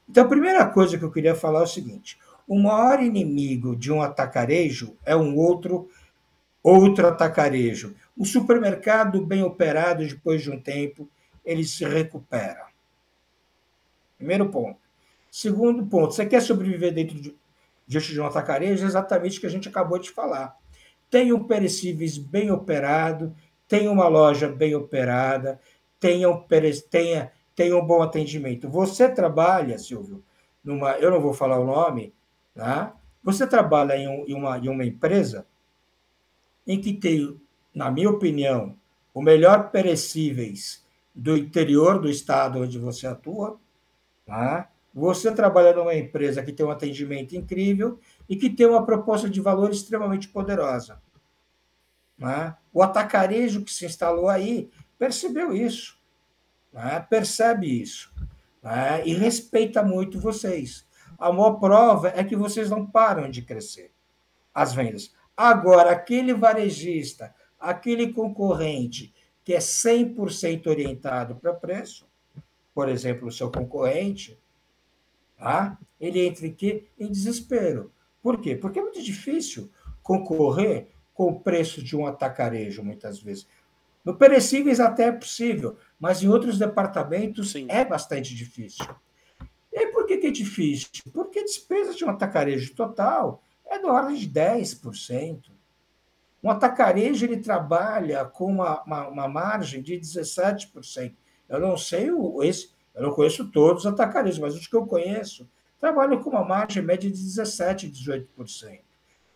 Então, 0.06 0.24
a 0.24 0.28
primeira 0.28 0.66
coisa 0.66 0.98
que 0.98 1.04
eu 1.04 1.10
queria 1.10 1.34
falar 1.34 1.60
é 1.60 1.62
o 1.62 1.66
seguinte: 1.66 2.18
o 2.46 2.60
maior 2.60 3.02
inimigo 3.02 3.74
de 3.74 3.90
um 3.90 4.02
atacarejo 4.02 4.94
é 5.06 5.16
um 5.16 5.34
outro 5.34 5.88
outro 6.62 7.06
atacarejo. 7.06 7.94
O 8.14 8.26
supermercado 8.26 9.24
bem 9.24 9.42
operado, 9.42 10.06
depois 10.06 10.42
de 10.42 10.50
um 10.50 10.60
tempo, 10.60 11.08
ele 11.42 11.64
se 11.64 11.82
recupera. 11.86 12.66
Primeiro 14.18 14.50
ponto. 14.50 14.81
Segundo 15.32 15.86
ponto, 15.86 16.12
você 16.12 16.26
quer 16.26 16.42
sobreviver 16.42 16.92
dentro 16.92 17.18
de, 17.18 17.34
diante 17.86 18.12
de 18.12 18.20
um 18.20 18.26
atacarejo? 18.26 18.84
É 18.84 18.86
exatamente 18.86 19.38
o 19.38 19.40
que 19.40 19.46
a 19.46 19.50
gente 19.50 19.66
acabou 19.66 19.98
de 19.98 20.10
falar. 20.10 20.54
Tenha 21.08 21.34
um 21.34 21.44
perecíveis 21.44 22.18
bem 22.18 22.50
operado, 22.50 23.34
tenha 23.66 23.90
uma 23.90 24.08
loja 24.08 24.46
bem 24.46 24.74
operada, 24.74 25.58
tenha 25.98 26.28
um, 26.28 26.44
tenha, 26.90 27.32
tenha 27.56 27.74
um 27.74 27.82
bom 27.82 28.02
atendimento. 28.02 28.68
Você 28.68 29.08
trabalha, 29.08 29.78
Silvio, 29.78 30.22
numa, 30.62 30.98
eu 30.98 31.10
não 31.10 31.18
vou 31.18 31.32
falar 31.32 31.58
o 31.58 31.64
nome, 31.64 32.12
tá? 32.54 32.94
você 33.24 33.46
trabalha 33.46 33.96
em, 33.96 34.06
um, 34.06 34.26
em, 34.28 34.34
uma, 34.34 34.58
em 34.58 34.68
uma 34.68 34.84
empresa 34.84 35.46
em 36.66 36.78
que 36.78 36.92
tem, 36.92 37.40
na 37.74 37.90
minha 37.90 38.10
opinião, 38.10 38.76
o 39.14 39.22
melhor 39.22 39.70
perecíveis 39.70 40.84
do 41.14 41.38
interior 41.38 41.98
do 41.98 42.10
estado 42.10 42.60
onde 42.60 42.78
você 42.78 43.06
atua, 43.06 43.58
tá? 44.26 44.71
Você 44.94 45.32
trabalha 45.32 45.74
numa 45.74 45.94
empresa 45.94 46.42
que 46.42 46.52
tem 46.52 46.64
um 46.66 46.70
atendimento 46.70 47.34
incrível 47.34 47.98
e 48.28 48.36
que 48.36 48.50
tem 48.50 48.66
uma 48.66 48.84
proposta 48.84 49.28
de 49.28 49.40
valor 49.40 49.70
extremamente 49.70 50.28
poderosa. 50.28 51.00
Né? 52.18 52.54
O 52.72 52.82
atacarejo 52.82 53.64
que 53.64 53.72
se 53.72 53.86
instalou 53.86 54.28
aí 54.28 54.70
percebeu 54.98 55.52
isso, 55.52 55.98
né? 56.72 57.00
percebe 57.08 57.80
isso 57.80 58.12
né? 58.62 59.02
e 59.06 59.14
respeita 59.14 59.82
muito 59.82 60.20
vocês. 60.20 60.86
A 61.18 61.32
maior 61.32 61.54
prova 61.54 62.08
é 62.14 62.22
que 62.22 62.36
vocês 62.36 62.68
não 62.68 62.86
param 62.86 63.30
de 63.30 63.42
crescer 63.42 63.92
as 64.54 64.74
vendas. 64.74 65.14
Agora, 65.36 65.90
aquele 65.90 66.34
varejista, 66.34 67.34
aquele 67.58 68.12
concorrente 68.12 69.14
que 69.44 69.54
é 69.54 69.58
100% 69.58 70.66
orientado 70.66 71.36
para 71.36 71.54
preço, 71.54 72.06
por 72.74 72.88
exemplo, 72.88 73.28
o 73.28 73.32
seu 73.32 73.50
concorrente, 73.50 74.38
tá? 75.42 75.78
ele 76.00 76.26
entra 76.26 76.46
em 76.46 76.54
quê? 76.54 76.86
Em 76.98 77.10
desespero. 77.10 77.92
Por 78.22 78.40
quê? 78.40 78.56
Porque 78.56 78.78
é 78.78 78.82
muito 78.82 79.02
difícil 79.02 79.70
concorrer 80.02 80.88
com 81.14 81.30
o 81.30 81.40
preço 81.40 81.82
de 81.82 81.96
um 81.96 82.06
atacarejo, 82.06 82.82
muitas 82.82 83.20
vezes. 83.20 83.46
No 84.04 84.16
perecíveis 84.16 84.80
até 84.80 85.04
é 85.04 85.12
possível, 85.12 85.76
mas 85.98 86.22
em 86.22 86.28
outros 86.28 86.58
departamentos 86.58 87.52
Sim. 87.52 87.66
é 87.68 87.84
bastante 87.84 88.34
difícil. 88.34 88.84
E 89.72 89.86
por 89.88 90.06
que, 90.06 90.18
que 90.18 90.26
é 90.26 90.30
difícil? 90.30 90.88
Porque 91.12 91.38
a 91.38 91.44
despesa 91.44 91.94
de 91.94 92.04
um 92.04 92.10
atacarejo 92.10 92.74
total 92.74 93.42
é 93.64 93.78
da 93.78 93.92
ordem 93.92 94.16
de 94.16 94.28
10%. 94.28 95.50
Um 96.42 96.50
atacarejo 96.50 97.24
ele 97.24 97.36
trabalha 97.36 98.24
com 98.24 98.46
uma, 98.46 98.82
uma, 98.82 99.08
uma 99.08 99.28
margem 99.28 99.80
de 99.80 99.94
17%. 99.94 101.14
Eu 101.48 101.60
não 101.60 101.76
sei 101.76 102.10
o, 102.10 102.42
esse, 102.42 102.70
eu 102.94 103.02
não 103.02 103.12
conheço 103.12 103.50
todos 103.50 103.84
os 103.84 103.92
atacarejos, 103.92 104.38
mas 104.38 104.54
os 104.54 104.66
que 104.66 104.76
eu 104.76 104.86
conheço 104.86 105.48
trabalham 105.80 106.22
com 106.22 106.30
uma 106.30 106.44
margem 106.44 106.82
média 106.82 107.10
de 107.10 107.16
17%, 107.16 107.90
18%. 107.90 108.80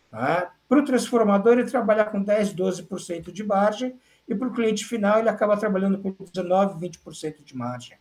Tá? 0.09 0.53
Para 0.69 0.79
o 0.79 0.85
transformador, 0.85 1.53
ele 1.53 1.69
trabalha 1.69 2.05
com 2.05 2.23
10%, 2.23 2.55
12% 2.55 3.31
de 3.31 3.43
margem, 3.43 3.95
e 4.27 4.35
para 4.35 4.47
o 4.47 4.53
cliente 4.53 4.85
final, 4.85 5.19
ele 5.19 5.29
acaba 5.29 5.57
trabalhando 5.57 5.97
com 5.99 6.11
19%, 6.11 6.79
20% 6.79 7.43
de 7.43 7.55
margem. 7.55 7.97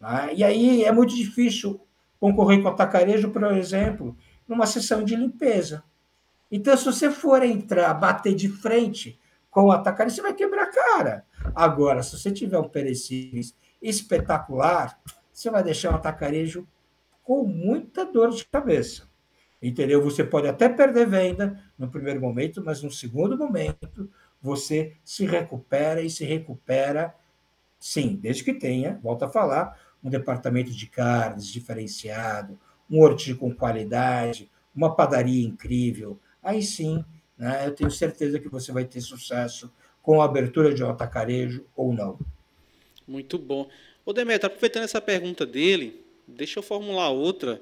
Né? 0.00 0.30
E 0.34 0.44
aí 0.44 0.84
é 0.84 0.92
muito 0.92 1.14
difícil 1.14 1.80
concorrer 2.18 2.62
com 2.62 2.68
o 2.68 2.72
atacarejo, 2.72 3.30
por 3.30 3.42
exemplo, 3.54 4.16
numa 4.46 4.66
sessão 4.66 5.04
de 5.04 5.16
limpeza. 5.16 5.82
Então, 6.50 6.76
se 6.76 6.84
você 6.84 7.10
for 7.10 7.42
entrar, 7.42 7.94
bater 7.94 8.34
de 8.34 8.48
frente 8.48 9.18
com 9.50 9.64
o 9.64 9.72
atacarejo, 9.72 10.16
você 10.16 10.22
vai 10.22 10.34
quebrar 10.34 10.64
a 10.64 10.70
cara. 10.70 11.24
Agora, 11.54 12.02
se 12.02 12.18
você 12.18 12.30
tiver 12.30 12.58
um 12.58 12.68
perecíveis 12.68 13.54
espetacular, 13.80 15.00
você 15.32 15.50
vai 15.50 15.62
deixar 15.62 15.92
o 15.92 15.96
atacarejo 15.96 16.66
com 17.22 17.44
muita 17.44 18.04
dor 18.04 18.30
de 18.30 18.44
cabeça. 18.44 19.08
Entendeu? 19.62 20.02
Você 20.02 20.24
pode 20.24 20.48
até 20.48 20.68
perder 20.68 21.06
venda 21.06 21.62
no 21.78 21.90
primeiro 21.90 22.20
momento, 22.20 22.62
mas 22.64 22.82
no 22.82 22.90
segundo 22.90 23.36
momento 23.36 24.10
você 24.40 24.96
se 25.04 25.26
recupera 25.26 26.00
e 26.00 26.08
se 26.08 26.24
recupera, 26.24 27.14
sim, 27.78 28.16
desde 28.16 28.42
que 28.42 28.54
tenha, 28.54 28.98
volta 29.02 29.26
a 29.26 29.28
falar, 29.28 29.78
um 30.02 30.08
departamento 30.08 30.70
de 30.70 30.86
carnes 30.86 31.46
diferenciado, 31.46 32.58
um 32.90 33.00
horti 33.00 33.34
com 33.34 33.54
qualidade, 33.54 34.50
uma 34.74 34.96
padaria 34.96 35.46
incrível. 35.46 36.18
Aí 36.42 36.62
sim, 36.62 37.04
né, 37.36 37.66
eu 37.66 37.74
tenho 37.74 37.90
certeza 37.90 38.40
que 38.40 38.48
você 38.48 38.72
vai 38.72 38.84
ter 38.84 39.00
sucesso 39.00 39.70
com 40.02 40.22
a 40.22 40.24
abertura 40.24 40.72
de 40.72 40.82
um 40.82 40.88
atacarejo 40.88 41.66
ou 41.76 41.92
não. 41.92 42.18
Muito 43.10 43.36
bom. 43.36 43.68
Ô 44.06 44.12
Demetrio, 44.12 44.46
aproveitando 44.46 44.84
essa 44.84 45.00
pergunta 45.00 45.44
dele, 45.44 46.00
deixa 46.28 46.60
eu 46.60 46.62
formular 46.62 47.10
outra. 47.10 47.60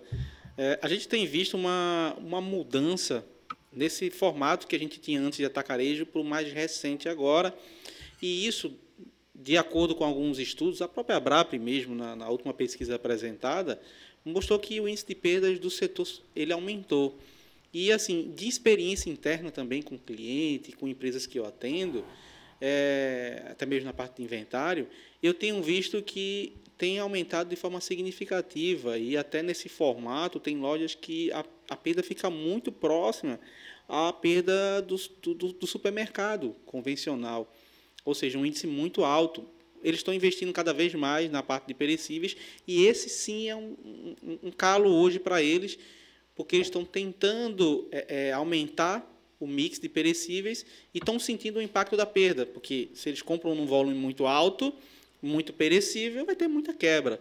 É, 0.59 0.79
a 0.83 0.87
gente 0.91 1.09
tem 1.09 1.25
visto 1.25 1.57
uma, 1.57 2.15
uma 2.19 2.39
mudança 2.39 3.25
nesse 3.73 4.11
formato 4.11 4.67
que 4.67 4.77
a 4.77 4.79
gente 4.79 5.01
tinha 5.01 5.19
antes 5.19 5.39
de 5.39 5.47
atacarejo 5.47 6.05
para 6.05 6.21
o 6.21 6.25
mais 6.25 6.53
recente 6.53 7.09
agora. 7.09 7.57
E 8.21 8.47
isso, 8.47 8.77
de 9.35 9.57
acordo 9.57 9.95
com 9.95 10.05
alguns 10.05 10.39
estudos, 10.39 10.83
a 10.83 10.89
própria 10.89 11.17
Abrap 11.17 11.59
mesmo, 11.59 11.95
na, 11.95 12.15
na 12.15 12.29
última 12.29 12.53
pesquisa 12.53 12.97
apresentada, 12.97 13.81
mostrou 14.23 14.59
que 14.59 14.79
o 14.83 14.87
índice 14.87 15.07
de 15.07 15.15
perdas 15.15 15.59
do 15.59 15.71
setor 15.71 16.07
ele 16.37 16.53
aumentou. 16.53 17.19
E, 17.73 17.91
assim, 17.91 18.35
de 18.37 18.47
experiência 18.47 19.09
interna 19.09 19.51
também 19.51 19.81
com 19.81 19.97
cliente, 19.97 20.73
com 20.73 20.87
empresas 20.87 21.25
que 21.25 21.39
eu 21.39 21.47
atendo, 21.47 22.05
é, 22.61 23.45
até 23.51 23.65
mesmo 23.65 23.87
na 23.87 23.93
parte 23.93 24.17
de 24.17 24.23
inventário, 24.23 24.89
eu 25.23 25.35
tenho 25.35 25.63
visto 25.63 26.03
que 26.03 26.57
tem 26.79 27.01
aumentado 27.01 27.51
de 27.51 27.57
forma 27.57 27.81
significativa 27.81 28.97
e 28.97 29.17
até 29.17 29.43
nesse 29.43 29.69
formato 29.69 30.39
tem 30.39 30.57
lojas 30.59 30.95
que 30.95 31.31
a, 31.33 31.45
a 31.69 31.77
perda 31.77 32.05
fica 32.05 32.31
muito 32.31 32.71
próxima 32.71 33.41
à 33.89 34.13
perda 34.13 34.81
do, 34.81 34.97
do, 35.35 35.53
do 35.53 35.67
supermercado 35.67 36.55
convencional, 36.65 37.53
ou 38.05 38.15
seja, 38.15 38.39
um 38.39 38.47
índice 38.47 38.67
muito 38.67 39.03
alto. 39.03 39.45
Eles 39.83 40.01
estão 40.01 40.15
investindo 40.15 40.53
cada 40.53 40.73
vez 40.73 40.95
mais 40.95 41.31
na 41.31 41.43
parte 41.43 41.67
de 41.67 41.75
perecíveis 41.75 42.37
e 42.67 42.87
esse 42.87 43.09
sim 43.09 43.49
é 43.49 43.57
um, 43.57 43.77
um, 44.23 44.39
um 44.45 44.51
calo 44.53 44.91
hoje 44.91 45.19
para 45.19 45.43
eles, 45.43 45.79
porque 46.35 46.55
eles 46.55 46.69
estão 46.69 46.85
tentando 46.85 47.89
é, 47.91 48.29
é, 48.29 48.33
aumentar 48.33 49.05
o 49.41 49.47
mix 49.47 49.79
de 49.79 49.89
perecíveis 49.89 50.65
e 50.95 50.99
estão 50.99 51.19
sentindo 51.19 51.59
o 51.59 51.63
impacto 51.63 51.97
da 51.97 52.07
perda, 52.07 52.47
porque 52.47 52.91
se 52.95 53.09
eles 53.09 53.23
compram 53.23 53.55
num 53.55 53.67
volume 53.67 53.97
muito 53.97 54.27
alto, 54.27 54.73
muito 55.23 55.53
perecível, 55.53 56.25
vai 56.25 56.37
ter 56.37 56.49
muita 56.49 56.73
quebra. 56.73 57.21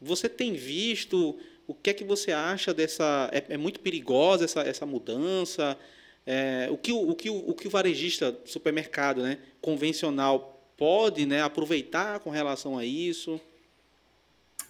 Você 0.00 0.28
tem 0.28 0.54
visto 0.54 1.38
o 1.66 1.74
que 1.74 1.90
é 1.90 1.92
que 1.94 2.04
você 2.04 2.32
acha 2.32 2.72
dessa? 2.72 3.28
É, 3.32 3.54
é 3.54 3.56
muito 3.56 3.80
perigosa 3.80 4.44
essa, 4.44 4.60
essa 4.60 4.86
mudança? 4.86 5.78
É, 6.26 6.68
o, 6.70 6.78
que, 6.78 6.92
o, 6.92 7.14
que, 7.14 7.30
o 7.30 7.54
que 7.54 7.66
o 7.66 7.70
varejista 7.70 8.38
supermercado 8.44 9.22
né, 9.22 9.38
convencional 9.60 10.62
pode 10.76 11.26
né, 11.26 11.42
aproveitar 11.42 12.20
com 12.20 12.30
relação 12.30 12.78
a 12.78 12.84
isso? 12.84 13.40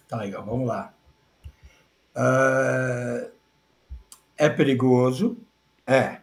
Tá 0.07 0.17
legal, 0.17 0.43
vamos 0.43 0.67
lá. 0.67 0.93
Uh, 2.15 3.31
é 4.37 4.49
perigoso? 4.49 5.37
É. 5.85 6.19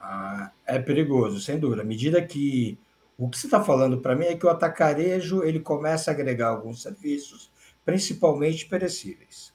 Uh, 0.00 0.50
é 0.66 0.78
perigoso, 0.78 1.40
sem 1.40 1.58
dúvida. 1.58 1.82
À 1.82 1.84
medida 1.84 2.22
que 2.22 2.78
o 3.24 3.28
que 3.28 3.38
você 3.38 3.46
está 3.46 3.62
falando 3.62 4.00
para 4.00 4.16
mim 4.16 4.24
é 4.24 4.36
que 4.36 4.44
o 4.44 4.50
atacarejo 4.50 5.44
ele 5.44 5.60
começa 5.60 6.10
a 6.10 6.14
agregar 6.14 6.48
alguns 6.48 6.82
serviços, 6.82 7.52
principalmente 7.84 8.66
perecíveis. 8.66 9.54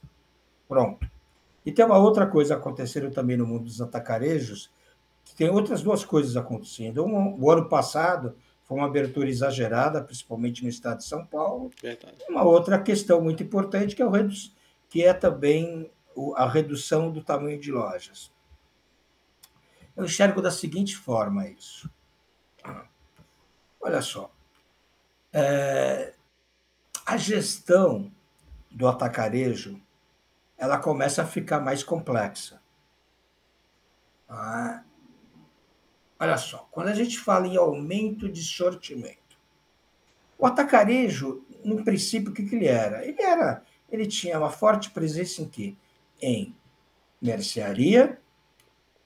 Pronto. 0.66 1.06
E 1.66 1.70
tem 1.70 1.84
uma 1.84 1.98
outra 1.98 2.26
coisa 2.26 2.54
acontecendo 2.54 3.10
também 3.10 3.36
no 3.36 3.46
mundo 3.46 3.64
dos 3.64 3.82
atacarejos, 3.82 4.70
que 5.22 5.34
tem 5.34 5.50
outras 5.50 5.82
duas 5.82 6.02
coisas 6.02 6.34
acontecendo. 6.34 7.04
Um, 7.04 7.38
o 7.38 7.50
ano 7.50 7.68
passado 7.68 8.36
foi 8.64 8.78
uma 8.78 8.86
abertura 8.86 9.28
exagerada, 9.28 10.02
principalmente 10.02 10.62
no 10.62 10.70
estado 10.70 10.98
de 10.98 11.04
São 11.04 11.26
Paulo. 11.26 11.70
Verdade. 11.82 12.24
Uma 12.26 12.44
outra 12.44 12.78
questão 12.78 13.20
muito 13.20 13.42
importante 13.42 13.94
que 13.94 14.00
é, 14.00 14.06
o, 14.06 14.10
que 14.88 15.04
é 15.04 15.12
também 15.12 15.90
a 16.36 16.48
redução 16.48 17.12
do 17.12 17.22
tamanho 17.22 17.60
de 17.60 17.70
lojas. 17.70 18.32
Eu 19.94 20.06
enxergo 20.06 20.40
da 20.40 20.50
seguinte 20.50 20.96
forma 20.96 21.46
isso. 21.46 21.90
Olha 23.80 24.02
só, 24.02 24.30
é, 25.32 26.14
a 27.06 27.16
gestão 27.16 28.12
do 28.70 28.88
atacarejo 28.88 29.80
ela 30.56 30.78
começa 30.78 31.22
a 31.22 31.26
ficar 31.26 31.60
mais 31.60 31.84
complexa. 31.84 32.60
Ah, 34.28 34.82
olha 36.18 36.36
só, 36.36 36.68
quando 36.70 36.88
a 36.88 36.94
gente 36.94 37.18
fala 37.18 37.46
em 37.46 37.56
aumento 37.56 38.28
de 38.28 38.42
sortimento, 38.42 39.38
o 40.36 40.44
atacarejo, 40.44 41.44
no 41.64 41.84
princípio, 41.84 42.30
o 42.30 42.34
que, 42.34 42.44
que 42.44 42.56
ele 42.56 42.66
era? 42.66 43.04
Ele 43.06 43.22
era, 43.22 43.62
ele 43.90 44.06
tinha 44.06 44.38
uma 44.38 44.50
forte 44.50 44.90
presença 44.90 45.40
em 45.40 45.48
quê? 45.48 45.76
Em 46.20 46.54
mercearia, 47.22 48.20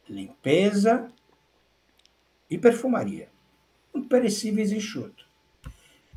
limpeza 0.08 1.08
e 2.48 2.58
perfumaria 2.58 3.31
um 3.94 4.02
perecíveis 4.02 4.72
enxuto. 4.72 5.26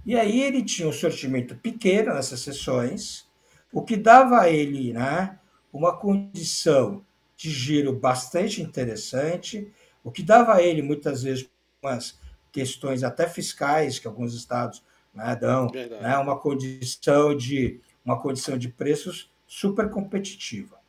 E 0.05 0.15
aí 0.15 0.41
ele 0.41 0.63
tinha 0.63 0.87
um 0.87 0.93
sortimento 0.93 1.55
pequeno 1.55 2.13
nessas 2.13 2.39
sessões, 2.41 3.27
o 3.73 3.81
que 3.81 3.97
dava 3.97 4.41
a 4.41 4.49
ele 4.49 4.93
né, 4.93 5.39
uma 5.73 5.97
condição 5.97 7.03
de 7.35 7.49
giro 7.49 7.91
bastante 7.93 8.61
interessante, 8.61 9.71
o 10.03 10.11
que 10.11 10.23
dava 10.23 10.53
a 10.53 10.61
ele 10.61 10.81
muitas 10.81 11.23
vezes 11.23 11.49
umas 11.81 12.17
questões 12.51 13.03
até 13.03 13.27
fiscais 13.27 13.99
que 13.99 14.07
alguns 14.07 14.33
estados 14.33 14.83
né, 15.13 15.35
dão, 15.35 15.69
né, 15.71 16.17
uma 16.17 16.37
condição 16.37 17.35
de 17.35 17.81
uma 18.03 18.21
condição 18.21 18.57
de 18.57 18.69
preços 18.69 19.31
super 19.47 19.89
competitiva. 19.89 20.79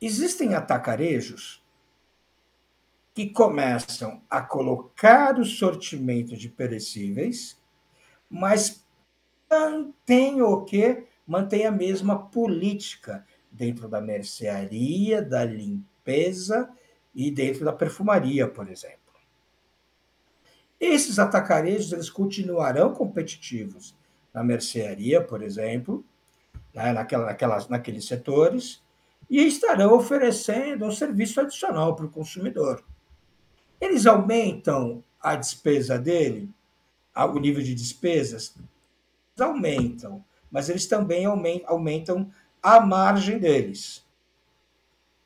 Existem 0.00 0.54
atacarejos 0.54 1.61
que 3.14 3.28
começam 3.28 4.22
a 4.28 4.40
colocar 4.40 5.38
o 5.38 5.44
sortimento 5.44 6.36
de 6.36 6.48
perecíveis, 6.48 7.60
mas 8.28 8.84
mantém 9.50 10.40
o 10.40 10.62
que? 10.64 11.04
Mantém 11.26 11.66
a 11.66 11.70
mesma 11.70 12.26
política 12.28 13.26
dentro 13.50 13.86
da 13.86 14.00
mercearia, 14.00 15.20
da 15.20 15.44
limpeza 15.44 16.70
e 17.14 17.30
dentro 17.30 17.64
da 17.64 17.72
perfumaria, 17.72 18.48
por 18.48 18.68
exemplo. 18.68 18.98
Esses 20.80 21.18
atacarejos 21.18 21.92
eles 21.92 22.10
continuarão 22.10 22.92
competitivos 22.94 23.94
na 24.32 24.42
mercearia, 24.42 25.22
por 25.22 25.42
exemplo, 25.42 26.04
né, 26.74 26.92
naquela, 26.92 27.26
naquelas, 27.26 27.68
naqueles 27.68 28.06
setores, 28.06 28.82
e 29.28 29.46
estarão 29.46 29.94
oferecendo 29.94 30.86
um 30.86 30.90
serviço 30.90 31.40
adicional 31.40 31.94
para 31.94 32.06
o 32.06 32.10
consumidor. 32.10 32.82
Eles 33.82 34.06
aumentam 34.06 35.02
a 35.20 35.34
despesa 35.34 35.98
dele, 35.98 36.48
o 37.16 37.38
nível 37.40 37.60
de 37.60 37.74
despesas? 37.74 38.54
Eles 38.56 39.40
aumentam, 39.40 40.24
mas 40.48 40.68
eles 40.68 40.86
também 40.86 41.24
aumentam 41.26 42.30
a 42.62 42.78
margem 42.78 43.40
deles, 43.40 44.06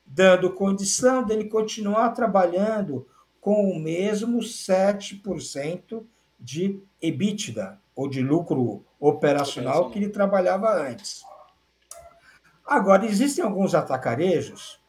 dando 0.03 0.51
condição 0.51 1.23
dele 1.23 1.43
continuar 1.43 2.09
trabalhando 2.09 3.07
com 3.39 3.69
o 3.69 3.79
mesmo 3.79 4.39
7% 4.39 6.03
de 6.39 6.81
EBITDA, 6.99 7.79
ou 7.95 8.09
de 8.09 8.23
lucro 8.23 8.83
operacional 8.99 9.91
que 9.91 9.99
ele 9.99 10.09
trabalhava 10.09 10.73
antes. 10.73 11.21
Agora, 12.65 13.05
existem 13.05 13.45
alguns 13.45 13.75
atacarejos 13.75 14.79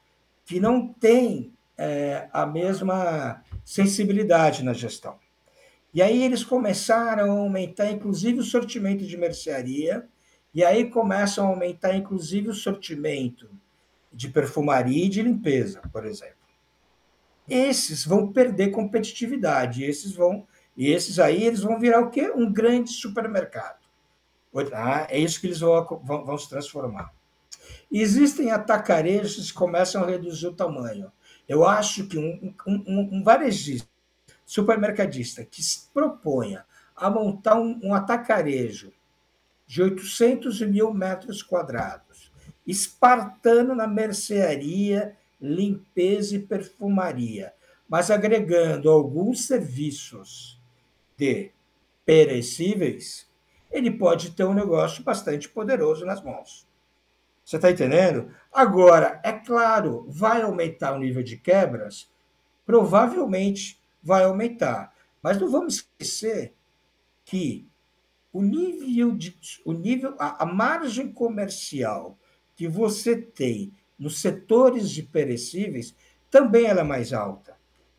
que 0.47 0.59
não 0.59 0.89
têm 0.89 1.53
é, 1.77 2.29
a 2.33 2.47
mesma 2.47 3.43
sensibilidade 3.69 4.65
na 4.65 4.73
gestão. 4.73 5.19
E 5.93 6.01
aí 6.01 6.23
eles 6.23 6.43
começaram 6.43 7.31
a 7.31 7.41
aumentar, 7.41 7.91
inclusive, 7.91 8.41
o 8.41 8.43
sortimento 8.43 9.07
de 9.07 9.15
mercearia, 9.15 10.09
e 10.55 10.65
aí 10.65 10.89
começam 10.89 11.45
a 11.45 11.49
aumentar, 11.51 11.95
inclusive, 11.95 12.49
o 12.49 12.55
sortimento 12.55 13.51
de 14.11 14.29
perfumaria 14.29 15.05
e 15.05 15.09
de 15.11 15.21
limpeza, 15.21 15.83
por 15.93 16.07
exemplo. 16.07 16.39
Esses 17.47 18.07
vão 18.07 18.33
perder 18.33 18.71
competitividade, 18.71 19.85
esses 19.85 20.13
vão, 20.13 20.47
e 20.75 20.91
esses 20.91 21.19
aí 21.19 21.45
eles 21.45 21.61
vão 21.61 21.79
virar 21.79 22.01
o 22.01 22.11
quê? 22.11 22.33
Um 22.35 22.51
grande 22.51 22.89
supermercado. 22.89 23.87
Ah, 24.73 25.07
é 25.11 25.19
isso 25.19 25.39
que 25.39 25.47
eles 25.47 25.61
vão, 25.61 25.85
vão, 26.03 26.25
vão 26.25 26.39
se 26.39 26.49
transformar. 26.49 27.13
Existem 27.93 28.51
atacarejos 28.51 29.51
que 29.51 29.59
começam 29.59 30.03
a 30.03 30.07
reduzir 30.07 30.47
o 30.47 30.55
tamanho. 30.55 31.13
Eu 31.49 31.67
acho 31.67 32.07
que 32.07 32.19
um, 32.19 32.55
um, 32.67 33.09
um 33.13 33.23
varejista, 33.23 33.89
supermercadista, 34.45 35.45
que 35.45 35.63
se 35.63 35.89
proponha 35.93 36.65
a 36.95 37.09
montar 37.11 37.59
um, 37.59 37.79
um 37.83 37.95
atacarejo 37.95 38.93
de 39.67 39.83
800 39.83 40.61
mil 40.63 40.93
metros 40.93 41.43
quadrados, 41.43 42.33
espartano 42.67 43.75
na 43.75 43.87
mercearia, 43.87 45.17
limpeza 45.41 46.37
e 46.37 46.39
perfumaria, 46.39 47.53
mas 47.89 48.11
agregando 48.11 48.91
alguns 48.91 49.47
serviços 49.47 50.61
de 51.17 51.51
perecíveis, 52.05 53.27
ele 53.71 53.91
pode 53.91 54.33
ter 54.33 54.45
um 54.45 54.55
negócio 54.55 55.03
bastante 55.03 55.49
poderoso 55.49 56.05
nas 56.05 56.23
mãos. 56.23 56.68
Você 57.49 57.57
está 57.57 57.71
entendendo? 57.71 58.31
Agora, 58.53 59.23
é 59.25 59.33
claro, 59.33 60.05
vai 60.07 60.43
aumentar 60.43 60.93
o 60.93 60.99
nível 60.99 61.23
de 61.23 61.39
quebras? 61.39 62.13
Provavelmente 62.67 63.81
vai 64.03 64.25
aumentar. 64.25 64.95
Mas 65.23 65.41
não 65.41 65.51
vamos 65.51 65.77
esquecer 65.77 66.53
que 67.25 67.67
o 68.35 68.43
nível 68.43 69.17
de 69.17 69.35
o 69.65 69.73
nível 69.73 70.15
a, 70.19 70.43
a 70.43 70.47
margem 70.47 71.11
comercial 71.11 72.19
que 72.55 72.69
você 72.69 73.17
tem 73.17 73.73
nos 73.99 74.21
setores 74.21 74.91
de 74.91 75.03
perecíveis 75.03 75.95
também 76.31 76.67
ela 76.67 76.83
é 76.83 76.85
mais 76.85 77.15
alta. 77.15 77.57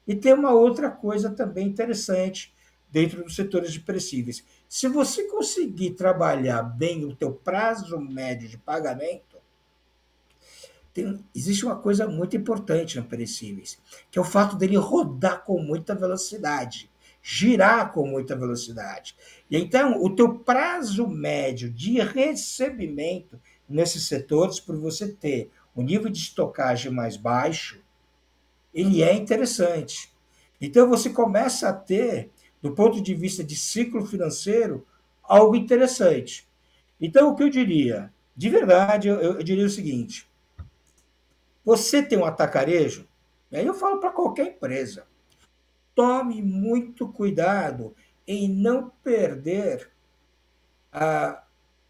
E 0.08 0.14
tem 0.14 0.32
uma 0.32 0.52
outra 0.52 0.92
coisa 0.92 1.32
também 1.32 1.66
interessante 1.66 2.54
dentro 2.92 3.24
dos 3.24 3.36
setores 3.36 3.74
de 3.74 3.80
perecíveis. 3.80 4.44
Se 4.68 4.88
você 4.88 5.24
conseguir 5.24 5.96
trabalhar 5.96 6.62
bem 6.62 7.04
o 7.04 7.16
teu 7.16 7.34
prazo 7.34 8.00
médio 8.00 8.48
de 8.48 8.60
pagamento, 8.60 9.29
tem, 10.94 11.24
existe 11.36 11.66
uma 11.66 11.76
coisa 11.76 12.08
muito 12.08 12.36
importante 12.36 12.98
no 12.98 13.06
perecíveis, 13.06 13.80
que 14.10 14.18
é 14.18 14.22
o 14.22 14.26
fato 14.26 14.56
dele 14.56 14.76
rodar 14.76 15.44
com 15.44 15.62
muita 15.62 15.96
velocidade, 15.96 16.90
girar 17.22 17.92
com 17.92 18.08
muita 18.08 18.36
velocidade. 18.36 19.16
E 19.50 19.58
então, 19.58 20.02
o 20.02 20.16
teu 20.16 20.40
prazo 20.40 21.08
médio 21.08 21.70
de 21.70 22.00
recebimento 22.00 23.40
nesses 23.68 24.08
setores, 24.08 24.60
por 24.60 24.78
você 24.78 25.08
ter 25.08 25.52
um 25.76 25.84
nível 25.84 26.10
de 26.10 26.18
estocagem 26.18 26.92
mais 26.92 27.16
baixo, 27.18 27.82
ele 28.74 29.04
é 29.04 29.14
interessante. 29.14 30.12
Então, 30.60 30.90
você 30.90 31.10
começa 31.10 31.70
a 31.70 31.74
ter, 31.74 32.32
do 32.62 32.72
ponto 32.72 33.02
de 33.02 33.14
vista 33.14 33.44
de 33.44 33.56
ciclo 33.56 34.06
financeiro, 34.06 34.86
algo 35.24 35.56
interessante. 35.56 36.48
Então, 37.00 37.30
o 37.30 37.36
que 37.36 37.44
eu 37.44 37.50
diria? 37.50 38.12
De 38.36 38.50
verdade, 38.50 39.08
eu, 39.08 39.20
eu 39.20 39.44
diria 39.44 39.66
o 39.66 39.70
seguinte: 39.70 40.29
você 41.70 42.02
tem 42.02 42.18
um 42.18 42.26
atacarejo, 42.26 43.08
e 43.52 43.58
aí 43.58 43.64
eu 43.64 43.76
falo 43.76 44.00
para 44.00 44.10
qualquer 44.10 44.48
empresa, 44.48 45.06
tome 45.94 46.42
muito 46.42 47.08
cuidado 47.08 47.96
em 48.26 48.50
não 48.50 48.90
perder 49.04 49.92
a, 50.92 51.44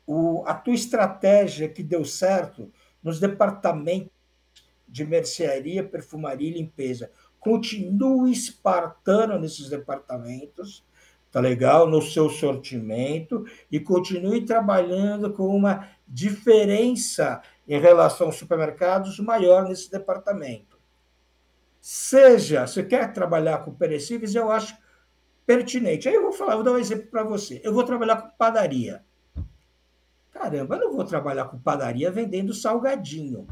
o, 0.06 0.44
a 0.46 0.54
tua 0.54 0.74
estratégia 0.74 1.70
que 1.70 1.82
deu 1.82 2.04
certo 2.04 2.70
nos 3.02 3.22
departamentos 3.22 4.12
de 4.86 5.06
mercearia, 5.06 5.82
perfumaria 5.82 6.50
e 6.50 6.56
limpeza. 6.56 7.10
Continue 7.40 8.34
espartano 8.34 9.40
nesses 9.40 9.70
departamentos, 9.70 10.84
tá 11.32 11.40
legal? 11.40 11.88
No 11.88 12.02
seu 12.02 12.30
sortimento 12.30 13.46
e 13.72 13.80
continue 13.80 14.46
trabalhando 14.46 15.32
com 15.32 15.48
uma 15.48 15.88
diferença 16.06 17.42
em 17.70 17.80
relação 17.80 18.28
aos 18.28 18.38
supermercados 18.38 19.20
maior 19.20 19.70
nesse 19.70 19.92
departamento. 19.92 20.80
Seja, 21.80 22.66
você 22.66 22.84
quer 22.84 23.14
trabalhar 23.14 23.60
com 23.60 23.72
perecíveis, 23.72 24.34
eu 24.34 24.52
acho 24.52 24.76
pertinente. 25.46 26.10
Aí 26.10 26.16
eu 26.16 26.24
vou 26.24 26.34
falar, 26.34 26.56
vou 26.56 26.64
dar 26.64 26.72
um 26.72 26.80
exemplo 26.80 27.08
para 27.08 27.24
você. 27.24 27.62
Eu 27.64 27.72
vou 27.72 27.84
trabalhar 27.84 28.18
com 28.18 28.30
padaria. 28.38 29.06
Caramba, 30.32 30.76
eu 30.76 30.80
não 30.82 30.94
vou 30.94 31.06
trabalhar 31.06 31.46
com 31.46 31.60
padaria 31.60 32.12
vendendo 32.12 32.56
salgadinho. 32.56 33.48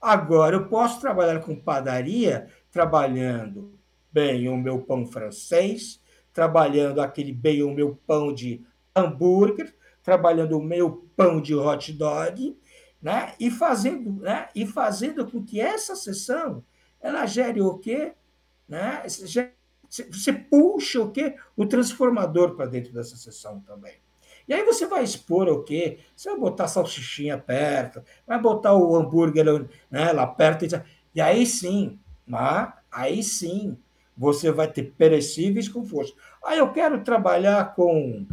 Agora, 0.00 0.56
eu 0.56 0.68
posso 0.68 1.00
trabalhar 1.00 1.40
com 1.40 1.54
padaria 1.54 2.48
trabalhando 2.70 3.78
bem 4.12 4.48
o 4.48 4.56
meu 4.56 4.80
pão 4.82 5.06
francês, 5.06 6.00
trabalhando 6.32 7.00
aquele 7.00 7.32
bem 7.32 7.62
o 7.62 7.72
meu 7.72 7.96
pão 8.06 8.32
de 8.32 8.64
hambúrguer, 8.94 9.74
trabalhando 10.08 10.56
o 10.56 10.62
meu 10.62 11.06
pão 11.14 11.38
de 11.38 11.54
hot 11.54 11.92
dog, 11.92 12.58
né? 13.00 13.34
E 13.38 13.50
fazendo, 13.50 14.22
né? 14.22 14.48
E 14.54 14.66
fazendo 14.66 15.30
com 15.30 15.44
que 15.44 15.60
essa 15.60 15.94
sessão 15.94 16.64
ela 16.98 17.26
gere 17.26 17.60
o 17.60 17.76
quê? 17.76 18.14
Né? 18.66 19.02
Você 19.06 20.32
puxa 20.32 21.02
o 21.02 21.10
quê? 21.10 21.36
O 21.54 21.66
transformador 21.66 22.56
para 22.56 22.64
dentro 22.64 22.90
dessa 22.90 23.18
sessão 23.18 23.60
também. 23.60 23.96
E 24.48 24.54
aí 24.54 24.64
você 24.64 24.86
vai 24.86 25.04
expor 25.04 25.46
o 25.46 25.62
quê? 25.62 25.98
Você 26.16 26.30
vai 26.30 26.40
botar 26.40 26.68
salsichinha 26.68 27.36
perto, 27.36 28.02
vai 28.26 28.40
botar 28.40 28.74
o 28.74 28.96
hambúrguer 28.96 29.44
né, 29.90 30.10
lá 30.12 30.26
perto. 30.26 30.64
E 31.14 31.20
aí 31.20 31.44
sim, 31.44 31.98
né? 32.26 32.72
aí 32.90 33.22
sim, 33.22 33.76
você 34.16 34.50
vai 34.50 34.72
ter 34.72 34.84
perecíveis 34.96 35.68
com 35.68 35.84
força. 35.84 36.14
Ah, 36.42 36.56
eu 36.56 36.72
quero 36.72 37.04
trabalhar 37.04 37.74
com 37.74 38.26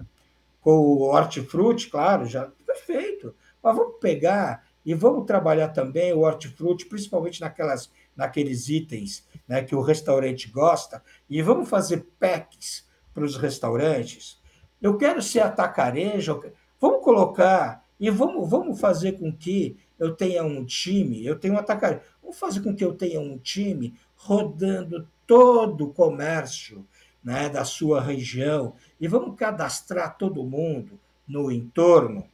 com 0.66 0.80
o 0.80 1.02
hortifruti, 1.04 1.90
claro, 1.90 2.26
já 2.26 2.52
perfeito. 2.66 3.36
Mas 3.62 3.76
vamos 3.76 4.00
pegar 4.00 4.66
e 4.84 4.96
vamos 4.96 5.28
trabalhar 5.28 5.68
também 5.68 6.12
o 6.12 6.22
hortifruti, 6.22 6.88
principalmente 6.88 7.40
naquelas, 7.40 7.92
naqueles 8.16 8.68
itens 8.68 9.28
né, 9.48 9.62
que 9.62 9.76
o 9.76 9.82
restaurante 9.82 10.50
gosta, 10.50 11.04
e 11.30 11.40
vamos 11.40 11.70
fazer 11.70 12.08
packs 12.20 12.84
para 13.14 13.24
os 13.24 13.38
restaurantes. 13.38 14.42
Eu 14.82 14.98
quero 14.98 15.22
ser 15.22 15.42
atacarejo, 15.42 16.44
vamos 16.82 17.04
colocar 17.04 17.86
e 18.00 18.10
vamos, 18.10 18.50
vamos 18.50 18.80
fazer 18.80 19.20
com 19.20 19.32
que 19.32 19.78
eu 20.00 20.16
tenha 20.16 20.44
um 20.44 20.66
time, 20.66 21.24
eu 21.24 21.38
tenho 21.38 21.54
um 21.54 21.60
atacarejo, 21.60 22.02
vamos 22.24 22.40
fazer 22.40 22.62
com 22.62 22.76
que 22.76 22.84
eu 22.84 22.96
tenha 22.96 23.22
um 23.22 23.38
time 23.38 23.94
rodando 24.16 25.08
todo 25.28 25.86
o 25.86 25.94
comércio 25.94 26.88
né, 27.26 27.50
da 27.50 27.66
sua 27.66 28.00
região 28.00 28.76
e 29.02 29.08
vamos 29.08 29.36
cadastrar 29.36 30.16
todo 30.16 30.44
mundo 30.44 31.00
no 31.28 31.52
entorno. 31.52 32.30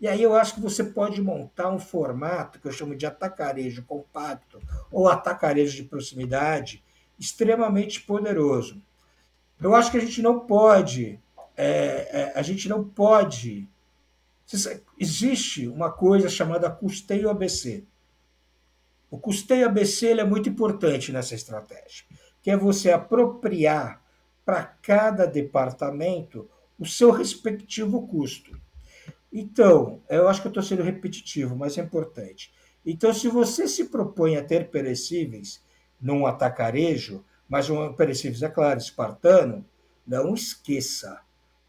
E 0.00 0.08
aí 0.08 0.22
eu 0.22 0.34
acho 0.34 0.54
que 0.54 0.62
você 0.62 0.82
pode 0.82 1.20
montar 1.20 1.68
um 1.68 1.78
formato 1.78 2.58
que 2.58 2.66
eu 2.66 2.72
chamo 2.72 2.96
de 2.96 3.04
atacarejo 3.04 3.82
compacto 3.82 4.58
ou 4.90 5.06
atacarejo 5.06 5.76
de 5.76 5.82
proximidade 5.82 6.82
extremamente 7.18 8.00
poderoso. 8.00 8.82
Eu 9.60 9.74
acho 9.74 9.90
que 9.90 9.98
a 9.98 10.00
gente 10.00 10.22
não 10.22 10.40
pode, 10.40 11.20
é, 11.54 12.08
é, 12.18 12.32
a 12.34 12.40
gente 12.40 12.66
não 12.66 12.82
pode. 12.82 13.68
Existe 14.98 15.68
uma 15.68 15.92
coisa 15.92 16.30
chamada 16.30 16.70
custeio 16.70 17.28
ABC. 17.28 17.84
O 19.10 19.18
custeio 19.18 19.66
ABC 19.66 20.18
é 20.18 20.24
muito 20.24 20.48
importante 20.48 21.12
nessa 21.12 21.34
estratégia, 21.34 22.06
que 22.40 22.50
é 22.50 22.56
você 22.56 22.90
apropriar 22.90 24.00
para 24.44 24.64
cada 24.64 25.26
departamento 25.26 26.48
o 26.78 26.86
seu 26.86 27.10
respectivo 27.10 28.06
custo. 28.06 28.58
Então, 29.32 30.02
eu 30.08 30.28
acho 30.28 30.40
que 30.40 30.48
eu 30.48 30.50
estou 30.50 30.62
sendo 30.62 30.82
repetitivo, 30.82 31.54
mas 31.54 31.78
é 31.78 31.82
importante. 31.82 32.52
Então, 32.84 33.12
se 33.12 33.28
você 33.28 33.68
se 33.68 33.84
propõe 33.84 34.36
a 34.36 34.44
ter 34.44 34.70
perecíveis 34.70 35.62
num 36.00 36.26
atacarejo, 36.26 37.24
mas 37.48 37.68
um 37.68 37.92
perecíveis, 37.92 38.42
é 38.42 38.48
claro, 38.48 38.78
espartano, 38.78 39.64
não 40.06 40.34
esqueça. 40.34 41.20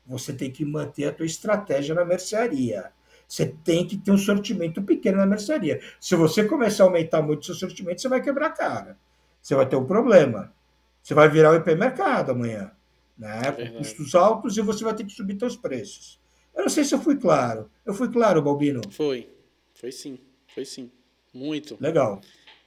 Você 0.05 0.33
tem 0.33 0.49
que 0.49 0.65
manter 0.65 1.05
a 1.05 1.13
tua 1.13 1.25
estratégia 1.25 1.93
na 1.93 2.05
mercearia. 2.05 2.91
Você 3.27 3.45
tem 3.63 3.87
que 3.87 3.97
ter 3.97 4.11
um 4.11 4.17
sortimento 4.17 4.81
pequeno 4.81 5.17
na 5.17 5.25
mercearia. 5.25 5.79
Se 5.99 6.15
você 6.15 6.43
começar 6.43 6.83
a 6.83 6.87
aumentar 6.87 7.21
muito 7.21 7.45
seu 7.45 7.55
sortimento, 7.55 8.01
você 8.01 8.09
vai 8.09 8.21
quebrar 8.21 8.47
a 8.47 8.51
cara. 8.51 8.97
Você 9.41 9.55
vai 9.55 9.65
ter 9.67 9.75
um 9.75 9.85
problema. 9.85 10.53
Você 11.01 11.13
vai 11.13 11.29
virar 11.29 11.51
o 11.51 11.55
hipermercado 11.55 12.31
amanhã, 12.31 12.71
né? 13.17 13.41
É 13.47 13.51
com 13.51 13.77
custos 13.77 14.13
altos 14.15 14.57
e 14.57 14.61
você 14.61 14.83
vai 14.83 14.95
ter 14.95 15.03
que 15.03 15.11
subir 15.11 15.37
seus 15.39 15.55
preços. 15.55 16.19
Eu 16.53 16.63
não 16.63 16.69
sei 16.69 16.83
se 16.83 16.93
eu 16.93 16.99
fui 16.99 17.17
claro. 17.17 17.69
Eu 17.85 17.93
fui 17.93 18.11
claro, 18.11 18.41
Balbino? 18.41 18.81
Foi. 18.91 19.29
Foi 19.73 19.91
sim. 19.91 20.19
Foi 20.53 20.65
sim. 20.65 20.91
Muito. 21.33 21.77
Legal. 21.79 22.21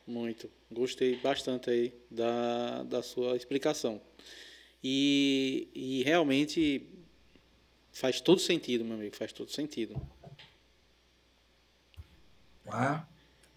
Muito. 0.07 0.51
Gostei 0.70 1.16
bastante 1.20 1.70
aí 1.70 1.95
da, 2.11 2.82
da 2.82 3.03
sua 3.03 3.37
explicação. 3.37 4.01
E, 4.82 5.68
e 5.74 6.03
realmente 6.03 6.87
faz 7.93 8.20
todo 8.20 8.41
sentido, 8.41 8.85
meu 8.85 8.95
amigo. 8.95 9.14
Faz 9.14 9.32
todo 9.32 9.51
sentido. 9.51 9.95
Ah, 12.66 13.07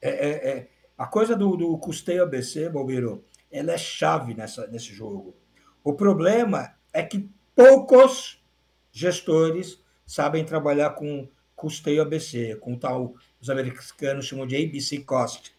é, 0.01 0.09
é, 0.09 0.49
é. 0.49 0.69
A 0.97 1.05
coisa 1.05 1.35
do, 1.35 1.55
do 1.55 1.77
custeio 1.77 2.23
ABC, 2.23 2.69
Balbino, 2.69 3.23
ela 3.51 3.73
é 3.73 3.77
chave 3.77 4.33
nessa, 4.33 4.67
nesse 4.67 4.93
jogo. 4.93 5.35
O 5.83 5.93
problema 5.93 6.75
é 6.93 7.03
que 7.03 7.29
poucos 7.55 8.43
gestores 8.91 9.81
sabem 10.05 10.45
trabalhar 10.45 10.91
com 10.91 11.27
custeio 11.55 12.01
ABC, 12.01 12.55
com 12.57 12.75
tal 12.77 13.15
os 13.41 13.49
americanos 13.49 14.25
chamam 14.25 14.45
de 14.45 14.55
ABC 14.55 14.99
Cost. 14.99 15.55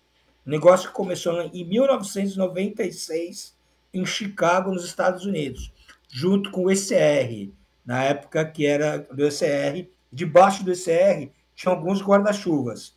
O 0.46 0.50
negócio 0.50 0.92
começou 0.92 1.40
em 1.42 1.64
1996 1.64 3.56
em 3.92 4.04
Chicago, 4.06 4.70
nos 4.70 4.84
Estados 4.84 5.24
Unidos, 5.24 5.72
junto 6.08 6.50
com 6.50 6.64
o 6.64 6.70
ECR, 6.70 7.50
na 7.84 8.04
época 8.04 8.44
que 8.44 8.66
era 8.66 8.98
do 8.98 9.26
ECR. 9.26 9.88
Debaixo 10.12 10.64
do 10.64 10.72
ECR 10.72 11.30
tinha 11.54 11.74
alguns 11.74 12.02
guarda-chuvas. 12.02 12.96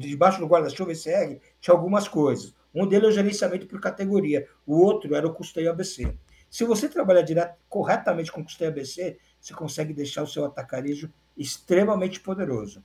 Debaixo 0.00 0.40
do 0.40 0.46
guarda-chuva 0.46 0.92
ECR 0.92 1.38
tinha 1.60 1.74
algumas 1.74 2.08
coisas. 2.08 2.54
Um 2.74 2.86
deles 2.86 3.04
é 3.04 3.08
o 3.08 3.12
gerenciamento 3.12 3.66
por 3.66 3.80
categoria, 3.80 4.48
o 4.66 4.80
outro 4.80 5.14
era 5.14 5.26
o 5.26 5.34
custeio 5.34 5.70
ABC. 5.70 6.14
Se 6.48 6.64
você 6.64 6.88
trabalhar 6.88 7.22
direto, 7.22 7.56
corretamente 7.68 8.30
com 8.30 8.42
custeio 8.42 8.70
ABC, 8.70 9.18
você 9.40 9.54
consegue 9.54 9.92
deixar 9.92 10.22
o 10.22 10.26
seu 10.26 10.44
atacarejo 10.44 11.12
extremamente 11.36 12.20
poderoso. 12.20 12.84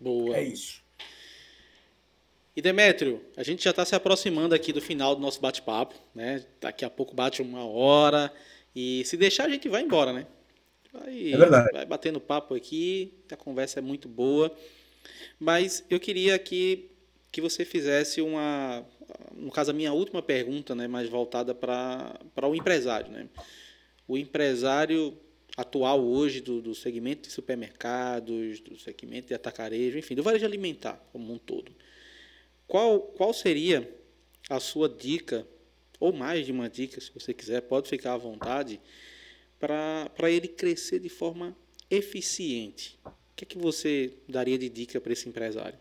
Boa. 0.00 0.36
É 0.36 0.42
isso. 0.42 0.82
E 2.54 2.60
Demétrio, 2.60 3.20
a 3.36 3.42
gente 3.42 3.62
já 3.62 3.70
está 3.70 3.84
se 3.84 3.94
aproximando 3.94 4.54
aqui 4.54 4.72
do 4.72 4.80
final 4.80 5.14
do 5.14 5.20
nosso 5.20 5.40
bate-papo, 5.40 5.94
né? 6.14 6.44
Daqui 6.60 6.84
a 6.84 6.90
pouco 6.90 7.14
bate 7.14 7.40
uma 7.40 7.64
hora 7.64 8.32
e 8.74 9.04
se 9.04 9.16
deixar 9.16 9.44
a 9.44 9.48
gente 9.48 9.68
vai 9.68 9.82
embora, 9.82 10.12
né? 10.12 10.26
Vai, 10.92 11.32
é 11.32 11.36
verdade. 11.36 11.72
Vai 11.72 11.86
batendo 11.86 12.20
papo 12.20 12.54
aqui, 12.54 13.14
a 13.30 13.36
conversa 13.36 13.78
é 13.78 13.82
muito 13.82 14.08
boa, 14.08 14.50
mas 15.38 15.84
eu 15.88 16.00
queria 16.00 16.38
que 16.38 16.90
que 17.38 17.42
você 17.42 17.64
fizesse 17.64 18.20
uma, 18.20 18.84
no 19.32 19.50
caso 19.52 19.70
a 19.70 19.74
minha 19.74 19.92
última 19.92 20.20
pergunta, 20.20 20.74
né, 20.74 20.88
mais 20.88 21.08
voltada 21.08 21.54
para 21.54 22.48
o 22.48 22.54
empresário, 22.54 23.12
né? 23.12 23.28
O 24.08 24.18
empresário 24.18 25.16
atual 25.56 26.04
hoje 26.04 26.40
do, 26.40 26.60
do 26.60 26.74
segmento 26.74 27.28
de 27.28 27.30
supermercados, 27.30 28.58
do 28.60 28.76
segmento 28.76 29.28
de 29.28 29.34
atacarejo, 29.34 29.98
enfim, 29.98 30.16
do 30.16 30.22
varejo 30.22 30.44
alimentar 30.44 31.00
como 31.12 31.32
um 31.32 31.38
todo 31.38 31.72
qual, 32.68 33.00
qual 33.00 33.32
seria 33.32 33.88
a 34.50 34.60
sua 34.60 34.88
dica, 34.88 35.46
ou 35.98 36.12
mais 36.12 36.44
de 36.44 36.52
uma 36.52 36.68
dica, 36.68 37.00
se 37.00 37.10
você 37.12 37.32
quiser, 37.32 37.62
pode 37.62 37.88
ficar 37.88 38.12
à 38.12 38.16
vontade, 38.16 38.78
para 39.58 40.30
ele 40.30 40.46
crescer 40.46 40.98
de 41.00 41.08
forma 41.08 41.56
eficiente? 41.90 42.98
O 43.04 43.10
que 43.34 43.44
é 43.44 43.46
que 43.46 43.58
você 43.58 44.12
daria 44.28 44.58
de 44.58 44.68
dica 44.68 45.00
para 45.00 45.12
esse 45.12 45.28
empresário? 45.28 45.78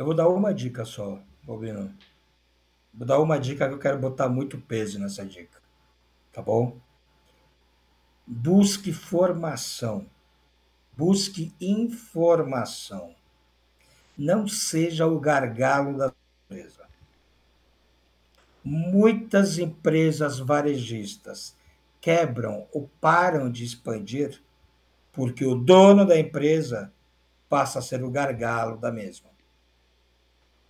Eu 0.00 0.06
vou 0.06 0.14
dar 0.14 0.28
uma 0.28 0.54
dica 0.54 0.82
só, 0.86 1.20
Bobino. 1.42 1.94
Vou 2.94 3.06
dar 3.06 3.20
uma 3.20 3.38
dica 3.38 3.68
que 3.68 3.74
eu 3.74 3.78
quero 3.78 3.98
botar 3.98 4.30
muito 4.30 4.58
peso 4.58 4.98
nessa 4.98 5.26
dica. 5.26 5.60
Tá 6.32 6.40
bom? 6.40 6.80
Busque 8.26 8.94
formação. 8.94 10.06
Busque 10.96 11.52
informação 11.60 13.14
não 14.16 14.46
seja 14.46 15.06
o 15.06 15.18
gargalo 15.18 15.96
da 15.96 16.12
empresa. 16.44 16.86
Muitas 18.62 19.58
empresas 19.58 20.38
varejistas 20.38 21.56
quebram 22.00 22.66
ou 22.72 22.90
param 23.00 23.50
de 23.50 23.64
expandir 23.64 24.42
porque 25.12 25.44
o 25.44 25.54
dono 25.54 26.06
da 26.06 26.18
empresa 26.18 26.90
passa 27.48 27.78
a 27.78 27.82
ser 27.82 28.02
o 28.02 28.10
gargalo 28.10 28.78
da 28.78 28.90
mesma. 28.90 29.29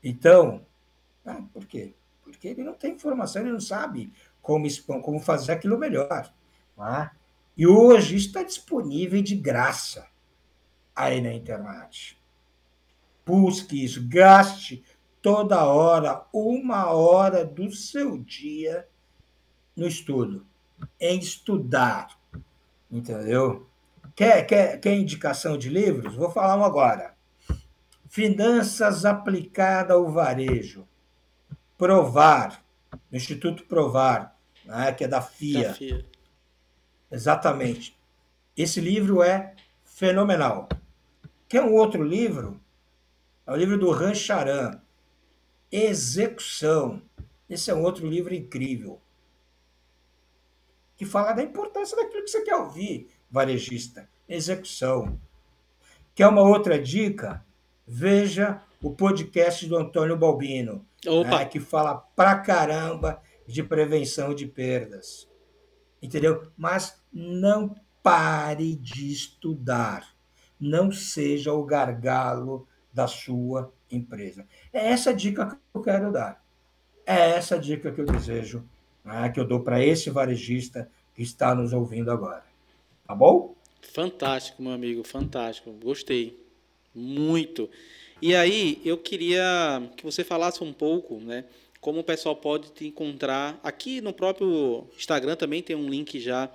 Então, 0.02 0.66
ah, 1.24 1.42
por 1.52 1.66
quê? 1.66 1.94
Porque 2.22 2.48
ele 2.48 2.62
não 2.62 2.74
tem 2.74 2.94
informação, 2.94 3.42
ele 3.42 3.52
não 3.52 3.60
sabe 3.60 4.12
como, 4.40 4.66
como 5.02 5.20
fazer 5.20 5.52
aquilo 5.52 5.78
melhor. 5.78 6.32
Ah, 6.78 7.10
e 7.56 7.66
hoje 7.66 8.16
está 8.16 8.42
disponível 8.42 9.22
de 9.22 9.36
graça 9.36 10.08
aí 10.94 11.20
na 11.20 11.32
internet 11.32 12.20
busque 13.30 13.84
isso, 13.84 14.06
gaste 14.08 14.82
toda 15.22 15.64
hora, 15.64 16.24
uma 16.32 16.90
hora 16.90 17.44
do 17.44 17.70
seu 17.72 18.18
dia 18.18 18.88
no 19.76 19.86
estudo, 19.86 20.44
em 20.98 21.18
estudar. 21.18 22.18
Entendeu? 22.90 23.68
Quer, 24.16 24.44
quer, 24.44 24.80
quer 24.80 24.94
indicação 24.94 25.56
de 25.56 25.68
livros? 25.68 26.16
Vou 26.16 26.30
falar 26.30 26.56
um 26.56 26.64
agora. 26.64 27.14
Finanças 28.10 29.04
aplicada 29.04 29.94
ao 29.94 30.10
varejo. 30.10 30.84
Provar, 31.78 32.60
no 33.08 33.16
Instituto 33.16 33.64
Provar, 33.66 34.36
né, 34.64 34.92
que 34.92 35.04
é 35.04 35.08
da 35.08 35.22
FIA. 35.22 35.68
da 35.68 35.74
FIA. 35.74 36.04
Exatamente. 37.08 37.96
Esse 38.56 38.80
livro 38.80 39.22
é 39.22 39.54
fenomenal. 39.84 40.68
Quer 41.48 41.62
um 41.62 41.72
outro 41.72 42.02
livro? 42.02 42.60
É 43.46 43.52
o 43.52 43.56
livro 43.56 43.78
do 43.78 43.92
Rancharan, 43.92 44.80
Execução. 45.70 47.00
Esse 47.48 47.70
é 47.70 47.74
um 47.74 47.84
outro 47.84 48.08
livro 48.08 48.34
incrível. 48.34 49.00
Que 50.96 51.06
fala 51.06 51.32
da 51.32 51.44
importância 51.44 51.96
daquilo 51.96 52.24
que 52.24 52.30
você 52.30 52.42
quer 52.42 52.56
ouvir, 52.56 53.08
varejista. 53.30 54.10
Execução. 54.28 55.16
Quer 56.12 56.26
uma 56.26 56.42
outra 56.42 56.76
dica? 56.76 57.48
Veja 57.92 58.62
o 58.80 58.92
podcast 58.92 59.66
do 59.66 59.76
Antônio 59.76 60.16
Balbino, 60.16 60.86
né, 61.04 61.44
que 61.44 61.58
fala 61.58 61.96
pra 61.96 62.38
caramba 62.38 63.20
de 63.48 63.64
prevenção 63.64 64.32
de 64.32 64.46
perdas. 64.46 65.28
Entendeu? 66.00 66.52
Mas 66.56 67.02
não 67.12 67.74
pare 68.00 68.76
de 68.76 69.10
estudar. 69.10 70.14
Não 70.58 70.92
seja 70.92 71.52
o 71.52 71.64
gargalo 71.64 72.64
da 72.94 73.08
sua 73.08 73.72
empresa. 73.90 74.46
É 74.72 74.92
essa 74.92 75.12
dica 75.12 75.46
que 75.46 75.56
eu 75.74 75.82
quero 75.82 76.12
dar. 76.12 76.40
É 77.04 77.30
essa 77.30 77.58
dica 77.58 77.90
que 77.90 78.00
eu 78.00 78.06
desejo, 78.06 78.64
né, 79.04 79.30
que 79.30 79.40
eu 79.40 79.44
dou 79.44 79.64
para 79.64 79.84
esse 79.84 80.10
varejista 80.10 80.88
que 81.12 81.22
está 81.22 81.56
nos 81.56 81.72
ouvindo 81.72 82.12
agora. 82.12 82.44
Tá 83.04 83.16
bom? 83.16 83.56
Fantástico, 83.82 84.62
meu 84.62 84.70
amigo, 84.70 85.02
fantástico. 85.02 85.72
Gostei. 85.72 86.39
Muito. 86.94 87.68
E 88.20 88.34
aí, 88.34 88.80
eu 88.84 88.98
queria 88.98 89.82
que 89.96 90.04
você 90.04 90.22
falasse 90.22 90.62
um 90.62 90.72
pouco, 90.72 91.18
né? 91.20 91.44
Como 91.80 92.00
o 92.00 92.04
pessoal 92.04 92.36
pode 92.36 92.70
te 92.72 92.86
encontrar. 92.86 93.58
Aqui 93.62 94.00
no 94.00 94.12
próprio 94.12 94.86
Instagram 94.96 95.36
também 95.36 95.62
tem 95.62 95.74
um 95.74 95.88
link 95.88 96.20
já 96.20 96.50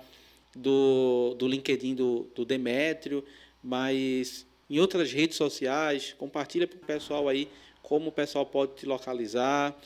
do, 0.54 1.34
do 1.38 1.48
LinkedIn 1.48 1.94
do, 1.94 2.30
do 2.34 2.44
Demétrio, 2.44 3.24
mas 3.62 4.46
em 4.70 4.78
outras 4.80 5.12
redes 5.12 5.36
sociais, 5.36 6.14
compartilha 6.18 6.66
para 6.66 6.76
o 6.76 6.80
pessoal 6.80 7.28
aí 7.28 7.48
como 7.82 8.08
o 8.08 8.12
pessoal 8.12 8.44
pode 8.44 8.74
te 8.74 8.86
localizar 8.86 9.76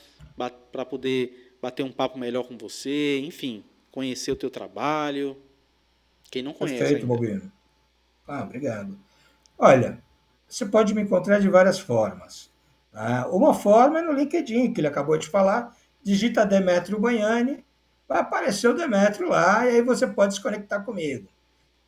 para 0.71 0.85
poder 0.85 1.55
bater 1.61 1.83
um 1.83 1.91
papo 1.91 2.17
melhor 2.17 2.47
com 2.47 2.57
você, 2.57 3.19
enfim, 3.19 3.63
conhecer 3.91 4.31
o 4.31 4.35
teu 4.35 4.49
trabalho. 4.49 5.37
Quem 6.31 6.41
não 6.41 6.53
conhece. 6.53 6.79
Perfeito, 6.79 7.05
Bobino. 7.05 7.51
Ah, 8.27 8.43
obrigado. 8.43 8.97
Olha, 9.57 10.01
você 10.51 10.65
pode 10.65 10.93
me 10.93 11.01
encontrar 11.01 11.39
de 11.39 11.47
várias 11.47 11.79
formas. 11.79 12.51
Né? 12.91 13.25
Uma 13.31 13.53
forma 13.53 13.99
é 13.99 14.01
no 14.01 14.11
LinkedIn, 14.11 14.73
que 14.73 14.81
ele 14.81 14.87
acabou 14.87 15.17
de 15.17 15.29
falar. 15.29 15.73
Digita 16.03 16.45
Demetrio 16.45 16.99
Banhani, 16.99 17.63
vai 18.05 18.19
aparecer 18.19 18.67
o 18.67 18.73
Demetrio 18.73 19.29
lá, 19.29 19.65
e 19.65 19.75
aí 19.75 19.81
você 19.81 20.05
pode 20.05 20.33
se 20.33 20.41
conectar 20.41 20.81
comigo. 20.81 21.29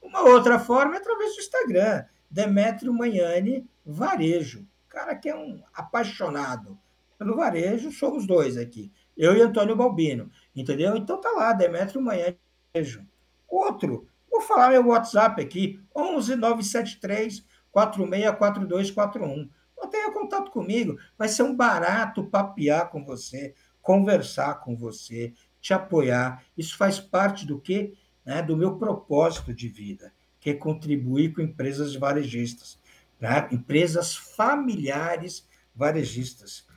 Uma 0.02 0.22
outra 0.22 0.60
forma 0.60 0.96
é 0.96 0.98
através 0.98 1.36
do 1.36 1.42
Instagram. 1.42 2.06
Demétrio 2.32 2.94
Manhani 2.94 3.68
Varejo. 3.86 4.66
Cara 4.88 5.14
que 5.14 5.28
é 5.28 5.36
um 5.36 5.62
apaixonado 5.74 6.80
pelo 7.20 7.36
varejo, 7.36 7.92
somos 7.92 8.26
dois 8.26 8.56
aqui. 8.56 8.90
Eu 9.18 9.36
e 9.36 9.42
Antônio 9.42 9.76
Balbino, 9.76 10.32
entendeu? 10.56 10.96
Então 10.96 11.20
tá 11.20 11.32
lá, 11.32 11.52
Demétrio 11.52 12.02
Manhani 12.02 12.38
Varejo. 12.74 13.06
Outro, 13.48 14.08
vou 14.32 14.40
falar 14.40 14.70
meu 14.70 14.88
WhatsApp 14.88 15.42
aqui, 15.42 15.82
11973 15.94 17.44
464241. 17.74 19.50
Não 19.78 19.90
tenha 19.90 20.12
contato 20.12 20.52
comigo, 20.52 20.98
vai 21.18 21.28
ser 21.28 21.44
um 21.44 21.56
barato 21.56 22.24
papear 22.26 22.90
com 22.90 23.04
você, 23.04 23.54
conversar 23.82 24.62
com 24.62 24.76
você, 24.76 25.34
te 25.60 25.74
apoiar. 25.74 26.44
Isso 26.58 26.78
faz 26.78 27.00
parte 27.00 27.46
do 27.46 27.60
que? 27.60 27.94
Né, 28.26 28.42
do 28.42 28.56
meu 28.56 28.78
propósito 28.78 29.54
de 29.54 29.68
vida 29.68 30.14
que 30.44 30.50
é 30.50 30.54
contribuir 30.54 31.34
com 31.34 31.42
empresas 31.42 31.96
varejistas, 31.96 32.78
né? 33.18 33.48
empresas 33.50 34.14
familiares 34.14 35.48
varejistas, 35.74 36.68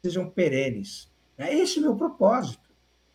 sejam 0.00 0.30
perenes. 0.30 1.10
Né? 1.36 1.52
Esse 1.52 1.78
é 1.78 1.80
o 1.80 1.86
meu 1.86 1.96
propósito. 1.96 2.70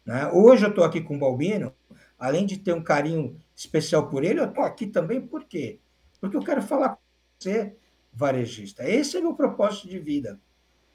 Né? 0.05 0.28
Hoje 0.34 0.65
eu 0.65 0.69
estou 0.69 0.84
aqui 0.84 0.99
com 0.99 1.15
o 1.15 1.19
Balbino, 1.19 1.73
além 2.19 2.45
de 2.45 2.57
ter 2.57 2.73
um 2.73 2.84
carinho 2.84 3.39
especial 3.55 4.09
por 4.09 4.26
ele, 4.26 4.41
eu 4.41 4.49
estou 4.49 4.65
aqui 4.65 4.86
também 4.86 5.21
por 5.21 5.45
quê? 5.45 5.80
Porque 6.19 6.36
eu 6.36 6.43
quero 6.43 6.61
falar 6.61 6.97
você, 7.39 7.75
varejista. 8.13 8.88
Esse 8.89 9.17
é 9.17 9.19
o 9.19 9.23
meu 9.23 9.33
propósito 9.33 9.88
de 9.88 9.99
vida. 9.99 10.39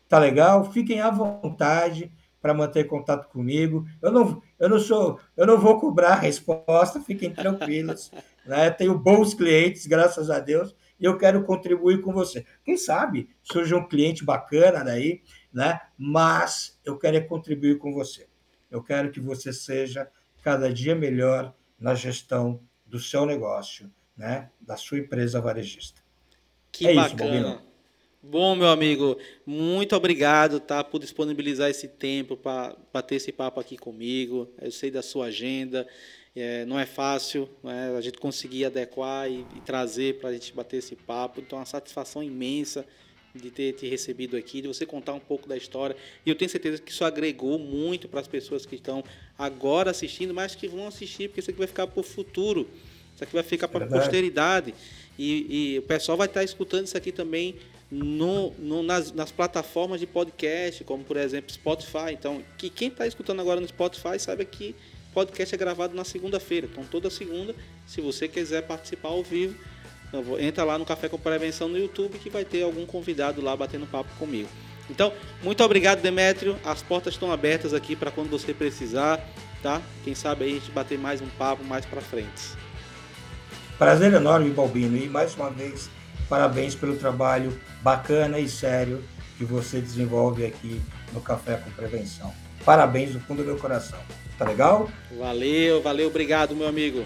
Tá 0.08 0.18
legal? 0.18 0.72
Fiquem 0.72 1.00
à 1.00 1.10
vontade 1.10 2.12
para 2.40 2.54
manter 2.54 2.84
contato 2.84 3.28
comigo. 3.28 3.86
Eu 4.00 4.10
não, 4.10 4.42
Eu 4.58 4.68
não 4.68 4.78
sou, 4.78 5.20
eu 5.36 5.46
não 5.46 5.58
vou 5.58 5.78
cobrar 5.78 6.16
resposta, 6.16 7.00
fiquem 7.00 7.32
tranquilos. 7.32 8.10
né? 8.44 8.70
Tenho 8.70 8.98
bons 8.98 9.34
clientes, 9.34 9.86
graças 9.86 10.30
a 10.30 10.40
Deus, 10.40 10.74
e 10.98 11.04
eu 11.04 11.16
quero 11.16 11.44
contribuir 11.44 12.00
com 12.00 12.12
você. 12.12 12.44
Quem 12.64 12.76
sabe 12.76 13.30
surge 13.42 13.74
um 13.74 13.86
cliente 13.86 14.24
bacana 14.24 14.84
daí, 14.84 15.22
né? 15.52 15.80
Mas 15.96 16.78
eu 16.84 16.98
quero 16.98 17.16
é 17.16 17.20
contribuir 17.20 17.78
com 17.78 17.92
você. 17.92 18.26
Eu 18.70 18.82
quero 18.82 19.10
que 19.10 19.20
você 19.20 19.52
seja 19.52 20.10
cada 20.42 20.72
dia 20.72 20.94
melhor 20.94 21.54
na 21.78 21.94
gestão 21.94 22.60
do 22.86 22.98
seu 22.98 23.24
negócio, 23.24 23.90
né? 24.16 24.50
Da 24.60 24.76
sua 24.76 24.98
empresa 24.98 25.40
varejista. 25.40 26.02
Que 26.72 26.88
é 26.88 26.94
bacana. 26.94 27.50
Isso, 27.50 27.70
Bom, 28.22 28.54
meu 28.54 28.68
amigo, 28.68 29.16
muito 29.46 29.96
obrigado 29.96 30.60
tá, 30.60 30.84
por 30.84 30.98
disponibilizar 30.98 31.70
esse 31.70 31.88
tempo 31.88 32.36
para 32.36 32.76
bater 32.92 33.14
esse 33.14 33.32
papo 33.32 33.58
aqui 33.58 33.78
comigo. 33.78 34.46
Eu 34.60 34.70
sei 34.70 34.90
da 34.90 35.00
sua 35.00 35.26
agenda, 35.26 35.88
é, 36.36 36.66
não 36.66 36.78
é 36.78 36.84
fácil 36.84 37.48
né, 37.64 37.94
a 37.96 38.00
gente 38.02 38.18
conseguir 38.18 38.66
adequar 38.66 39.30
e, 39.30 39.46
e 39.56 39.60
trazer 39.64 40.18
para 40.18 40.28
a 40.28 40.32
gente 40.34 40.52
bater 40.52 40.76
esse 40.76 40.94
papo. 40.94 41.40
Então, 41.40 41.58
é 41.58 41.60
uma 41.60 41.66
satisfação 41.66 42.22
imensa 42.22 42.84
de 43.34 43.50
ter 43.50 43.72
te 43.72 43.88
recebido 43.88 44.36
aqui, 44.36 44.60
de 44.60 44.68
você 44.68 44.84
contar 44.84 45.14
um 45.14 45.20
pouco 45.20 45.48
da 45.48 45.56
história. 45.56 45.96
E 46.24 46.28
eu 46.28 46.34
tenho 46.34 46.50
certeza 46.50 46.82
que 46.82 46.90
isso 46.90 47.04
agregou 47.04 47.58
muito 47.58 48.06
para 48.06 48.20
as 48.20 48.28
pessoas 48.28 48.66
que 48.66 48.74
estão 48.74 49.02
agora 49.38 49.92
assistindo, 49.92 50.34
mas 50.34 50.54
que 50.54 50.68
vão 50.68 50.86
assistir, 50.86 51.28
porque 51.28 51.40
isso 51.40 51.50
aqui 51.50 51.58
vai 51.58 51.68
ficar 51.68 51.86
para 51.86 52.00
o 52.00 52.02
futuro, 52.02 52.68
isso 53.14 53.24
aqui 53.24 53.32
vai 53.32 53.42
ficar 53.42 53.68
para 53.68 53.84
a 53.84 53.88
posteridade. 53.88 54.74
E, 55.22 55.74
e, 55.74 55.78
o 55.78 55.82
pessoal 55.82 56.16
vai 56.16 56.26
estar 56.26 56.42
escutando 56.42 56.86
isso 56.86 56.96
aqui 56.96 57.12
também 57.12 57.56
no, 57.90 58.52
no, 58.58 58.82
nas, 58.82 59.12
nas, 59.12 59.30
plataformas 59.30 60.00
de 60.00 60.06
podcast, 60.06 60.82
como 60.84 61.04
por 61.04 61.18
exemplo 61.18 61.52
Spotify. 61.52 62.12
Então, 62.12 62.42
que 62.56 62.70
quem 62.70 62.88
está 62.88 63.06
escutando 63.06 63.38
agora 63.40 63.60
no 63.60 63.68
Spotify 63.68 64.18
saiba 64.18 64.42
que 64.46 64.74
podcast 65.12 65.54
é 65.54 65.58
gravado 65.58 65.94
na 65.94 66.04
segunda-feira. 66.04 66.66
Então, 66.72 66.84
toda 66.84 67.10
segunda, 67.10 67.54
se 67.86 68.00
você 68.00 68.28
quiser 68.28 68.62
participar 68.62 69.10
ao 69.10 69.22
vivo, 69.22 69.54
entra 70.38 70.64
lá 70.64 70.78
no 70.78 70.86
Café 70.86 71.06
com 71.06 71.18
Prevenção 71.18 71.68
no 71.68 71.76
YouTube 71.76 72.18
que 72.18 72.30
vai 72.30 72.46
ter 72.46 72.62
algum 72.62 72.86
convidado 72.86 73.42
lá 73.42 73.54
batendo 73.54 73.86
papo 73.86 74.08
comigo. 74.18 74.48
Então, 74.88 75.12
muito 75.42 75.62
obrigado, 75.62 76.00
Demétrio. 76.00 76.58
As 76.64 76.80
portas 76.80 77.12
estão 77.12 77.30
abertas 77.30 77.74
aqui 77.74 77.94
para 77.94 78.10
quando 78.10 78.30
você 78.30 78.54
precisar, 78.54 79.22
tá? 79.62 79.82
Quem 80.02 80.14
sabe 80.14 80.46
aí 80.46 80.52
a 80.52 80.54
gente 80.54 80.70
bater 80.70 80.98
mais 80.98 81.20
um 81.20 81.28
papo 81.28 81.62
mais 81.62 81.84
para 81.84 82.00
frente. 82.00 82.69
Prazer 83.80 84.12
enorme, 84.12 84.50
Balbino. 84.50 84.96
E 84.96 85.08
mais 85.08 85.34
uma 85.34 85.50
vez, 85.50 85.90
Parabéns 86.30 86.76
pelo 86.76 86.94
trabalho 86.94 87.58
bacana 87.82 88.38
e 88.38 88.48
sério 88.48 89.02
que 89.36 89.44
você 89.44 89.80
desenvolve 89.80 90.46
aqui 90.46 90.80
no 91.12 91.20
Café 91.20 91.56
com 91.56 91.68
Prevenção. 91.72 92.32
Parabéns 92.64 93.10
do 93.10 93.18
fundo 93.18 93.42
do 93.42 93.46
meu 93.46 93.56
coração. 93.58 93.98
Tá 94.38 94.44
legal? 94.44 94.88
Valeu, 95.18 95.82
valeu, 95.82 96.06
obrigado, 96.06 96.54
meu 96.54 96.68
amigo. 96.68 97.04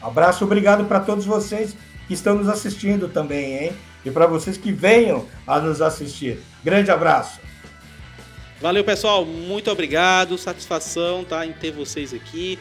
Abraço, 0.00 0.44
obrigado 0.44 0.84
para 0.84 1.00
todos 1.00 1.24
vocês 1.24 1.76
que 2.06 2.14
estão 2.14 2.36
nos 2.36 2.48
assistindo 2.48 3.08
também, 3.08 3.64
hein? 3.64 3.72
E 4.04 4.12
para 4.12 4.28
vocês 4.28 4.56
que 4.56 4.70
venham 4.70 5.26
a 5.44 5.58
nos 5.58 5.82
assistir. 5.82 6.38
Grande 6.62 6.92
abraço. 6.92 7.40
Valeu, 8.60 8.84
pessoal. 8.84 9.24
Muito 9.24 9.68
obrigado. 9.72 10.38
Satisfação 10.38 11.24
tá, 11.24 11.44
em 11.44 11.52
ter 11.52 11.72
vocês 11.72 12.14
aqui. 12.14 12.60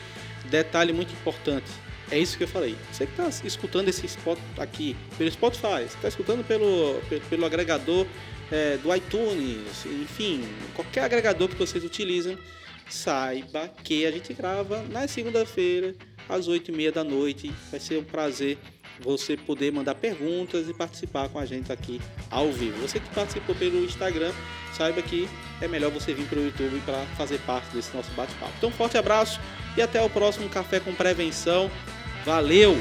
Detalhe 0.49 0.91
muito 0.91 1.13
importante 1.13 1.88
é 2.11 2.19
isso 2.19 2.37
que 2.37 2.43
eu 2.43 2.47
falei. 2.47 2.75
Você 2.91 3.05
que 3.05 3.11
está 3.11 3.47
escutando 3.47 3.87
esse 3.87 4.05
spot 4.05 4.39
aqui 4.57 4.95
pelo 5.17 5.31
Spotify, 5.31 5.83
está 5.85 6.07
escutando 6.07 6.43
pelo, 6.45 6.99
pelo, 7.09 7.21
pelo 7.21 7.45
agregador 7.45 8.05
é, 8.51 8.77
do 8.77 8.93
iTunes, 8.95 9.85
enfim, 9.85 10.43
qualquer 10.75 11.03
agregador 11.03 11.47
que 11.47 11.55
vocês 11.55 11.83
utilizam, 11.83 12.37
saiba 12.89 13.69
que 13.83 14.05
a 14.05 14.11
gente 14.11 14.33
grava 14.33 14.83
na 14.89 15.07
segunda-feira, 15.07 15.95
às 16.27 16.47
8h30 16.47 16.91
da 16.91 17.03
noite. 17.03 17.51
Vai 17.71 17.79
ser 17.79 17.97
um 17.97 18.03
prazer 18.03 18.57
você 18.99 19.37
poder 19.37 19.71
mandar 19.71 19.95
perguntas 19.95 20.67
e 20.67 20.73
participar 20.73 21.29
com 21.29 21.39
a 21.39 21.45
gente 21.45 21.71
aqui 21.71 22.01
ao 22.29 22.51
vivo. 22.51 22.79
Você 22.81 22.99
que 22.99 23.09
participou 23.09 23.55
pelo 23.55 23.83
Instagram, 23.83 24.31
saiba 24.73 25.01
que 25.01 25.27
é 25.61 25.67
melhor 25.67 25.91
você 25.91 26.13
vir 26.13 26.25
para 26.27 26.39
o 26.39 26.43
YouTube 26.43 26.81
para 26.85 27.05
fazer 27.17 27.39
parte 27.39 27.73
desse 27.73 27.95
nosso 27.95 28.11
bate-papo. 28.11 28.53
Então, 28.57 28.71
forte 28.71 28.97
abraço 28.97 29.39
e 29.77 29.81
até 29.81 30.01
o 30.01 30.09
próximo 30.09 30.49
Café 30.49 30.79
com 30.79 30.93
Prevenção. 30.93 31.69
Valeu! 32.25 32.77